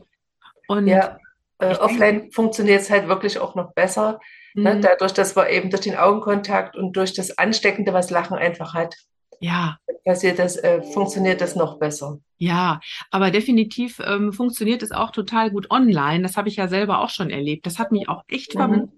Und 0.66 0.88
ja, 0.88 1.18
äh, 1.58 1.76
offline 1.76 2.32
funktioniert 2.32 2.80
es 2.80 2.90
halt 2.90 3.06
wirklich 3.06 3.38
auch 3.38 3.54
noch 3.54 3.72
besser. 3.72 4.18
Ne? 4.54 4.74
Mhm. 4.74 4.82
Dadurch, 4.82 5.12
dass 5.12 5.36
wir 5.36 5.48
eben 5.50 5.70
durch 5.70 5.82
den 5.82 5.96
Augenkontakt 5.96 6.76
und 6.76 6.96
durch 6.96 7.12
das 7.12 7.38
Ansteckende, 7.38 7.92
was 7.92 8.10
Lachen 8.10 8.36
einfach 8.36 8.74
hat, 8.74 8.96
ja. 9.40 9.78
passiert 10.04 10.38
das, 10.38 10.56
äh, 10.56 10.82
funktioniert 10.82 11.40
das 11.40 11.56
noch 11.56 11.78
besser. 11.78 12.18
Ja, 12.36 12.80
aber 13.10 13.30
definitiv 13.30 14.00
ähm, 14.04 14.32
funktioniert 14.32 14.82
es 14.82 14.92
auch 14.92 15.10
total 15.10 15.50
gut 15.50 15.70
online. 15.70 16.22
Das 16.22 16.36
habe 16.36 16.48
ich 16.48 16.56
ja 16.56 16.68
selber 16.68 17.00
auch 17.00 17.10
schon 17.10 17.30
erlebt. 17.30 17.66
Das 17.66 17.78
hat 17.78 17.92
mich 17.92 18.08
auch 18.08 18.22
echt 18.28 18.54
mhm. 18.54 18.58
verblüfft. 18.58 18.92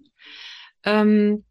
Ähm, 0.85 1.45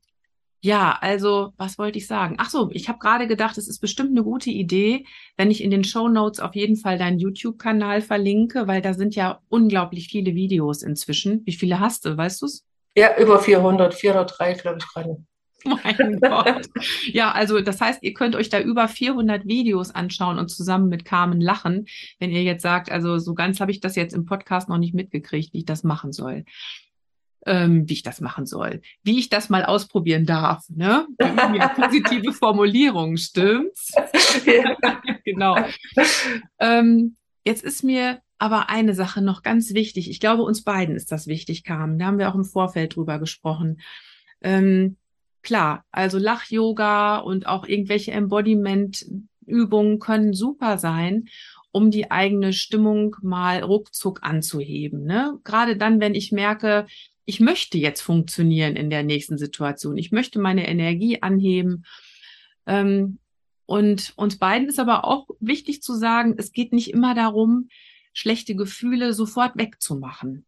ja, 0.61 0.97
also 0.99 1.53
was 1.55 1.77
wollte 1.77 1.97
ich 1.97 2.07
sagen? 2.07 2.35
Ach 2.37 2.49
so, 2.49 2.69
ich 2.71 2.89
habe 2.89 2.99
gerade 2.99 3.27
gedacht, 3.27 3.57
es 3.57 3.69
ist 3.69 3.79
bestimmt 3.79 4.09
eine 4.09 4.23
gute 4.23 4.49
Idee, 4.49 5.05
wenn 5.37 5.51
ich 5.51 5.63
in 5.63 5.71
den 5.71 5.85
Show 5.85 6.09
Notes 6.09 6.41
auf 6.41 6.53
jeden 6.53 6.75
Fall 6.75 6.97
deinen 6.97 7.17
YouTube-Kanal 7.17 8.01
verlinke, 8.01 8.67
weil 8.67 8.81
da 8.81 8.93
sind 8.93 9.15
ja 9.15 9.39
unglaublich 9.47 10.09
viele 10.09 10.35
Videos 10.35 10.83
inzwischen. 10.83 11.45
Wie 11.45 11.53
viele 11.53 11.79
hast 11.79 12.05
du, 12.05 12.17
weißt 12.17 12.41
du 12.41 12.45
es? 12.47 12.65
Ja, 12.95 13.17
über 13.17 13.39
400, 13.39 13.93
403, 13.93 14.53
glaube 14.55 14.79
ich 14.79 14.87
gerade. 14.93 15.23
Mein 15.83 16.19
Gott. 16.19 16.69
Ja, 17.11 17.31
also 17.31 17.59
das 17.61 17.81
heißt, 17.81 18.03
ihr 18.03 18.13
könnt 18.13 18.35
euch 18.35 18.49
da 18.49 18.59
über 18.59 18.87
400 18.87 19.45
Videos 19.45 19.91
anschauen 19.91 20.39
und 20.39 20.49
zusammen 20.49 20.89
mit 20.89 21.05
Carmen 21.05 21.41
lachen, 21.41 21.85
wenn 22.19 22.31
ihr 22.31 22.43
jetzt 22.43 22.61
sagt, 22.61 22.91
also 22.91 23.17
so 23.17 23.33
ganz 23.33 23.59
habe 23.59 23.71
ich 23.71 23.79
das 23.79 23.95
jetzt 23.95 24.13
im 24.13 24.25
Podcast 24.25 24.69
noch 24.69 24.77
nicht 24.77 24.93
mitgekriegt, 24.93 25.53
wie 25.53 25.59
ich 25.59 25.65
das 25.65 25.83
machen 25.83 26.11
soll. 26.11 26.45
Ähm, 27.45 27.87
wie 27.87 27.93
ich 27.93 28.03
das 28.03 28.19
machen 28.19 28.45
soll, 28.45 28.81
wie 29.01 29.17
ich 29.17 29.29
das 29.29 29.49
mal 29.49 29.63
ausprobieren 29.63 30.25
darf. 30.25 30.65
Ne? 30.69 31.07
Positive 31.75 32.33
Formulierung, 32.33 33.15
stimmt's? 33.15 33.93
Ja. 34.45 34.75
genau. 35.25 35.57
Ähm, 36.59 37.15
jetzt 37.45 37.63
ist 37.63 37.83
mir 37.83 38.19
aber 38.39 38.69
eine 38.69 38.93
Sache 38.93 39.21
noch 39.21 39.41
ganz 39.41 39.73
wichtig. 39.73 40.09
Ich 40.09 40.19
glaube, 40.19 40.43
uns 40.43 40.63
beiden 40.63 40.95
ist 40.95 41.13
das 41.13 41.27
wichtig, 41.27 41.63
Carmen. 41.63 41.97
Da 41.97 42.07
haben 42.07 42.19
wir 42.19 42.29
auch 42.29 42.35
im 42.35 42.45
Vorfeld 42.45 42.97
drüber 42.97 43.19
gesprochen. 43.19 43.79
Ähm, 44.41 44.97
klar, 45.41 45.85
also 45.91 46.17
Lach-Yoga 46.17 47.17
und 47.17 47.47
auch 47.47 47.65
irgendwelche 47.65 48.11
Embodiment-Übungen 48.11 49.99
können 49.99 50.33
super 50.33 50.77
sein, 50.77 51.25
um 51.71 51.91
die 51.91 52.11
eigene 52.11 52.53
Stimmung 52.53 53.15
mal 53.21 53.61
ruckzuck 53.63 54.23
anzuheben. 54.23 55.03
Ne? 55.03 55.39
Gerade 55.43 55.77
dann, 55.77 55.99
wenn 55.99 56.15
ich 56.15 56.31
merke, 56.31 56.87
ich 57.25 57.39
möchte 57.39 57.77
jetzt 57.77 58.01
funktionieren 58.01 58.75
in 58.75 58.89
der 58.89 59.03
nächsten 59.03 59.37
Situation. 59.37 59.97
Ich 59.97 60.11
möchte 60.11 60.39
meine 60.39 60.67
Energie 60.67 61.21
anheben. 61.21 61.85
Ähm, 62.65 63.19
und 63.67 64.13
uns 64.15 64.39
beiden 64.39 64.67
ist 64.67 64.79
aber 64.79 65.05
auch 65.05 65.27
wichtig 65.39 65.83
zu 65.83 65.93
sagen, 65.93 66.33
es 66.39 66.53
geht 66.53 66.73
nicht 66.73 66.89
immer 66.89 67.13
darum, 67.13 67.69
schlechte 68.13 68.55
Gefühle 68.55 69.13
sofort 69.13 69.55
wegzumachen. 69.57 70.47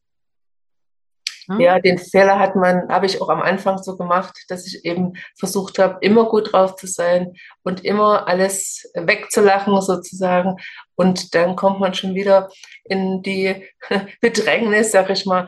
Ja, 1.60 1.80
den 1.80 1.98
Fehler 1.98 2.40
hat 2.40 2.56
man, 2.56 2.88
habe 2.90 3.06
ich 3.06 3.22
auch 3.22 3.30
am 3.30 3.42
Anfang 3.42 3.82
so 3.82 3.98
gemacht, 3.98 4.38
dass 4.48 4.68
ich 4.68 4.86
eben 4.86 5.14
versucht 5.38 5.80
habe, 5.80 5.98
immer 6.02 6.26
gut 6.26 6.54
drauf 6.54 6.76
zu 6.76 6.88
sein 6.88 7.34
und 7.64 7.84
immer 7.84 8.28
alles 8.28 8.90
wegzulachen 8.96 9.80
sozusagen. 9.82 10.58
Und 10.96 11.34
dann 11.36 11.56
kommt 11.56 11.80
man 11.80 11.94
schon 11.94 12.16
wieder 12.16 12.50
in 12.84 13.22
die 13.22 13.68
Bedrängnis, 14.22 14.92
sag 14.92 15.10
ich 15.10 15.26
mal, 15.26 15.48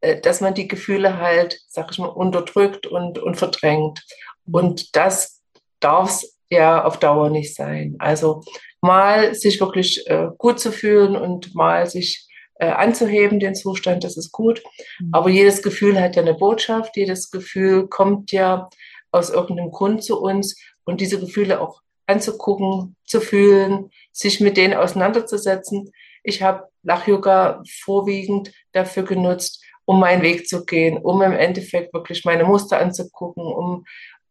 äh, 0.00 0.20
dass 0.20 0.40
man 0.40 0.54
die 0.54 0.68
Gefühle 0.68 1.18
halt, 1.18 1.60
sag 1.68 1.90
ich 1.90 1.98
mal, 1.98 2.06
unterdrückt 2.06 2.86
und, 2.86 3.18
und 3.18 3.36
verdrängt. 3.36 4.02
Mhm. 4.44 4.54
Und 4.54 4.96
das 4.96 5.42
darf 5.80 6.10
es 6.10 6.38
ja 6.50 6.84
auf 6.84 6.98
Dauer 6.98 7.30
nicht 7.30 7.54
sein. 7.54 7.96
Also 7.98 8.42
mal 8.80 9.34
sich 9.34 9.60
wirklich 9.60 10.06
äh, 10.08 10.28
gut 10.38 10.60
zu 10.60 10.72
fühlen 10.72 11.16
und 11.16 11.54
mal 11.54 11.86
sich 11.86 12.28
äh, 12.56 12.66
anzuheben, 12.66 13.40
den 13.40 13.54
Zustand, 13.54 14.04
das 14.04 14.16
ist 14.16 14.32
gut. 14.32 14.62
Mhm. 15.00 15.10
Aber 15.12 15.28
jedes 15.28 15.62
Gefühl 15.62 16.00
hat 16.00 16.16
ja 16.16 16.22
eine 16.22 16.34
Botschaft, 16.34 16.96
jedes 16.96 17.30
Gefühl 17.30 17.88
kommt 17.88 18.32
ja 18.32 18.68
aus 19.10 19.30
irgendeinem 19.30 19.70
Grund 19.70 20.02
zu 20.02 20.20
uns 20.20 20.56
und 20.84 21.00
diese 21.00 21.18
Gefühle 21.18 21.60
auch 21.60 21.80
anzugucken, 22.06 22.96
zu 23.04 23.20
fühlen, 23.20 23.90
sich 24.12 24.40
mit 24.40 24.56
denen 24.56 24.74
auseinanderzusetzen. 24.74 25.90
Ich 26.22 26.42
habe 26.42 26.68
Lach-Yoga 26.82 27.62
vorwiegend 27.82 28.52
dafür 28.72 29.04
genutzt, 29.04 29.62
um 29.84 30.00
meinen 30.00 30.22
Weg 30.22 30.48
zu 30.48 30.64
gehen, 30.64 30.98
um 30.98 31.22
im 31.22 31.32
Endeffekt 31.32 31.92
wirklich 31.94 32.24
meine 32.24 32.44
Muster 32.44 32.78
anzugucken, 32.78 33.44
um, 33.44 33.84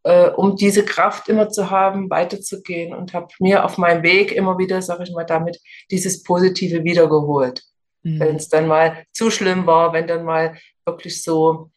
äh, 0.04 0.30
um 0.30 0.56
diese 0.56 0.86
Kraft 0.86 1.30
immer 1.30 1.50
zu 1.50 1.70
haben, 1.70 2.10
weiterzugehen 2.10 2.94
und 2.94 3.14
habe 3.14 3.28
mir 3.40 3.66
auf 3.66 3.78
meinem 3.78 4.04
Weg 4.04 4.32
immer 4.32 4.58
wieder, 4.58 4.82
sage 4.82 5.04
ich 5.04 5.12
mal, 5.12 5.26
damit 5.26 5.60
dieses 5.92 6.24
Positive 6.24 6.84
wiedergeholt. 6.84 7.64
Mhm. 8.04 8.20
Wenn 8.20 8.36
es 8.36 8.50
dann 8.50 8.68
mal 8.68 9.06
zu 9.12 9.32
schlimm 9.32 9.66
war, 9.66 9.94
wenn 9.94 10.08
dann 10.08 10.24
mal 10.24 10.58
wirklich 10.86 11.24
so 11.24 11.72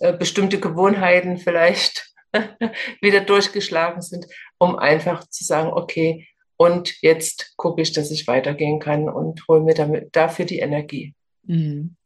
äh, 0.00 0.12
bestimmte 0.12 0.60
Gewohnheiten 0.60 1.38
vielleicht 1.38 2.12
wieder 3.00 3.20
durchgeschlagen 3.20 4.02
sind, 4.02 4.26
um 4.58 4.76
einfach 4.76 5.26
zu 5.28 5.44
sagen, 5.44 5.70
okay, 5.72 6.28
und 6.56 7.00
jetzt 7.00 7.54
gucke 7.56 7.80
ich, 7.80 7.92
dass 7.92 8.10
ich 8.10 8.26
weitergehen 8.26 8.80
kann 8.80 9.08
und 9.08 9.48
hole 9.48 9.62
mir 9.62 9.74
damit 9.74 10.14
dafür 10.14 10.44
die 10.44 10.58
Energie. 10.58 11.14
Mhm. 11.44 11.96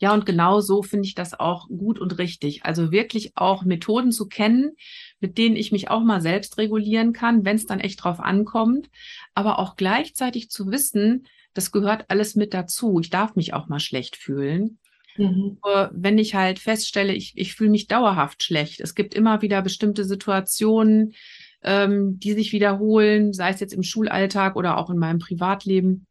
Ja, 0.00 0.14
und 0.14 0.24
genau 0.24 0.60
so 0.60 0.84
finde 0.84 1.06
ich 1.06 1.16
das 1.16 1.38
auch 1.38 1.66
gut 1.66 1.98
und 1.98 2.18
richtig. 2.18 2.64
Also 2.64 2.92
wirklich 2.92 3.32
auch 3.34 3.64
Methoden 3.64 4.12
zu 4.12 4.28
kennen, 4.28 4.76
mit 5.20 5.38
denen 5.38 5.56
ich 5.56 5.72
mich 5.72 5.90
auch 5.90 6.02
mal 6.02 6.20
selbst 6.20 6.58
regulieren 6.58 7.12
kann, 7.12 7.44
wenn 7.44 7.56
es 7.56 7.66
dann 7.66 7.80
echt 7.80 8.02
drauf 8.02 8.20
ankommt, 8.20 8.88
aber 9.34 9.58
auch 9.58 9.76
gleichzeitig 9.76 10.50
zu 10.50 10.70
wissen, 10.70 11.26
das 11.54 11.72
gehört 11.72 12.04
alles 12.08 12.36
mit 12.36 12.54
dazu. 12.54 13.00
Ich 13.00 13.10
darf 13.10 13.34
mich 13.34 13.52
auch 13.54 13.68
mal 13.68 13.80
schlecht 13.80 14.16
fühlen. 14.16 14.78
Mhm. 15.16 15.58
Wenn 15.92 16.18
ich 16.18 16.34
halt 16.34 16.58
feststelle, 16.58 17.12
ich, 17.12 17.32
ich 17.36 17.54
fühle 17.54 17.70
mich 17.70 17.88
dauerhaft 17.88 18.42
schlecht. 18.42 18.80
Es 18.80 18.94
gibt 18.94 19.14
immer 19.14 19.42
wieder 19.42 19.62
bestimmte 19.62 20.04
Situationen, 20.04 21.14
ähm, 21.62 22.18
die 22.20 22.34
sich 22.34 22.52
wiederholen, 22.52 23.32
sei 23.32 23.50
es 23.50 23.60
jetzt 23.60 23.74
im 23.74 23.82
Schulalltag 23.82 24.54
oder 24.54 24.78
auch 24.78 24.90
in 24.90 24.98
meinem 24.98 25.18
Privatleben. 25.18 26.06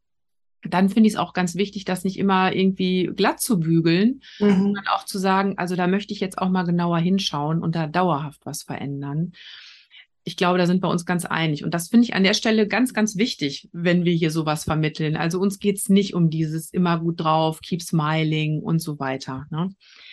Dann 0.64 0.90
finde 0.90 1.08
ich 1.08 1.14
es 1.14 1.20
auch 1.20 1.34
ganz 1.34 1.56
wichtig, 1.56 1.86
das 1.86 2.04
nicht 2.04 2.18
immer 2.18 2.54
irgendwie 2.54 3.12
glatt 3.16 3.40
zu 3.40 3.60
bügeln, 3.60 4.22
mhm. 4.40 4.64
sondern 4.64 4.88
auch 4.88 5.06
zu 5.06 5.20
sagen, 5.20 5.58
also 5.58 5.76
da 5.76 5.88
möchte 5.88 6.14
ich 6.14 6.20
jetzt 6.20 6.40
auch 6.40 6.50
mal 6.50 6.64
genauer 6.64 7.00
hinschauen 7.00 7.62
und 7.62 7.76
da 7.76 7.88
dauerhaft 7.88 8.46
was 8.46 8.64
verändern 8.64 9.34
ich 10.28 10.36
glaube, 10.36 10.58
da 10.58 10.66
sind 10.66 10.84
wir 10.84 10.90
uns 10.90 11.06
ganz 11.06 11.24
einig. 11.24 11.64
Und 11.64 11.74
das 11.74 11.88
finde 11.88 12.04
ich 12.04 12.14
an 12.14 12.26
der 12.26 12.34
Stelle 12.34 12.68
ganz, 12.68 12.94
ganz 12.94 13.16
wichtig, 13.16 13.70
wenn 13.72 14.04
wir 14.04 14.12
hier 14.12 14.30
sowas 14.30 14.66
vermitteln. 14.66 15.16
Also 15.16 15.40
uns 15.40 15.58
geht 15.58 15.78
es 15.78 15.88
nicht 15.88 16.14
um 16.14 16.30
dieses 16.30 16.70
immer 16.74 17.00
gut 17.00 17.22
drauf, 17.22 17.62
keep 17.62 17.82
smiling 17.82 18.60
und 18.60 18.82
so 18.82 19.00
weiter. 19.00 19.46
Ne? 19.52 19.70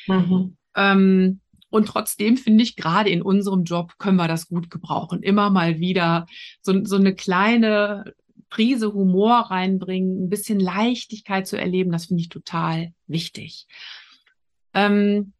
Mhm. 0.07 0.57
Ähm, 0.77 1.41
Und 1.69 1.89
trotzdem 1.89 2.37
finde 2.37 2.63
ich, 2.63 2.77
gerade 2.77 3.11
in 3.11 3.23
unserem 3.23 3.65
Job 3.65 3.95
können 3.99 4.17
wir 4.17 4.29
das 4.29 4.47
gut 4.47 4.71
gebrauchen. 4.71 5.25
Immer 5.25 5.51
mal 5.51 5.81
wieder 5.81 6.27
so, 6.61 6.85
so 6.85 6.95
eine 6.95 7.17
kleine 7.17 8.15
Prise 8.55 8.95
Humor 8.95 9.51
reinbringen, 9.51 10.25
ein 10.25 10.29
bisschen 10.29 10.61
Leichtigkeit 10.61 11.49
zu 11.49 11.59
erleben, 11.59 11.91
das 11.91 12.07
finde 12.07 12.21
ich 12.21 12.29
total 12.29 12.93
wichtig. 13.09 13.67
Ähm, 14.75 15.33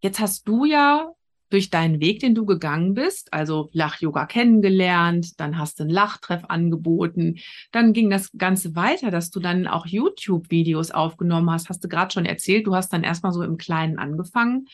jetzt 0.00 0.18
hast 0.18 0.48
du 0.48 0.64
ja 0.64 1.12
durch 1.48 1.70
deinen 1.70 2.00
Weg, 2.00 2.18
den 2.18 2.34
du 2.34 2.44
gegangen 2.44 2.94
bist, 2.94 3.32
also 3.32 3.68
Lach-Yoga 3.72 4.26
kennengelernt, 4.26 5.38
dann 5.38 5.58
hast 5.58 5.78
du 5.78 5.84
einen 5.84 5.92
Lachtreff 5.92 6.42
angeboten, 6.48 7.36
dann 7.70 7.92
ging 7.92 8.10
das 8.10 8.32
Ganze 8.36 8.74
weiter, 8.74 9.12
dass 9.12 9.30
du 9.30 9.38
dann 9.38 9.68
auch 9.68 9.86
YouTube-Videos 9.86 10.90
aufgenommen 10.90 11.48
hast, 11.52 11.68
hast 11.68 11.84
du 11.84 11.88
gerade 11.88 12.12
schon 12.12 12.26
erzählt, 12.26 12.66
du 12.66 12.74
hast 12.74 12.92
dann 12.92 13.04
erstmal 13.04 13.32
so 13.32 13.44
im 13.44 13.58
Kleinen 13.58 14.00
angefangen 14.00 14.66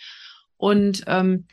und 0.56 1.04
ähm, 1.08 1.46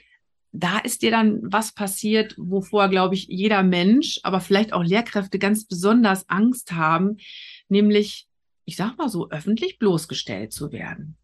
da 0.52 0.80
ist 0.80 1.02
dir 1.02 1.12
dann 1.12 1.40
was 1.44 1.74
passiert, 1.74 2.36
wovor, 2.38 2.90
glaube 2.90 3.16
ich, 3.16 3.28
jeder 3.28 3.64
Mensch, 3.64 4.20
aber 4.24 4.40
vielleicht 4.40 4.74
auch 4.74 4.84
Lehrkräfte 4.84 5.40
ganz 5.40 5.66
besonders 5.66 6.30
Angst 6.30 6.72
haben, 6.72 7.18
nämlich, 7.68 8.28
ich 8.66 8.76
sag 8.76 8.98
mal 8.98 9.10
so, 9.10 9.30
öffentlich 9.30 9.78
bloßgestellt 9.78 10.52
zu 10.52 10.72
werden. 10.72 11.18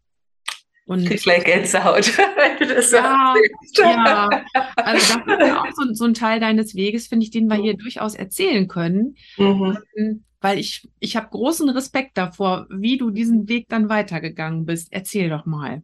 Und 0.86 1.00
ich 1.00 1.08
krieg 1.08 1.22
gleich 1.22 1.44
Gänsehaut, 1.44 2.06
wenn 2.36 2.58
du 2.68 2.74
das 2.74 2.92
ja, 2.92 3.34
sagst. 3.34 3.78
Ja, 3.78 4.44
also 4.76 5.18
das 5.26 5.48
ist 5.48 5.56
auch 5.56 5.72
so, 5.74 5.94
so, 5.94 6.04
ein 6.04 6.14
Teil 6.14 6.38
deines 6.38 6.76
Weges, 6.76 7.08
finde 7.08 7.24
ich, 7.24 7.32
den 7.32 7.48
wir 7.48 7.56
hier 7.56 7.72
mhm. 7.72 7.78
durchaus 7.78 8.14
erzählen 8.14 8.68
können. 8.68 9.16
Mhm. 9.36 9.78
Ähm, 9.96 10.24
weil 10.40 10.60
ich, 10.60 10.88
ich 11.00 11.16
habe 11.16 11.28
großen 11.30 11.68
Respekt 11.70 12.16
davor, 12.16 12.68
wie 12.70 12.98
du 12.98 13.10
diesen 13.10 13.48
Weg 13.48 13.68
dann 13.68 13.88
weitergegangen 13.88 14.64
bist. 14.64 14.92
Erzähl 14.92 15.28
doch 15.28 15.44
mal. 15.44 15.82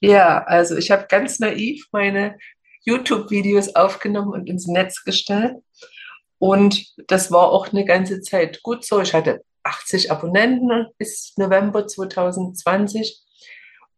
Ja, 0.00 0.42
also 0.42 0.76
ich 0.76 0.90
habe 0.90 1.06
ganz 1.08 1.38
naiv 1.38 1.86
meine 1.92 2.36
YouTube-Videos 2.84 3.74
aufgenommen 3.74 4.32
und 4.32 4.48
ins 4.48 4.66
Netz 4.66 5.04
gestellt. 5.04 5.56
Und 6.38 6.84
das 7.06 7.30
war 7.30 7.50
auch 7.50 7.72
eine 7.72 7.84
ganze 7.84 8.20
Zeit 8.20 8.62
gut 8.62 8.84
so. 8.84 9.00
Ich 9.00 9.14
hatte 9.14 9.44
80 9.62 10.10
Abonnenten 10.10 10.88
bis 10.98 11.34
November 11.36 11.86
2020 11.86 13.22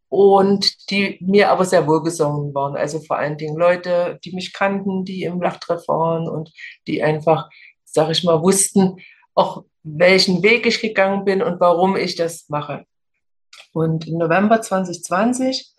und 0.09 0.91
die 0.91 1.19
mir 1.21 1.51
aber 1.51 1.65
sehr 1.65 1.87
wohlgesonnen 1.87 2.55
waren. 2.55 2.77
Also 2.77 3.01
vor 3.01 3.17
allen 3.17 3.39
Dingen 3.39 3.57
Leute, 3.57 4.19
die 4.25 4.33
mich 4.33 4.53
kannten, 4.53 5.05
die 5.05 5.25
im 5.25 5.41
Lachtreff 5.41 5.89
waren 5.89 6.29
und 6.29 6.53
die 6.87 7.03
einfach, 7.03 7.49
sag 7.85 8.11
ich 8.11 8.23
mal, 8.25 8.43
wussten, 8.43 8.99
auch 9.35 9.65
welchen 9.83 10.43
Weg 10.43 10.67
ich 10.67 10.81
gegangen 10.81 11.25
bin 11.25 11.43
und 11.43 11.61
warum 11.61 11.97
ich 11.97 12.15
das 12.15 12.49
mache. 12.49 12.85
Und 13.73 14.07
im 14.07 14.19
November 14.19 14.61
2020 14.61 15.75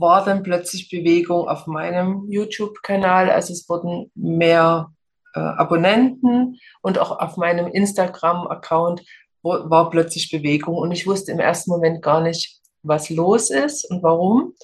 war 0.00 0.24
dann 0.24 0.42
plötzlich 0.42 0.88
Bewegung 0.88 1.48
auf 1.48 1.66
meinem 1.66 2.26
YouTube-Kanal. 2.30 3.30
Also 3.30 3.52
es 3.52 3.68
wurden 3.68 4.10
mehr 4.14 4.92
äh, 5.34 5.40
Abonnenten 5.40 6.58
und 6.80 6.98
auch 6.98 7.18
auf 7.18 7.36
meinem 7.36 7.68
Instagram-Account 7.68 9.02
war 9.42 9.90
plötzlich 9.90 10.30
Bewegung. 10.30 10.76
Und 10.76 10.92
ich 10.92 11.06
wusste 11.06 11.32
im 11.32 11.38
ersten 11.38 11.70
Moment 11.70 12.02
gar 12.02 12.20
nicht, 12.20 12.60
was 12.82 13.10
los 13.10 13.50
ist 13.50 13.88
und 13.90 14.02
warum. 14.02 14.54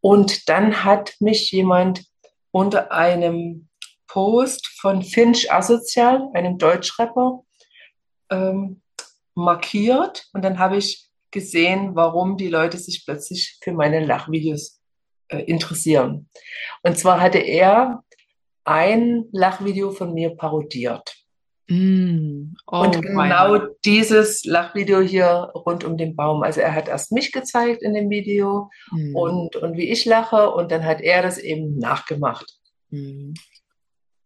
Und 0.00 0.48
dann 0.48 0.84
hat 0.84 1.14
mich 1.20 1.50
jemand 1.50 2.04
unter 2.50 2.90
einem 2.90 3.68
Post 4.08 4.66
von 4.80 5.02
Finch 5.02 5.52
Asozial, 5.52 6.28
einem 6.34 6.58
Deutschrapper, 6.58 7.44
ähm, 8.30 8.82
markiert. 9.34 10.26
Und 10.32 10.42
dann 10.42 10.58
habe 10.58 10.78
ich 10.78 11.09
gesehen, 11.30 11.94
warum 11.94 12.36
die 12.36 12.48
Leute 12.48 12.78
sich 12.78 13.04
plötzlich 13.04 13.58
für 13.62 13.72
meine 13.72 14.04
Lachvideos 14.04 14.80
äh, 15.28 15.42
interessieren. 15.44 16.28
Und 16.82 16.98
zwar 16.98 17.20
hatte 17.20 17.38
er 17.38 18.02
ein 18.64 19.24
Lachvideo 19.32 19.90
von 19.90 20.12
mir 20.12 20.30
parodiert. 20.36 21.16
Mm. 21.68 22.54
Oh, 22.66 22.80
und 22.80 23.00
genau 23.00 23.58
dieses 23.84 24.44
Lachvideo 24.44 25.00
hier 25.00 25.50
rund 25.54 25.84
um 25.84 25.96
den 25.96 26.16
Baum. 26.16 26.42
Also 26.42 26.60
er 26.60 26.74
hat 26.74 26.88
erst 26.88 27.12
mich 27.12 27.30
gezeigt 27.30 27.82
in 27.82 27.94
dem 27.94 28.10
Video 28.10 28.70
mm. 28.90 29.14
und, 29.14 29.56
und 29.56 29.76
wie 29.76 29.88
ich 29.88 30.04
lache 30.04 30.50
und 30.50 30.72
dann 30.72 30.84
hat 30.84 31.00
er 31.00 31.22
das 31.22 31.38
eben 31.38 31.78
nachgemacht. 31.78 32.58
Mm. 32.90 33.34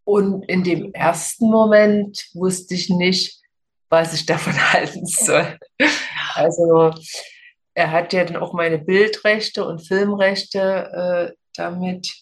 Und 0.04 0.48
in 0.48 0.64
dem 0.64 0.92
ersten 0.92 1.50
Moment 1.50 2.26
wusste 2.34 2.74
ich 2.74 2.88
nicht, 2.88 3.40
was 3.90 4.14
ich 4.14 4.26
davon 4.26 4.54
halten 4.72 5.06
soll. 5.06 5.58
Also 6.34 6.92
er 7.74 7.90
hat 7.90 8.12
ja 8.12 8.24
dann 8.24 8.36
auch 8.36 8.52
meine 8.52 8.78
Bildrechte 8.78 9.64
und 9.66 9.86
Filmrechte 9.86 11.32
äh, 11.32 11.36
damit 11.56 12.12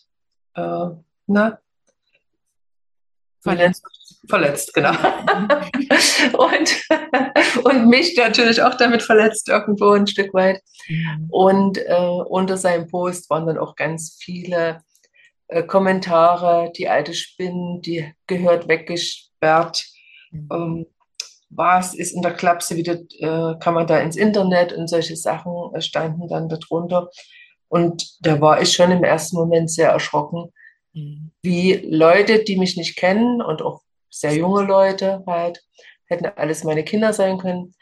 äh, 0.55 0.87
na, 1.27 1.59
verletzt. 3.41 3.85
Verletzt, 4.29 4.73
genau. 4.73 4.93
und, 6.39 7.65
und 7.65 7.89
mich 7.89 8.17
natürlich 8.17 8.63
auch 8.63 8.75
damit 8.75 9.03
verletzt, 9.03 9.49
irgendwo 9.49 9.91
ein 9.91 10.07
Stück 10.07 10.33
weit. 10.33 10.63
Mhm. 10.89 11.27
Und 11.29 11.79
äh, 11.79 12.23
unter 12.29 12.57
seinem 12.57 12.87
Post 12.89 13.29
waren 13.31 13.47
dann 13.47 13.59
auch 13.59 13.75
ganz 13.75 14.17
viele 14.21 14.83
äh, 15.49 15.65
Kommentare, 15.65 16.71
die 16.77 16.89
alte 16.89 17.15
Spinnen, 17.15 17.83
die 17.83 18.15
gehört 18.29 18.69
weggesperrt. 18.69 19.87
Mhm. 20.31 20.87
Was 21.55 21.95
ist 21.95 22.13
in 22.13 22.23
der 22.23 22.33
Klapse 22.33 22.77
wieder, 22.77 22.95
äh, 22.95 23.59
kann 23.59 23.75
man 23.75 23.87
da 23.87 23.99
ins 23.99 24.17
Internet 24.17 24.73
und 24.73 24.89
solche 24.89 25.17
Sachen 25.17 25.53
äh, 25.75 25.81
standen 25.81 26.29
dann 26.29 26.49
darunter. 26.49 27.11
Und 27.69 28.17
da 28.21 28.41
war 28.41 28.61
ich 28.61 28.73
schon 28.73 28.91
im 28.91 29.05
ersten 29.05 29.37
Moment 29.37 29.71
sehr 29.71 29.91
erschrocken, 29.91 30.53
mhm. 30.93 31.31
wie 31.43 31.75
Leute, 31.75 32.45
die 32.45 32.59
mich 32.59 32.77
nicht 32.77 32.97
kennen 32.97 33.43
und 33.43 33.63
auch 33.63 33.83
sehr 34.11 34.35
junge 34.35 34.63
Leute 34.63 35.23
halt, 35.27 35.63
hätten 36.07 36.27
alles 36.37 36.65
meine 36.65 36.85
Kinder 36.85 37.13
sein 37.13 37.39
können, 37.39 37.75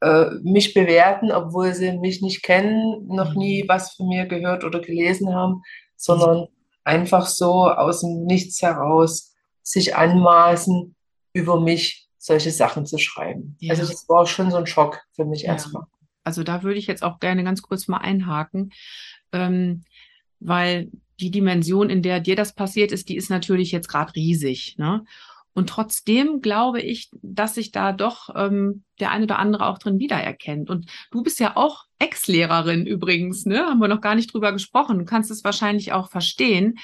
äh, 0.00 0.26
mich 0.42 0.74
bewerten, 0.74 1.32
obwohl 1.32 1.74
sie 1.74 1.92
mich 1.98 2.22
nicht 2.22 2.42
kennen, 2.42 3.06
noch 3.08 3.34
nie 3.34 3.64
mhm. 3.64 3.68
was 3.68 3.94
von 3.94 4.08
mir 4.08 4.26
gehört 4.26 4.64
oder 4.64 4.80
gelesen 4.80 5.34
haben, 5.34 5.62
sondern 5.96 6.48
einfach 6.84 7.26
so 7.26 7.68
aus 7.68 8.00
dem 8.00 8.24
Nichts 8.24 8.62
heraus 8.62 9.34
sich 9.62 9.94
anmaßen, 9.94 10.94
über 11.32 11.60
mich 11.60 12.08
solche 12.22 12.52
Sachen 12.52 12.86
zu 12.86 12.98
schreiben. 12.98 13.56
Ja. 13.58 13.72
Also 13.72 13.84
das 13.84 14.08
war 14.08 14.26
schon 14.26 14.50
so 14.50 14.56
ein 14.56 14.66
Schock 14.66 15.00
für 15.10 15.24
mich 15.24 15.42
ja. 15.42 15.54
erstmal. 15.54 15.84
Also 16.22 16.44
da 16.44 16.62
würde 16.62 16.78
ich 16.78 16.86
jetzt 16.86 17.02
auch 17.02 17.18
gerne 17.18 17.42
ganz 17.42 17.62
kurz 17.62 17.88
mal 17.88 17.98
einhaken, 17.98 18.70
ähm, 19.32 19.82
weil 20.38 20.90
die 21.18 21.32
Dimension, 21.32 21.90
in 21.90 22.00
der 22.00 22.20
dir 22.20 22.36
das 22.36 22.54
passiert 22.54 22.92
ist, 22.92 23.08
die 23.08 23.16
ist 23.16 23.28
natürlich 23.28 23.72
jetzt 23.72 23.88
gerade 23.88 24.14
riesig. 24.14 24.76
Ne? 24.78 25.04
Und 25.52 25.68
trotzdem 25.68 26.40
glaube 26.40 26.80
ich, 26.80 27.10
dass 27.22 27.56
sich 27.56 27.72
da 27.72 27.92
doch 27.92 28.30
ähm, 28.36 28.84
der 29.00 29.10
eine 29.10 29.24
oder 29.24 29.40
andere 29.40 29.66
auch 29.66 29.78
drin 29.78 29.98
wiedererkennt. 29.98 30.70
Und 30.70 30.88
du 31.10 31.24
bist 31.24 31.40
ja 31.40 31.56
auch 31.56 31.86
Ex-Lehrerin 31.98 32.86
übrigens, 32.86 33.46
ne? 33.46 33.66
Haben 33.66 33.80
wir 33.80 33.88
noch 33.88 34.00
gar 34.00 34.14
nicht 34.14 34.32
drüber 34.32 34.52
gesprochen. 34.52 35.00
Du 35.00 35.04
kannst 35.04 35.30
es 35.30 35.44
wahrscheinlich 35.44 35.92
auch 35.92 36.08
verstehen. 36.08 36.78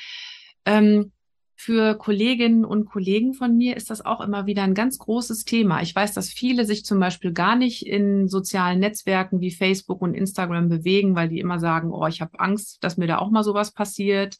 Ähm, 0.64 1.12
für 1.60 1.96
Kolleginnen 1.96 2.64
und 2.64 2.84
Kollegen 2.84 3.34
von 3.34 3.56
mir 3.56 3.76
ist 3.76 3.90
das 3.90 4.06
auch 4.06 4.20
immer 4.20 4.46
wieder 4.46 4.62
ein 4.62 4.74
ganz 4.74 4.96
großes 4.96 5.44
Thema. 5.44 5.82
Ich 5.82 5.92
weiß, 5.92 6.14
dass 6.14 6.28
viele 6.28 6.64
sich 6.64 6.84
zum 6.84 7.00
Beispiel 7.00 7.32
gar 7.32 7.56
nicht 7.56 7.84
in 7.84 8.28
sozialen 8.28 8.78
Netzwerken 8.78 9.40
wie 9.40 9.50
Facebook 9.50 10.00
und 10.00 10.14
Instagram 10.14 10.68
bewegen, 10.68 11.16
weil 11.16 11.28
die 11.28 11.40
immer 11.40 11.58
sagen, 11.58 11.90
oh, 11.90 12.06
ich 12.06 12.20
habe 12.20 12.38
Angst, 12.38 12.84
dass 12.84 12.96
mir 12.96 13.08
da 13.08 13.18
auch 13.18 13.30
mal 13.30 13.42
sowas 13.42 13.72
passiert, 13.72 14.38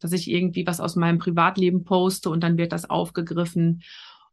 dass 0.00 0.12
ich 0.12 0.30
irgendwie 0.30 0.66
was 0.66 0.80
aus 0.80 0.96
meinem 0.96 1.18
Privatleben 1.18 1.82
poste 1.82 2.28
und 2.28 2.44
dann 2.44 2.58
wird 2.58 2.72
das 2.72 2.90
aufgegriffen. 2.90 3.82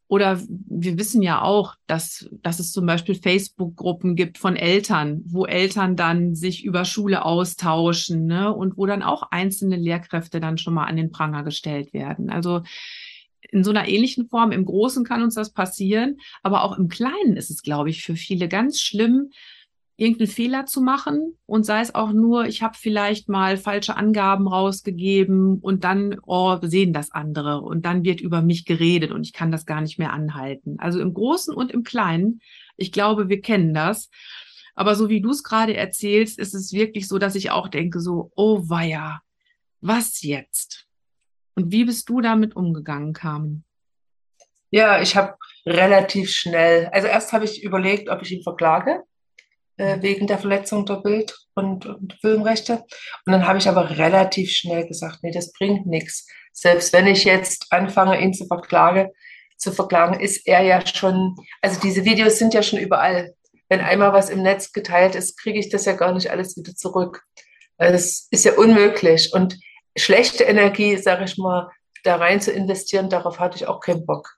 Oder 0.09 0.39
wir 0.49 0.97
wissen 0.97 1.21
ja 1.21 1.41
auch, 1.41 1.75
dass, 1.85 2.29
dass 2.41 2.59
es 2.59 2.71
zum 2.71 2.85
Beispiel 2.85 3.15
Facebook-Gruppen 3.15 4.15
gibt 4.15 4.37
von 4.37 4.55
Eltern, 4.55 5.21
wo 5.25 5.45
Eltern 5.45 5.97
dann 5.97 6.33
sich 6.33 6.63
über 6.63 6.85
Schule 6.85 7.25
austauschen 7.25 8.25
ne? 8.25 8.53
und 8.53 8.77
wo 8.77 8.85
dann 8.85 9.03
auch 9.03 9.31
einzelne 9.31 9.75
Lehrkräfte 9.75 10.39
dann 10.39 10.57
schon 10.57 10.73
mal 10.73 10.85
an 10.85 10.95
den 10.95 11.11
Pranger 11.11 11.43
gestellt 11.43 11.93
werden. 11.93 12.29
Also 12.29 12.61
in 13.51 13.63
so 13.63 13.71
einer 13.71 13.87
ähnlichen 13.87 14.27
Form, 14.27 14.51
im 14.51 14.65
Großen 14.65 15.03
kann 15.03 15.23
uns 15.23 15.35
das 15.35 15.51
passieren, 15.51 16.17
aber 16.41 16.63
auch 16.63 16.77
im 16.77 16.87
Kleinen 16.87 17.35
ist 17.35 17.49
es, 17.49 17.61
glaube 17.61 17.89
ich, 17.89 18.03
für 18.03 18.15
viele 18.15 18.47
ganz 18.47 18.79
schlimm, 18.79 19.31
irgendeinen 19.97 20.29
Fehler 20.29 20.67
zu 20.67 20.81
machen 20.81 21.37
und 21.47 21.65
sei 21.65 21.81
es 21.81 21.95
auch 21.95 22.13
nur, 22.13 22.45
ich 22.45 22.61
habe 22.61 22.77
vielleicht 22.79 23.29
mal 23.29 23.57
falsche 23.57 23.97
Angaben 23.97 24.47
rausgegeben 24.47 25.57
und 25.59 25.83
dann 25.83 26.19
oh, 26.23 26.59
sehen 26.61 26.93
das 26.93 27.11
andere 27.11 27.61
und 27.61 27.83
dann 27.83 28.03
wird 28.03 28.21
über 28.21 28.43
mich 28.43 28.65
geredet 28.65 29.11
und 29.11 29.25
ich 29.25 29.33
kann 29.33 29.51
das 29.51 29.65
gar 29.65 29.81
nicht 29.81 29.97
mehr 29.97 30.13
anhalten. 30.13 30.75
Also 30.77 30.99
im 30.99 31.15
Großen 31.15 31.53
und 31.53 31.71
im 31.71 31.83
Kleinen, 31.83 32.41
ich 32.77 32.91
glaube, 32.91 33.27
wir 33.27 33.41
kennen 33.41 33.73
das. 33.73 34.09
Aber 34.75 34.93
so 34.93 35.09
wie 35.09 35.19
du 35.19 35.31
es 35.31 35.41
gerade 35.41 35.75
erzählst, 35.75 36.37
ist 36.37 36.53
es 36.53 36.71
wirklich 36.73 37.07
so, 37.07 37.17
dass 37.17 37.33
ich 37.33 37.49
auch 37.49 37.67
denke 37.67 37.99
so, 37.99 38.31
oh 38.35 38.69
weia, 38.69 39.23
was 39.81 40.21
jetzt? 40.21 40.85
Und 41.55 41.71
wie 41.71 41.85
bist 41.85 42.07
du 42.07 42.21
damit 42.21 42.55
umgegangen, 42.55 43.13
Carmen? 43.13 43.65
Ja, 44.69 45.01
ich 45.01 45.15
habe 45.15 45.37
relativ 45.65 46.29
schnell, 46.29 46.85
also 46.91 47.07
erst 47.07 47.33
habe 47.33 47.45
ich 47.45 47.63
überlegt, 47.63 48.09
ob 48.09 48.21
ich 48.21 48.31
ihn 48.31 48.43
verklage 48.43 49.01
äh, 49.77 50.01
wegen 50.01 50.27
der 50.27 50.37
Verletzung 50.37 50.85
der 50.85 50.97
Bildrechte. 50.97 51.35
und, 51.57 51.85
und 51.85 52.13
Filmrechte. 52.21 52.83
Und 53.25 53.33
dann 53.33 53.47
habe 53.47 53.57
ich 53.57 53.67
aber 53.67 53.97
relativ 53.97 54.51
schnell 54.51 54.87
gesagt, 54.87 55.19
nee, 55.23 55.31
das 55.31 55.51
bringt 55.51 55.85
nichts. 55.85 56.27
Selbst 56.53 56.93
wenn 56.93 57.07
ich 57.07 57.23
jetzt 57.23 57.67
anfange, 57.71 58.21
ihn 58.21 58.33
zu 58.33 58.45
verklagen, 58.45 59.09
zu 59.57 59.71
verklagen, 59.71 60.19
ist 60.19 60.47
er 60.47 60.61
ja 60.61 60.85
schon, 60.85 61.35
also 61.61 61.79
diese 61.79 62.05
Videos 62.05 62.37
sind 62.37 62.53
ja 62.53 62.61
schon 62.63 62.79
überall. 62.79 63.33
Wenn 63.69 63.81
einmal 63.81 64.13
was 64.13 64.29
im 64.29 64.43
Netz 64.43 64.71
geteilt 64.71 65.15
ist, 65.15 65.37
kriege 65.39 65.59
ich 65.59 65.69
das 65.69 65.85
ja 65.85 65.93
gar 65.93 66.13
nicht 66.13 66.31
alles 66.31 66.55
wieder 66.55 66.73
zurück. 66.75 67.23
Es 67.77 68.27
ist 68.31 68.45
ja 68.45 68.53
unmöglich. 68.53 69.33
Und 69.33 69.59
schlechte 69.97 70.43
Energie, 70.43 70.97
sage 70.97 71.25
ich 71.25 71.37
mal, 71.37 71.69
da 72.03 72.15
rein 72.15 72.39
zu 72.39 72.51
investieren, 72.51 73.09
darauf 73.09 73.39
hatte 73.39 73.57
ich 73.57 73.67
auch 73.67 73.79
keinen 73.79 74.05
Bock. 74.05 74.36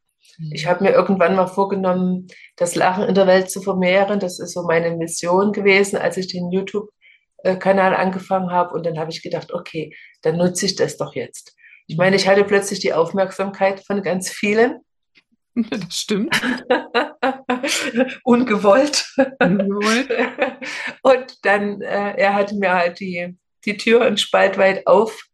Ich 0.52 0.68
habe 0.68 0.84
mir 0.84 0.92
irgendwann 0.92 1.36
mal 1.36 1.48
vorgenommen, 1.48 2.28
das 2.56 2.76
Lachen 2.76 3.04
in 3.04 3.16
der 3.16 3.28
Welt 3.28 3.52
zu 3.52 3.62
vermehren. 3.62 4.20
Das 4.20 4.40
ist 4.40 4.54
so 4.54 4.64
meine 4.64 4.96
Mission 4.96 5.52
gewesen, 5.52 5.98
als 5.98 6.18
ich 6.18 6.28
den 6.28 6.52
YouTube-Kanal 6.52 7.96
angefangen 7.96 8.52
habe. 8.52 8.74
Und 8.74 8.86
dann 8.86 8.98
habe 8.98 9.12
ich 9.12 9.22
gedacht, 9.22 9.52
okay, 9.54 9.94
dann 10.22 10.38
nutze 10.38 10.66
ich 10.66 10.76
das 10.76 10.98
doch 10.98 11.14
jetzt. 11.14 11.56
Ich 11.88 11.98
meine, 11.98 12.16
ich 12.16 12.28
hatte 12.28 12.44
plötzlich 12.44 12.80
die 12.80 12.94
Aufmerksamkeit 12.94 13.86
von 13.86 14.02
ganz 14.02 14.30
vielen. 14.30 14.80
Das 15.70 15.94
stimmt. 15.94 16.40
Ungewollt. 18.24 19.14
Ungewollt. 19.40 20.10
Und 21.02 21.38
dann, 21.44 21.82
äh, 21.82 22.14
er 22.16 22.34
hatte 22.36 22.56
mir 22.56 22.74
halt 22.74 23.00
die, 23.02 23.36
die 23.66 23.76
Tür 23.76 24.04
einen 24.04 24.18
Spalt 24.18 24.58
weit 24.58 24.88
auf 24.88 25.29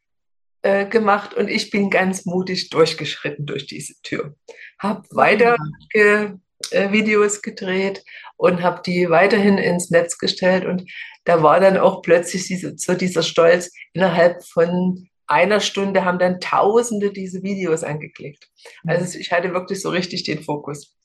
äh, 0.66 0.88
gemacht 0.88 1.36
und 1.36 1.48
ich 1.48 1.70
bin 1.70 1.92
ganz 1.92 2.26
mutig 2.26 2.72
durchgeschritten 2.72 3.46
durch 3.46 3.68
diese 3.68 3.94
Tür. 4.02 4.36
Habe 4.80 5.04
weiter 5.12 5.56
ge, 5.92 6.32
äh, 6.72 6.92
Videos 6.92 7.44
gedreht 7.44 8.04
und 8.36 8.64
habe 8.64 8.82
die 8.84 9.10
weiterhin 9.12 9.60
ins 9.60 9.92
Netz 9.92 10.18
gestellt 10.18 10.66
und 10.66 10.92
da 11.24 11.44
war 11.44 11.60
dann 11.60 11.78
auch 11.78 12.02
plötzlich 12.02 12.48
diese, 12.48 12.76
so 12.78 12.96
dieser 12.96 13.22
Stolz. 13.22 13.72
Innerhalb 13.94 14.44
von 14.44 15.08
einer 15.28 15.60
Stunde 15.60 16.04
haben 16.04 16.18
dann 16.18 16.40
Tausende 16.40 17.12
diese 17.12 17.44
Videos 17.44 17.84
angeklickt. 17.84 18.50
Also 18.88 19.20
ich 19.20 19.32
hatte 19.32 19.54
wirklich 19.54 19.82
so 19.82 19.90
richtig 19.90 20.24
den 20.24 20.42
Fokus. 20.42 20.96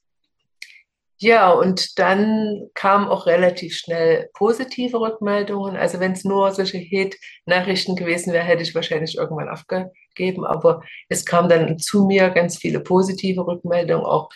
Ja, 1.23 1.51
und 1.51 1.99
dann 1.99 2.71
kamen 2.73 3.09
auch 3.09 3.27
relativ 3.27 3.77
schnell 3.77 4.31
positive 4.33 4.99
Rückmeldungen. 4.99 5.77
Also 5.77 6.01
wenn 6.01 6.13
es 6.13 6.25
nur 6.25 6.51
solche 6.53 6.79
Hate-Nachrichten 6.79 7.95
gewesen 7.95 8.33
wäre, 8.33 8.45
hätte 8.45 8.63
ich 8.63 8.75
wahrscheinlich 8.75 9.19
irgendwann 9.19 9.51
aufgegeben. 9.51 10.47
Aber 10.47 10.83
es 11.11 11.27
kam 11.27 11.51
dann 11.51 11.79
zu 11.79 12.07
mir 12.07 12.31
ganz 12.31 12.57
viele 12.57 12.81
positive 12.81 13.47
Rückmeldungen. 13.47 14.07
Auch 14.07 14.31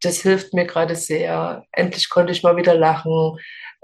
das 0.00 0.20
hilft 0.20 0.52
mir 0.52 0.66
gerade 0.66 0.96
sehr. 0.96 1.64
Endlich 1.70 2.10
konnte 2.10 2.32
ich 2.32 2.42
mal 2.42 2.56
wieder 2.56 2.74
lachen. 2.74 3.38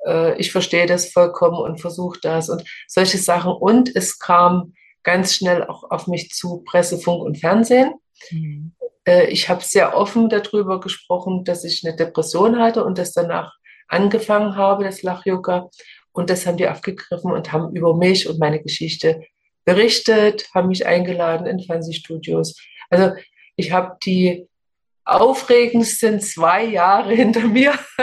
Äh, 0.04 0.36
ich 0.40 0.50
verstehe 0.50 0.86
das 0.86 1.12
vollkommen 1.12 1.58
und 1.58 1.80
versuche 1.80 2.18
das 2.20 2.48
und 2.48 2.64
solche 2.88 3.18
Sachen. 3.18 3.52
Und 3.52 3.94
es 3.94 4.18
kam 4.18 4.74
ganz 5.04 5.34
schnell 5.34 5.62
auch 5.62 5.88
auf 5.92 6.08
mich 6.08 6.30
zu 6.30 6.64
Presse, 6.64 6.98
Funk 6.98 7.22
und 7.22 7.38
Fernsehen. 7.38 7.94
Mhm. 8.32 8.72
Äh, 9.06 9.26
ich 9.26 9.48
habe 9.48 9.62
sehr 9.62 9.96
offen 9.96 10.28
darüber 10.28 10.80
gesprochen, 10.80 11.44
dass 11.44 11.64
ich 11.64 11.82
eine 11.84 11.96
Depression 11.96 12.58
hatte 12.58 12.84
und 12.84 12.98
das 12.98 13.12
danach 13.12 13.52
angefangen 13.88 14.56
habe, 14.56 14.84
das 14.84 15.02
Lach-Yoga. 15.02 15.68
Und 16.12 16.30
das 16.30 16.46
haben 16.46 16.56
die 16.56 16.68
aufgegriffen 16.68 17.32
und 17.32 17.52
haben 17.52 17.74
über 17.74 17.96
mich 17.96 18.28
und 18.28 18.38
meine 18.38 18.62
Geschichte 18.62 19.22
berichtet, 19.64 20.48
haben 20.54 20.68
mich 20.68 20.86
eingeladen 20.86 21.46
in 21.46 21.60
Fernsehstudios. 21.60 22.56
Also 22.90 23.14
ich 23.56 23.72
habe 23.72 23.96
die 24.04 24.48
aufregendsten 25.04 26.20
zwei 26.20 26.64
Jahre 26.64 27.14
hinter 27.14 27.46
mir. 27.46 27.72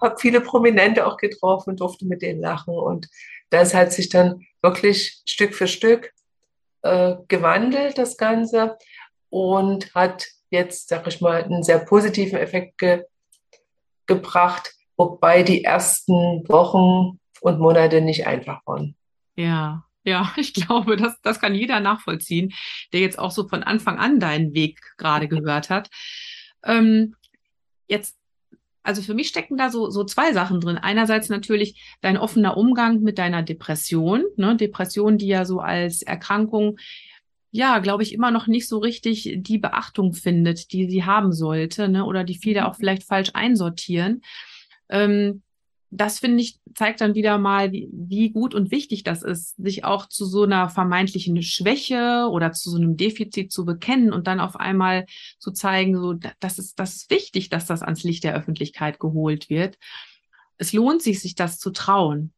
habe 0.00 0.16
viele 0.18 0.40
Prominente 0.40 1.06
auch 1.06 1.16
getroffen, 1.16 1.76
durfte 1.76 2.06
mit 2.06 2.22
denen 2.22 2.40
lachen. 2.40 2.74
Und 2.74 3.08
das 3.50 3.74
hat 3.74 3.92
sich 3.92 4.08
dann 4.08 4.46
wirklich 4.62 5.22
Stück 5.26 5.54
für 5.54 5.68
Stück 5.68 6.12
äh, 6.82 7.16
gewandelt, 7.28 7.98
das 7.98 8.16
Ganze, 8.16 8.76
und 9.28 9.94
hat 9.94 10.26
jetzt, 10.50 10.88
sag 10.88 11.06
ich 11.06 11.20
mal, 11.20 11.42
einen 11.42 11.62
sehr 11.62 11.78
positiven 11.78 12.38
Effekt 12.38 12.78
ge 12.78 13.04
gebracht, 14.06 14.74
wobei 14.96 15.44
die 15.44 15.62
ersten 15.62 16.42
Wochen 16.48 17.20
und 17.42 17.60
Monate 17.60 18.00
nicht 18.00 18.26
einfach 18.26 18.60
waren. 18.66 18.96
Ja, 19.36 19.84
ja, 20.04 20.32
ich 20.36 20.52
glaube, 20.52 20.96
das, 20.96 21.20
das 21.22 21.40
kann 21.40 21.54
jeder 21.54 21.80
nachvollziehen, 21.80 22.52
der 22.92 23.00
jetzt 23.00 23.18
auch 23.18 23.30
so 23.30 23.46
von 23.46 23.62
Anfang 23.62 23.98
an 23.98 24.18
deinen 24.18 24.52
Weg 24.52 24.80
gerade 24.96 25.28
gehört 25.28 25.70
hat. 25.70 25.90
Ähm, 26.64 27.14
jetzt 27.86 28.19
also 28.82 29.02
für 29.02 29.14
mich 29.14 29.28
stecken 29.28 29.56
da 29.56 29.70
so, 29.70 29.90
so 29.90 30.04
zwei 30.04 30.32
Sachen 30.32 30.60
drin. 30.60 30.78
Einerseits 30.78 31.28
natürlich 31.28 31.96
dein 32.00 32.16
offener 32.16 32.56
Umgang 32.56 33.00
mit 33.00 33.18
deiner 33.18 33.42
Depression, 33.42 34.24
ne? 34.36 34.56
Depression, 34.56 35.18
die 35.18 35.28
ja 35.28 35.44
so 35.44 35.60
als 35.60 36.02
Erkrankung, 36.02 36.78
ja, 37.52 37.78
glaube 37.80 38.02
ich, 38.02 38.12
immer 38.12 38.30
noch 38.30 38.46
nicht 38.46 38.68
so 38.68 38.78
richtig 38.78 39.34
die 39.38 39.58
Beachtung 39.58 40.12
findet, 40.12 40.72
die 40.72 40.88
sie 40.88 41.04
haben 41.04 41.32
sollte, 41.32 41.88
ne? 41.88 42.04
oder 42.04 42.24
die 42.24 42.36
viele 42.36 42.68
auch 42.68 42.76
vielleicht 42.76 43.02
falsch 43.02 43.30
einsortieren. 43.34 44.22
Ähm, 44.88 45.42
das 45.90 46.20
finde 46.20 46.40
ich, 46.40 46.60
zeigt 46.74 47.00
dann 47.00 47.14
wieder 47.14 47.38
mal, 47.38 47.72
wie, 47.72 47.88
wie, 47.92 48.30
gut 48.30 48.54
und 48.54 48.70
wichtig 48.70 49.02
das 49.02 49.22
ist, 49.22 49.56
sich 49.56 49.84
auch 49.84 50.06
zu 50.06 50.24
so 50.24 50.44
einer 50.44 50.68
vermeintlichen 50.68 51.42
Schwäche 51.42 52.28
oder 52.30 52.52
zu 52.52 52.70
so 52.70 52.76
einem 52.76 52.96
Defizit 52.96 53.50
zu 53.50 53.64
bekennen 53.64 54.12
und 54.12 54.28
dann 54.28 54.38
auf 54.38 54.56
einmal 54.56 55.06
zu 55.38 55.50
zeigen, 55.50 55.96
so, 55.96 56.14
das 56.38 56.58
ist, 56.58 56.78
das 56.78 56.94
ist 56.94 57.10
wichtig, 57.10 57.48
dass 57.48 57.66
das 57.66 57.82
ans 57.82 58.04
Licht 58.04 58.22
der 58.22 58.36
Öffentlichkeit 58.36 59.00
geholt 59.00 59.50
wird. 59.50 59.78
Es 60.58 60.72
lohnt 60.72 61.02
sich, 61.02 61.20
sich 61.20 61.34
das 61.34 61.58
zu 61.58 61.70
trauen. 61.70 62.32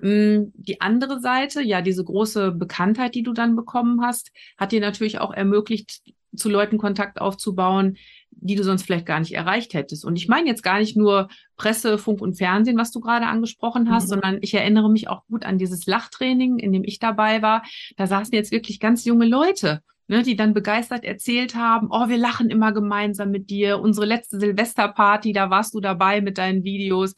Hm, 0.00 0.52
die 0.54 0.82
andere 0.82 1.20
Seite, 1.20 1.62
ja, 1.62 1.80
diese 1.80 2.04
große 2.04 2.52
Bekanntheit, 2.52 3.14
die 3.14 3.22
du 3.22 3.32
dann 3.32 3.56
bekommen 3.56 4.02
hast, 4.02 4.30
hat 4.58 4.72
dir 4.72 4.80
natürlich 4.80 5.20
auch 5.20 5.32
ermöglicht, 5.32 6.02
zu 6.36 6.48
Leuten 6.50 6.78
Kontakt 6.78 7.20
aufzubauen, 7.20 7.96
die 8.36 8.54
du 8.54 8.64
sonst 8.64 8.82
vielleicht 8.82 9.06
gar 9.06 9.20
nicht 9.20 9.34
erreicht 9.34 9.74
hättest. 9.74 10.04
Und 10.04 10.16
ich 10.16 10.28
meine 10.28 10.48
jetzt 10.48 10.62
gar 10.62 10.78
nicht 10.78 10.96
nur 10.96 11.28
Presse, 11.56 11.98
Funk 11.98 12.20
und 12.20 12.34
Fernsehen, 12.34 12.76
was 12.76 12.90
du 12.90 13.00
gerade 13.00 13.26
angesprochen 13.26 13.90
hast, 13.90 14.04
mhm. 14.04 14.08
sondern 14.08 14.38
ich 14.42 14.54
erinnere 14.54 14.90
mich 14.90 15.08
auch 15.08 15.24
gut 15.26 15.44
an 15.44 15.58
dieses 15.58 15.86
Lachtraining, 15.86 16.58
in 16.58 16.72
dem 16.72 16.84
ich 16.84 16.98
dabei 16.98 17.42
war. 17.42 17.62
Da 17.96 18.06
saßen 18.06 18.34
jetzt 18.34 18.52
wirklich 18.52 18.80
ganz 18.80 19.04
junge 19.04 19.26
Leute. 19.26 19.80
Ne, 20.06 20.22
die 20.22 20.36
dann 20.36 20.52
begeistert 20.52 21.02
erzählt 21.02 21.54
haben, 21.54 21.88
oh, 21.90 22.10
wir 22.10 22.18
lachen 22.18 22.50
immer 22.50 22.72
gemeinsam 22.72 23.30
mit 23.30 23.48
dir. 23.48 23.80
Unsere 23.80 24.04
letzte 24.04 24.38
Silvesterparty, 24.38 25.32
da 25.32 25.48
warst 25.48 25.72
du 25.72 25.80
dabei 25.80 26.20
mit 26.20 26.36
deinen 26.36 26.62
Videos. 26.62 27.14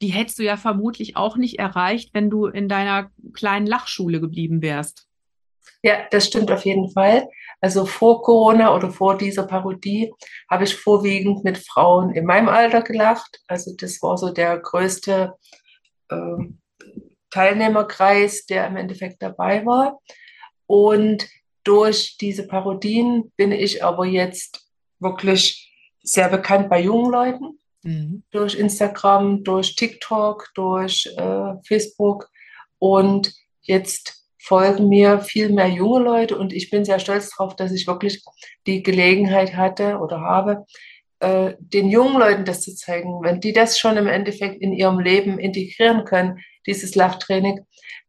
Die 0.00 0.10
hättest 0.10 0.38
du 0.38 0.44
ja 0.44 0.56
vermutlich 0.56 1.16
auch 1.16 1.36
nicht 1.36 1.58
erreicht, 1.58 2.14
wenn 2.14 2.30
du 2.30 2.46
in 2.46 2.68
deiner 2.68 3.10
kleinen 3.32 3.66
Lachschule 3.66 4.20
geblieben 4.20 4.62
wärst. 4.62 5.08
Ja, 5.82 5.94
das 6.10 6.26
stimmt 6.26 6.52
auf 6.52 6.64
jeden 6.64 6.90
Fall. 6.90 7.28
Also 7.60 7.84
vor 7.84 8.22
Corona 8.22 8.74
oder 8.74 8.90
vor 8.90 9.18
dieser 9.18 9.46
Parodie 9.46 10.12
habe 10.48 10.64
ich 10.64 10.74
vorwiegend 10.74 11.44
mit 11.44 11.58
Frauen 11.58 12.10
in 12.14 12.24
meinem 12.24 12.48
Alter 12.48 12.82
gelacht. 12.82 13.40
Also 13.46 13.74
das 13.76 14.00
war 14.02 14.16
so 14.16 14.30
der 14.30 14.58
größte 14.58 15.34
äh, 16.08 16.16
Teilnehmerkreis, 17.30 18.46
der 18.46 18.66
im 18.66 18.76
Endeffekt 18.76 19.22
dabei 19.22 19.64
war. 19.66 20.00
Und 20.66 21.28
durch 21.64 22.16
diese 22.18 22.46
Parodien 22.46 23.32
bin 23.36 23.52
ich 23.52 23.84
aber 23.84 24.06
jetzt 24.06 24.66
wirklich 24.98 25.72
sehr 26.02 26.28
bekannt 26.28 26.70
bei 26.70 26.80
jungen 26.80 27.12
Leuten. 27.12 27.58
Mhm. 27.82 28.22
Durch 28.30 28.54
Instagram, 28.54 29.44
durch 29.44 29.76
TikTok, 29.76 30.48
durch 30.54 31.06
äh, 31.16 31.54
Facebook. 31.66 32.30
Und 32.78 33.34
jetzt 33.62 34.19
folgen 34.50 34.88
mir 34.88 35.20
viel 35.20 35.50
mehr 35.50 35.68
junge 35.68 36.00
Leute 36.00 36.36
und 36.36 36.52
ich 36.52 36.70
bin 36.70 36.84
sehr 36.84 36.98
stolz 36.98 37.30
darauf, 37.30 37.54
dass 37.54 37.70
ich 37.70 37.86
wirklich 37.86 38.20
die 38.66 38.82
Gelegenheit 38.82 39.54
hatte 39.54 39.98
oder 39.98 40.22
habe, 40.22 40.66
äh, 41.20 41.54
den 41.60 41.88
jungen 41.88 42.18
Leuten 42.18 42.44
das 42.44 42.62
zu 42.62 42.74
zeigen. 42.74 43.22
Wenn 43.22 43.40
die 43.40 43.52
das 43.52 43.78
schon 43.78 43.96
im 43.96 44.08
Endeffekt 44.08 44.60
in 44.60 44.72
ihrem 44.72 44.98
Leben 44.98 45.38
integrieren 45.38 46.04
können, 46.04 46.40
dieses 46.66 46.96
Lachtraining, 46.96 47.60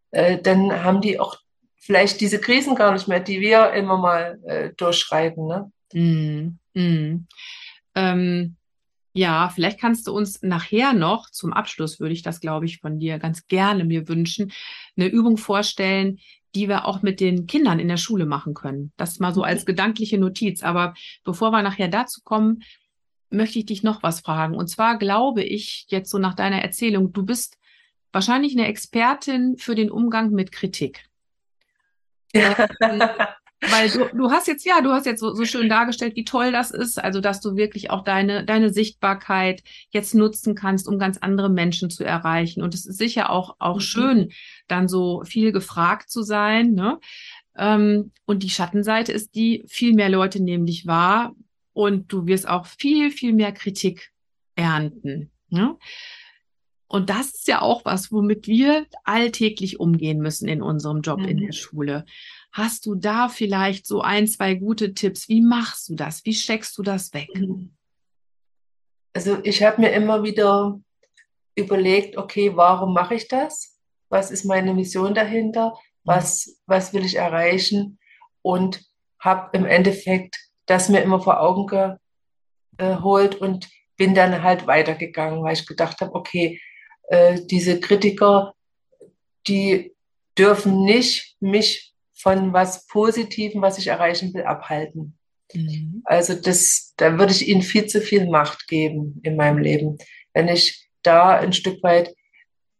äh, 0.09 0.39
dann 0.41 0.83
haben 0.83 0.99
die 1.01 1.19
auch 1.19 1.35
vielleicht 1.77 2.19
diese 2.21 2.41
Krisen 2.41 2.73
gar 2.73 2.91
nicht 2.91 3.07
mehr, 3.07 3.19
die 3.19 3.39
wir 3.39 3.73
immer 3.73 3.97
mal 3.97 4.39
äh, 4.47 4.69
durchschreiten. 4.77 5.45
Ne? 5.45 5.71
Mm, 5.93 6.57
mm. 6.73 7.27
Ähm, 7.93 8.55
ja, 9.13 9.49
vielleicht 9.49 9.79
kannst 9.79 10.07
du 10.07 10.13
uns 10.13 10.41
nachher 10.41 10.93
noch, 10.93 11.29
zum 11.29 11.51
Abschluss 11.51 11.99
würde 11.99 12.13
ich 12.13 12.21
das, 12.21 12.39
glaube 12.39 12.65
ich, 12.65 12.79
von 12.79 12.99
dir 12.99 13.19
ganz 13.19 13.47
gerne 13.47 13.83
mir 13.83 14.07
wünschen, 14.07 14.51
eine 14.95 15.07
Übung 15.07 15.37
vorstellen, 15.37 16.19
die 16.55 16.67
wir 16.67 16.85
auch 16.85 17.01
mit 17.01 17.19
den 17.19 17.47
Kindern 17.47 17.79
in 17.79 17.87
der 17.87 17.97
Schule 17.97 18.25
machen 18.25 18.53
können. 18.53 18.91
Das 18.97 19.19
mal 19.19 19.33
so 19.33 19.43
als 19.43 19.65
gedankliche 19.65 20.17
Notiz. 20.17 20.63
Aber 20.63 20.93
bevor 21.23 21.51
wir 21.51 21.61
nachher 21.61 21.87
dazu 21.87 22.21
kommen, 22.23 22.63
möchte 23.29 23.59
ich 23.59 23.65
dich 23.65 23.83
noch 23.83 24.03
was 24.03 24.21
fragen. 24.21 24.55
Und 24.55 24.67
zwar 24.67 24.97
glaube 24.97 25.43
ich 25.43 25.85
jetzt 25.89 26.09
so 26.09 26.17
nach 26.17 26.33
deiner 26.33 26.61
Erzählung, 26.61 27.13
du 27.13 27.23
bist 27.23 27.57
wahrscheinlich 28.11 28.57
eine 28.57 28.67
Expertin 28.67 29.57
für 29.57 29.75
den 29.75 29.89
Umgang 29.89 30.31
mit 30.31 30.51
Kritik. 30.51 31.05
Ja. 32.33 32.67
Weil 33.69 33.89
du, 33.89 34.09
du 34.15 34.31
hast 34.31 34.47
jetzt, 34.47 34.65
ja, 34.65 34.81
du 34.81 34.91
hast 34.91 35.05
jetzt 35.05 35.19
so, 35.19 35.35
so 35.35 35.45
schön 35.45 35.69
dargestellt, 35.69 36.15
wie 36.15 36.23
toll 36.23 36.51
das 36.51 36.71
ist, 36.71 37.01
also 37.01 37.21
dass 37.21 37.41
du 37.41 37.55
wirklich 37.55 37.91
auch 37.91 38.03
deine, 38.03 38.43
deine 38.43 38.73
Sichtbarkeit 38.73 39.63
jetzt 39.91 40.15
nutzen 40.15 40.55
kannst, 40.55 40.87
um 40.87 40.97
ganz 40.97 41.19
andere 41.19 41.49
Menschen 41.49 41.91
zu 41.91 42.03
erreichen. 42.03 42.63
Und 42.63 42.73
es 42.73 42.87
ist 42.87 42.97
sicher 42.97 43.29
auch, 43.29 43.55
auch 43.59 43.75
mhm. 43.75 43.81
schön, 43.81 44.29
dann 44.67 44.87
so 44.87 45.23
viel 45.25 45.51
gefragt 45.51 46.09
zu 46.09 46.23
sein. 46.23 46.73
Ne? 46.73 46.99
Ähm, 47.55 48.11
und 48.25 48.41
die 48.41 48.49
Schattenseite 48.49 49.11
ist 49.11 49.35
die, 49.35 49.63
viel 49.67 49.93
mehr 49.93 50.09
Leute 50.09 50.41
nehmen 50.41 50.65
dich 50.65 50.87
wahr 50.87 51.35
und 51.73 52.11
du 52.11 52.25
wirst 52.25 52.47
auch 52.47 52.65
viel, 52.65 53.11
viel 53.11 53.33
mehr 53.33 53.51
Kritik 53.51 54.11
ernten. 54.55 55.29
Ne? 55.49 55.77
Und 56.87 57.09
das 57.09 57.27
ist 57.27 57.47
ja 57.47 57.61
auch 57.61 57.85
was, 57.85 58.11
womit 58.11 58.47
wir 58.47 58.85
alltäglich 59.03 59.79
umgehen 59.79 60.19
müssen 60.19 60.49
in 60.49 60.61
unserem 60.61 61.01
Job 61.01 61.19
mhm. 61.19 61.27
in 61.27 61.37
der 61.37 61.53
Schule. 61.53 62.05
Hast 62.51 62.85
du 62.85 62.95
da 62.95 63.29
vielleicht 63.29 63.85
so 63.85 64.01
ein, 64.01 64.27
zwei 64.27 64.55
gute 64.55 64.93
Tipps? 64.93 65.29
Wie 65.29 65.41
machst 65.41 65.89
du 65.89 65.95
das? 65.95 66.25
Wie 66.25 66.33
steckst 66.33 66.77
du 66.77 66.83
das 66.83 67.13
weg? 67.13 67.29
Mhm. 67.33 67.75
Also 69.13 69.39
ich 69.43 69.63
habe 69.63 69.81
mir 69.81 69.91
immer 69.91 70.23
wieder 70.23 70.79
überlegt, 71.55 72.17
okay, 72.17 72.55
warum 72.55 72.93
mache 72.93 73.15
ich 73.15 73.27
das? 73.27 73.77
Was 74.09 74.31
ist 74.31 74.45
meine 74.45 74.73
Mission 74.73 75.13
dahinter? 75.13 75.77
Was, 76.03 76.61
was 76.65 76.93
will 76.93 77.05
ich 77.05 77.15
erreichen? 77.15 77.99
Und 78.41 78.83
habe 79.19 79.55
im 79.57 79.65
Endeffekt 79.65 80.37
das 80.65 80.89
mir 80.89 81.01
immer 81.01 81.21
vor 81.21 81.39
Augen 81.39 81.67
geholt 82.77 83.35
und 83.35 83.69
bin 83.97 84.15
dann 84.15 84.41
halt 84.41 84.65
weitergegangen, 84.67 85.43
weil 85.43 85.53
ich 85.53 85.67
gedacht 85.67 86.01
habe, 86.01 86.15
okay, 86.15 86.59
äh, 87.09 87.39
diese 87.45 87.79
Kritiker, 87.79 88.53
die 89.47 89.95
dürfen 90.37 90.83
nicht 90.83 91.35
mich 91.39 91.90
von 92.21 92.53
was 92.53 92.85
Positivem, 92.87 93.61
was 93.61 93.77
ich 93.77 93.87
erreichen 93.87 94.33
will, 94.33 94.43
abhalten. 94.43 95.17
Mhm. 95.53 96.01
Also 96.05 96.33
das, 96.33 96.93
da 96.97 97.17
würde 97.17 97.31
ich 97.31 97.47
ihnen 97.47 97.61
viel 97.61 97.87
zu 97.87 98.01
viel 98.01 98.29
Macht 98.29 98.67
geben 98.67 99.19
in 99.23 99.35
meinem 99.35 99.57
Leben, 99.57 99.97
wenn 100.33 100.47
ich 100.47 100.89
da 101.03 101.37
ein 101.37 101.53
Stück 101.53 101.81
weit 101.83 102.15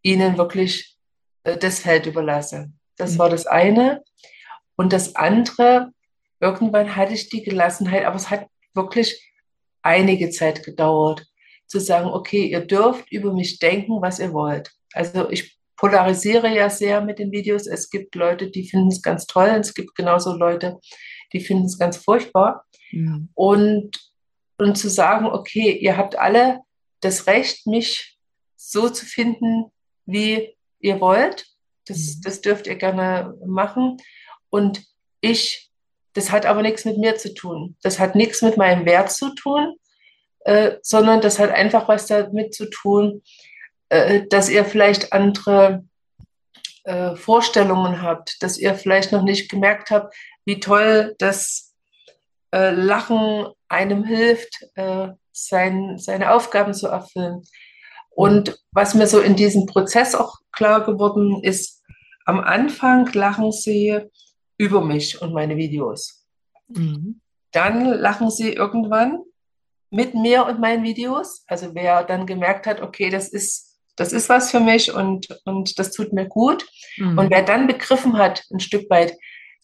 ihnen 0.04 0.38
wirklich 0.38 0.98
äh, 1.44 1.58
das 1.58 1.80
Feld 1.80 2.06
überlasse. 2.06 2.72
Das 2.98 3.14
mhm. 3.14 3.20
war 3.20 3.30
das 3.30 3.48
eine. 3.48 4.04
Und 4.76 4.94
das 4.94 5.16
andere, 5.16 5.92
irgendwann 6.40 6.96
hatte 6.96 7.14
ich 7.14 7.30
die 7.30 7.44
Gelassenheit, 7.44 8.06
aber 8.06 8.16
es 8.16 8.30
hat 8.30 8.48
wirklich 8.74 9.32
einige 9.82 10.30
Zeit 10.30 10.64
gedauert, 10.64 11.26
zu 11.68 11.80
sagen, 11.80 12.10
okay, 12.10 12.46
ihr 12.46 12.62
dürft 12.62 13.12
über 13.12 13.34
mich 13.34 13.60
denken, 13.60 14.02
was 14.02 14.20
ihr 14.20 14.34
wollt. 14.34 14.72
Also 14.94 15.30
ich 15.30 15.58
polarisiere 15.82 16.48
ja 16.56 16.70
sehr 16.70 17.02
mit 17.02 17.18
den 17.18 17.32
Videos. 17.32 17.66
Es 17.66 17.90
gibt 17.90 18.14
Leute, 18.14 18.52
die 18.52 18.70
finden 18.70 18.90
es 18.90 19.02
ganz 19.02 19.26
toll. 19.26 19.48
Es 19.48 19.74
gibt 19.74 19.96
genauso 19.96 20.32
Leute, 20.36 20.80
die 21.34 21.40
finden 21.40 21.66
es 21.66 21.80
ganz 21.80 21.98
furchtbar. 21.98 22.68
Mhm. 22.92 23.30
Und, 23.34 24.00
und 24.60 24.78
zu 24.78 24.92
sagen, 24.92 25.26
okay, 25.26 25.72
ihr 25.72 25.98
habt 25.98 26.20
alle 26.20 26.60
das 27.00 27.26
Recht, 27.26 27.66
mich 27.66 28.20
so 28.56 28.92
zu 28.92 29.08
finden, 29.08 29.72
wie 30.06 30.56
ihr 30.82 31.02
wollt. 31.02 31.48
Das, 31.88 31.98
mhm. 31.98 32.22
das 32.26 32.42
dürft 32.42 32.68
ihr 32.68 32.76
gerne 32.76 33.34
machen. 33.48 33.98
Und 34.52 34.84
ich, 35.20 35.72
das 36.14 36.30
hat 36.30 36.46
aber 36.46 36.62
nichts 36.62 36.86
mit 36.86 37.00
mir 37.00 37.16
zu 37.16 37.34
tun. 37.34 37.76
Das 37.82 37.98
hat 37.98 38.14
nichts 38.14 38.44
mit 38.44 38.56
meinem 38.56 38.86
Wert 38.86 39.12
zu 39.12 39.34
tun, 39.34 39.78
äh, 40.42 40.74
sondern 40.84 41.22
das 41.22 41.40
hat 41.40 41.50
einfach 41.50 41.88
was 41.88 42.06
damit 42.06 42.54
zu 42.54 42.70
tun, 42.70 43.24
äh, 43.92 44.26
dass 44.30 44.50
ihr 44.50 44.64
vielleicht 44.64 45.12
andere 45.12 45.84
äh, 46.86 47.14
Vorstellungen 47.18 48.02
habt, 48.02 48.42
dass 48.42 48.58
ihr 48.58 48.74
vielleicht 48.74 49.12
noch 49.12 49.22
nicht 49.22 49.52
gemerkt 49.52 49.92
habt, 49.92 50.16
wie 50.46 50.62
toll 50.62 51.14
das 51.20 51.76
äh, 52.54 52.72
Lachen 52.72 53.48
einem 53.68 54.06
hilft, 54.06 54.66
äh, 54.76 55.10
sein, 55.34 55.98
seine 55.98 56.34
Aufgaben 56.34 56.74
zu 56.74 56.88
erfüllen. 56.88 57.44
Und 58.12 58.58
was 58.72 58.94
mir 58.94 59.08
so 59.08 59.20
in 59.20 59.36
diesem 59.36 59.66
Prozess 59.66 60.16
auch 60.16 60.40
klar 60.54 60.86
geworden 60.86 61.44
ist, 61.44 61.84
am 62.24 62.40
Anfang 62.40 63.12
lachen 63.12 63.52
sie 63.52 64.00
über 64.58 64.80
mich 64.80 65.22
und 65.22 65.34
meine 65.34 65.58
Videos. 65.58 66.26
Mhm. 66.70 67.20
Dann 67.52 67.84
lachen 67.86 68.32
sie 68.32 68.54
irgendwann 68.54 69.20
mit 69.90 70.14
mir 70.14 70.46
und 70.46 70.62
meinen 70.62 70.86
Videos. 70.86 71.44
Also 71.48 71.76
wer 71.76 72.06
dann 72.06 72.26
gemerkt 72.26 72.68
hat, 72.68 72.82
okay, 72.82 73.10
das 73.10 73.28
ist 73.28 73.71
das 74.02 74.14
ist 74.14 74.30
was 74.30 74.50
für 74.50 74.60
mich 74.60 74.92
und, 74.92 75.28
und 75.46 75.78
das 75.78 75.92
tut 75.92 76.12
mir 76.12 76.26
gut. 76.26 76.66
Mhm. 76.98 77.20
Und 77.20 77.30
wer 77.30 77.44
dann 77.44 77.68
begriffen 77.68 78.18
hat, 78.18 78.44
ein 78.52 78.60
Stück 78.60 78.90
weit, 78.90 79.16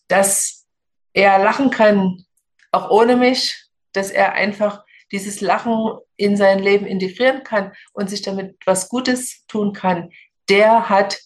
dass 0.09 0.67
er 1.13 1.39
lachen 1.39 1.71
kann, 1.71 2.23
auch 2.71 2.91
ohne 2.91 3.15
mich, 3.15 3.65
dass 3.93 4.11
er 4.11 4.33
einfach 4.33 4.83
dieses 5.11 5.41
Lachen 5.41 5.97
in 6.17 6.38
sein 6.38 6.59
Leben 6.59 6.85
integrieren 6.85 7.43
kann 7.43 7.71
und 7.93 8.11
sich 8.11 8.21
damit 8.21 8.57
was 8.63 8.89
Gutes 8.89 9.43
tun 9.47 9.73
kann, 9.73 10.11
der 10.49 10.88
hat 10.88 11.17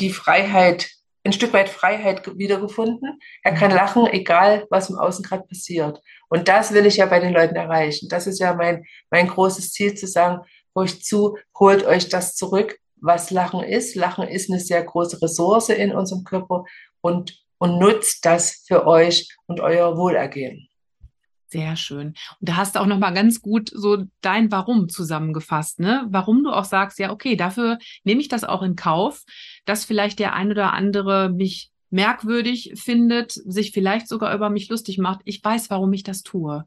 die 0.00 0.10
Freiheit, 0.10 0.90
ein 1.22 1.32
Stück 1.32 1.52
weit 1.52 1.68
Freiheit 1.68 2.26
wiedergefunden. 2.38 3.20
Er 3.44 3.54
kann 3.54 3.70
mhm. 3.70 3.76
lachen, 3.76 4.06
egal 4.08 4.66
was 4.68 4.90
im 4.90 4.98
Außen 4.98 5.24
gerade 5.24 5.44
passiert. 5.44 6.02
Und 6.28 6.48
das 6.48 6.72
will 6.72 6.86
ich 6.86 6.96
ja 6.96 7.06
bei 7.06 7.20
den 7.20 7.32
Leuten 7.32 7.54
erreichen. 7.54 8.08
Das 8.08 8.26
ist 8.26 8.40
ja 8.40 8.52
mein, 8.54 8.84
mein 9.10 9.28
großes 9.28 9.70
Ziel 9.70 9.94
zu 9.94 10.08
sagen, 10.08 10.40
euch 10.74 11.02
zu, 11.02 11.36
holt 11.58 11.84
euch 11.84 12.08
das 12.08 12.34
zurück, 12.34 12.78
was 12.96 13.30
Lachen 13.30 13.62
ist. 13.62 13.94
Lachen 13.94 14.28
ist 14.28 14.50
eine 14.50 14.60
sehr 14.60 14.82
große 14.82 15.22
Ressource 15.22 15.68
in 15.68 15.92
unserem 15.92 16.24
Körper 16.24 16.64
und, 17.00 17.38
und 17.58 17.78
nutzt 17.78 18.24
das 18.24 18.64
für 18.66 18.86
euch 18.86 19.28
und 19.46 19.60
euer 19.60 19.96
Wohlergehen. 19.96 20.68
Sehr 21.50 21.76
schön. 21.76 22.08
Und 22.08 22.48
da 22.48 22.56
hast 22.56 22.74
du 22.74 22.80
auch 22.80 22.86
noch 22.86 22.98
mal 22.98 23.12
ganz 23.12 23.40
gut 23.40 23.70
so 23.72 24.04
dein 24.20 24.52
Warum 24.52 24.90
zusammengefasst, 24.90 25.80
ne? 25.80 26.06
Warum 26.10 26.44
du 26.44 26.50
auch 26.50 26.66
sagst, 26.66 26.98
ja, 26.98 27.10
okay, 27.10 27.36
dafür 27.36 27.78
nehme 28.04 28.20
ich 28.20 28.28
das 28.28 28.44
auch 28.44 28.62
in 28.62 28.76
Kauf, 28.76 29.24
dass 29.64 29.86
vielleicht 29.86 30.18
der 30.18 30.34
ein 30.34 30.50
oder 30.50 30.74
andere 30.74 31.30
mich 31.30 31.70
merkwürdig 31.90 32.72
findet, 32.76 33.32
sich 33.32 33.72
vielleicht 33.72 34.08
sogar 34.08 34.34
über 34.34 34.50
mich 34.50 34.68
lustig 34.68 34.98
macht. 34.98 35.20
Ich 35.24 35.42
weiß, 35.42 35.70
warum 35.70 35.90
ich 35.94 36.02
das 36.02 36.22
tue. 36.22 36.66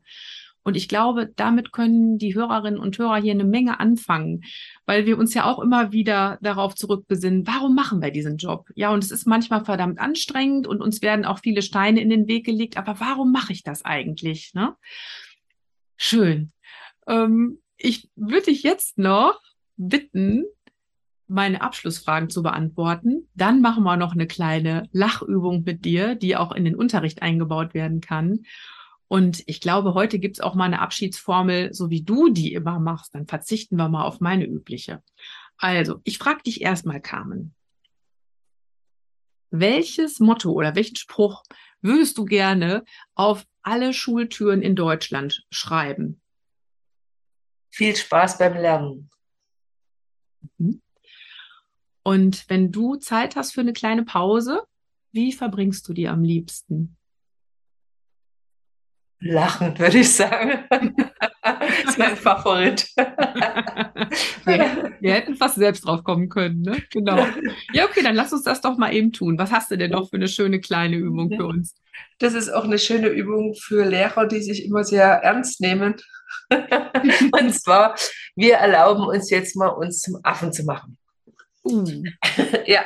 Und 0.64 0.78
ich 0.78 0.88
glaube, 0.88 1.32
damit 1.36 1.72
können 1.72 2.18
die 2.18 2.36
Hörerinnen 2.36 2.80
und 2.80 2.98
Hörer 2.98 3.22
hier 3.22 3.34
eine 3.34 3.44
Menge 3.44 3.80
anfangen, 3.80 4.44
weil 4.86 5.06
wir 5.06 5.18
uns 5.18 5.34
ja 5.34 5.46
auch 5.46 5.60
immer 5.60 5.92
wieder 5.92 6.38
darauf 6.42 6.76
zurückbesinnen, 6.76 7.48
warum 7.48 7.74
machen 7.74 8.02
wir 8.02 8.12
diesen 8.12 8.38
Job? 8.38 8.70
Ja, 8.76 8.92
und 8.92 9.04
es 9.04 9.12
ist 9.12 9.26
manchmal 9.26 9.66
verdammt 9.66 10.00
anstrengend 10.00 10.68
und 10.68 10.82
uns 10.82 11.02
werden 11.02 11.26
auch 11.26 11.40
viele 11.40 11.62
Steine 11.62 12.02
in 12.02 12.10
den 12.10 12.28
Weg 12.28 12.46
gelegt, 12.46 12.78
aber 12.78 13.00
warum 13.00 13.32
mache 13.32 13.54
ich 13.54 13.64
das 13.64 13.84
eigentlich? 13.84 14.54
Ne? 14.54 14.76
Schön. 15.98 16.52
Ähm, 17.08 17.60
ich 17.78 18.10
würde 18.16 18.46
dich 18.46 18.64
jetzt 18.64 18.98
noch 18.98 19.40
bitten, 19.78 20.46
meine 21.28 21.62
Abschlussfragen 21.62 22.30
zu 22.30 22.44
beantworten. 22.44 23.28
Dann 23.34 23.62
machen 23.62 23.84
wir 23.84 23.98
noch 23.98 24.14
eine 24.14 24.28
kleine 24.28 24.90
Lachübung 24.92 25.64
mit 25.64 25.86
dir, 25.86 26.16
die 26.16 26.36
auch 26.36 26.52
in 26.52 26.66
den 26.66 26.76
Unterricht 26.76 27.22
eingebaut 27.22 27.74
werden 27.74 28.02
kann. 28.02 28.42
Und 29.12 29.44
ich 29.46 29.60
glaube, 29.60 29.94
heute 29.94 30.20
gibt 30.20 30.38
es 30.38 30.40
auch 30.40 30.56
mal 30.56 30.64
eine 30.64 30.80
Abschiedsformel, 30.80 31.74
so 31.74 31.90
wie 31.90 32.02
du 32.02 32.30
die 32.30 32.54
immer 32.54 32.80
machst. 32.80 33.14
Dann 33.14 33.28
verzichten 33.28 33.76
wir 33.76 33.90
mal 33.90 34.06
auf 34.06 34.22
meine 34.22 34.46
übliche. 34.46 35.04
Also, 35.58 36.00
ich 36.06 36.18
frage 36.18 36.44
dich 36.44 36.62
erstmal, 36.62 37.02
Carmen. 37.02 37.54
Welches 39.50 40.22
Motto 40.22 40.54
oder 40.54 40.76
welchen 40.76 40.96
Spruch 40.96 41.44
würdest 41.82 42.18
du 42.18 42.24
gerne 42.24 42.86
auf 43.14 43.46
alle 43.64 43.94
Schultüren 43.94 44.62
in 44.62 44.78
Deutschland 44.78 45.46
schreiben? 45.52 46.22
Viel 47.70 47.98
Spaß 47.98 48.38
beim 48.38 48.54
Lernen. 48.54 49.10
Mhm. 50.58 50.82
Und 52.04 52.50
wenn 52.50 52.72
du 52.72 52.96
Zeit 52.96 53.36
hast 53.36 53.52
für 53.52 53.60
eine 53.60 53.74
kleine 53.74 54.06
Pause, 54.06 54.64
wie 55.12 55.34
verbringst 55.34 55.86
du 55.90 55.92
die 55.92 56.08
am 56.08 56.24
liebsten? 56.24 56.96
Lachen, 59.22 59.78
würde 59.78 60.00
ich 60.00 60.12
sagen. 60.12 60.66
das 61.44 61.90
ist 61.90 61.98
mein 61.98 62.16
Favorit. 62.16 62.88
wir, 64.46 64.94
wir, 65.00 65.14
hätten 65.14 65.36
fast 65.36 65.56
selbst 65.56 65.86
drauf 65.86 66.04
kommen 66.04 66.28
können, 66.28 66.62
ne? 66.62 66.78
Genau. 66.92 67.26
Ja, 67.74 67.86
okay, 67.86 68.02
dann 68.04 68.16
lass 68.16 68.34
uns 68.34 68.44
das 68.44 68.62
doch 68.62 68.78
mal 68.78 68.94
eben 68.94 69.12
tun. 69.12 69.38
Was 69.38 69.52
hast 69.52 69.70
du 69.72 69.78
denn 69.78 69.92
noch 69.92 70.10
für 70.10 70.16
eine 70.16 70.28
schöne 70.28 70.60
kleine 70.60 70.96
Übung 70.96 71.32
für 71.36 71.46
uns? 71.46 71.76
Das 72.18 72.34
ist 72.34 72.50
auch 72.50 72.64
eine 72.64 72.80
schöne 72.80 73.10
Übung 73.10 73.54
für 73.54 73.86
Lehrer, 73.86 74.26
die 74.28 74.42
sich 74.42 74.66
immer 74.66 74.84
sehr 74.84 75.06
ernst 75.06 75.62
nehmen. 75.62 75.96
Und 76.50 77.54
zwar, 77.54 77.96
wir 78.36 78.56
erlauben 78.56 79.04
uns 79.04 79.30
jetzt 79.30 79.56
mal, 79.56 79.68
uns 79.68 80.02
zum 80.02 80.20
Affen 80.24 80.52
zu 80.52 80.64
machen. 80.64 80.98
Uh. 81.64 81.86
ja, 82.66 82.82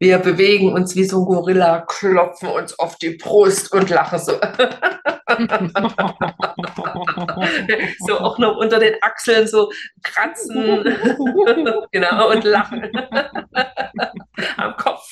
wir 0.00 0.18
bewegen 0.18 0.72
uns 0.72 0.96
wie 0.96 1.04
so 1.04 1.20
ein 1.20 1.26
Gorilla, 1.26 1.84
klopfen 1.86 2.48
uns 2.48 2.76
auf 2.78 2.96
die 2.96 3.10
Brust 3.10 3.72
und 3.72 3.88
lachen 3.88 4.18
so. 4.18 4.32
so 8.06 8.18
auch 8.18 8.38
noch 8.38 8.56
unter 8.56 8.80
den 8.80 8.94
Achseln 9.00 9.46
so 9.46 9.70
kratzen. 10.02 10.82
genau, 11.92 12.30
und 12.32 12.42
lachen. 12.44 12.90
Am 14.56 14.76
Kopf. 14.76 15.08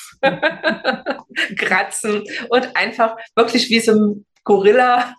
kratzen 1.56 2.24
und 2.48 2.76
einfach 2.76 3.16
wirklich 3.36 3.70
wie 3.70 3.80
so 3.80 3.92
ein 3.92 4.26
Gorilla 4.42 5.14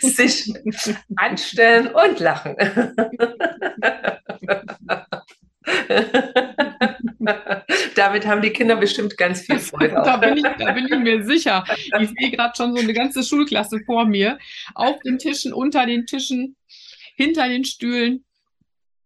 sich 0.00 0.52
anstellen 1.16 1.88
und 1.88 2.18
lachen. 2.18 2.56
Damit 7.94 8.26
haben 8.26 8.42
die 8.42 8.50
Kinder 8.50 8.76
bestimmt 8.76 9.16
ganz 9.16 9.42
viel 9.42 9.58
Freude. 9.58 9.94
da, 9.94 10.16
bin 10.16 10.36
ich, 10.36 10.42
da 10.42 10.72
bin 10.72 10.86
ich 10.86 10.98
mir 10.98 11.24
sicher. 11.24 11.64
Ich 12.00 12.10
sehe 12.18 12.30
gerade 12.30 12.54
schon 12.56 12.74
so 12.74 12.82
eine 12.82 12.92
ganze 12.92 13.22
Schulklasse 13.22 13.80
vor 13.84 14.06
mir. 14.06 14.38
Auf 14.74 14.98
den 15.00 15.18
Tischen, 15.18 15.52
unter 15.52 15.86
den 15.86 16.06
Tischen, 16.06 16.56
hinter 17.16 17.48
den 17.48 17.64
Stühlen. 17.64 18.24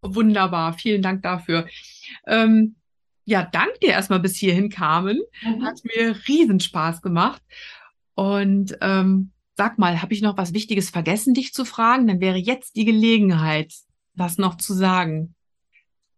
Wunderbar. 0.02 0.74
Vielen 0.74 1.02
Dank 1.02 1.22
dafür. 1.22 1.66
Ähm, 2.26 2.76
ja, 3.24 3.42
danke 3.42 3.78
dir 3.82 3.90
erstmal 3.90 4.20
bis 4.20 4.36
hierhin 4.36 4.70
kamen. 4.70 5.20
Mhm. 5.42 5.64
Hat 5.64 5.80
mir 5.84 6.16
riesen 6.28 6.61
Spaß 6.61 7.02
gemacht. 7.02 7.42
Und 8.14 8.78
ähm, 8.80 9.32
sag 9.57 9.78
mal, 9.78 10.00
habe 10.00 10.14
ich 10.14 10.22
noch 10.22 10.36
was 10.36 10.54
Wichtiges 10.54 10.90
vergessen, 10.90 11.34
dich 11.34 11.52
zu 11.52 11.64
fragen? 11.64 12.07
Dann 12.07 12.20
wäre 12.20 12.38
jetzt 12.38 12.76
die 12.76 12.84
Gelegenheit, 12.84 13.72
das 14.14 14.38
noch 14.38 14.57
zu 14.57 14.74
sagen. 14.74 15.36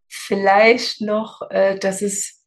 Vielleicht 0.08 1.00
noch, 1.00 1.42
äh, 1.50 1.78
dass 1.78 2.02
es 2.02 2.44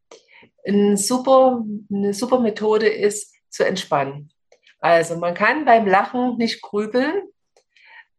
ein 0.67 0.97
super, 0.97 1.63
eine 1.91 2.13
super 2.13 2.39
Methode 2.39 2.87
ist, 2.87 3.33
zu 3.49 3.65
entspannen. 3.65 4.31
Also 4.79 5.17
man 5.17 5.33
kann 5.33 5.65
beim 5.65 5.85
Lachen 5.85 6.37
nicht 6.37 6.61
grübeln. 6.61 7.23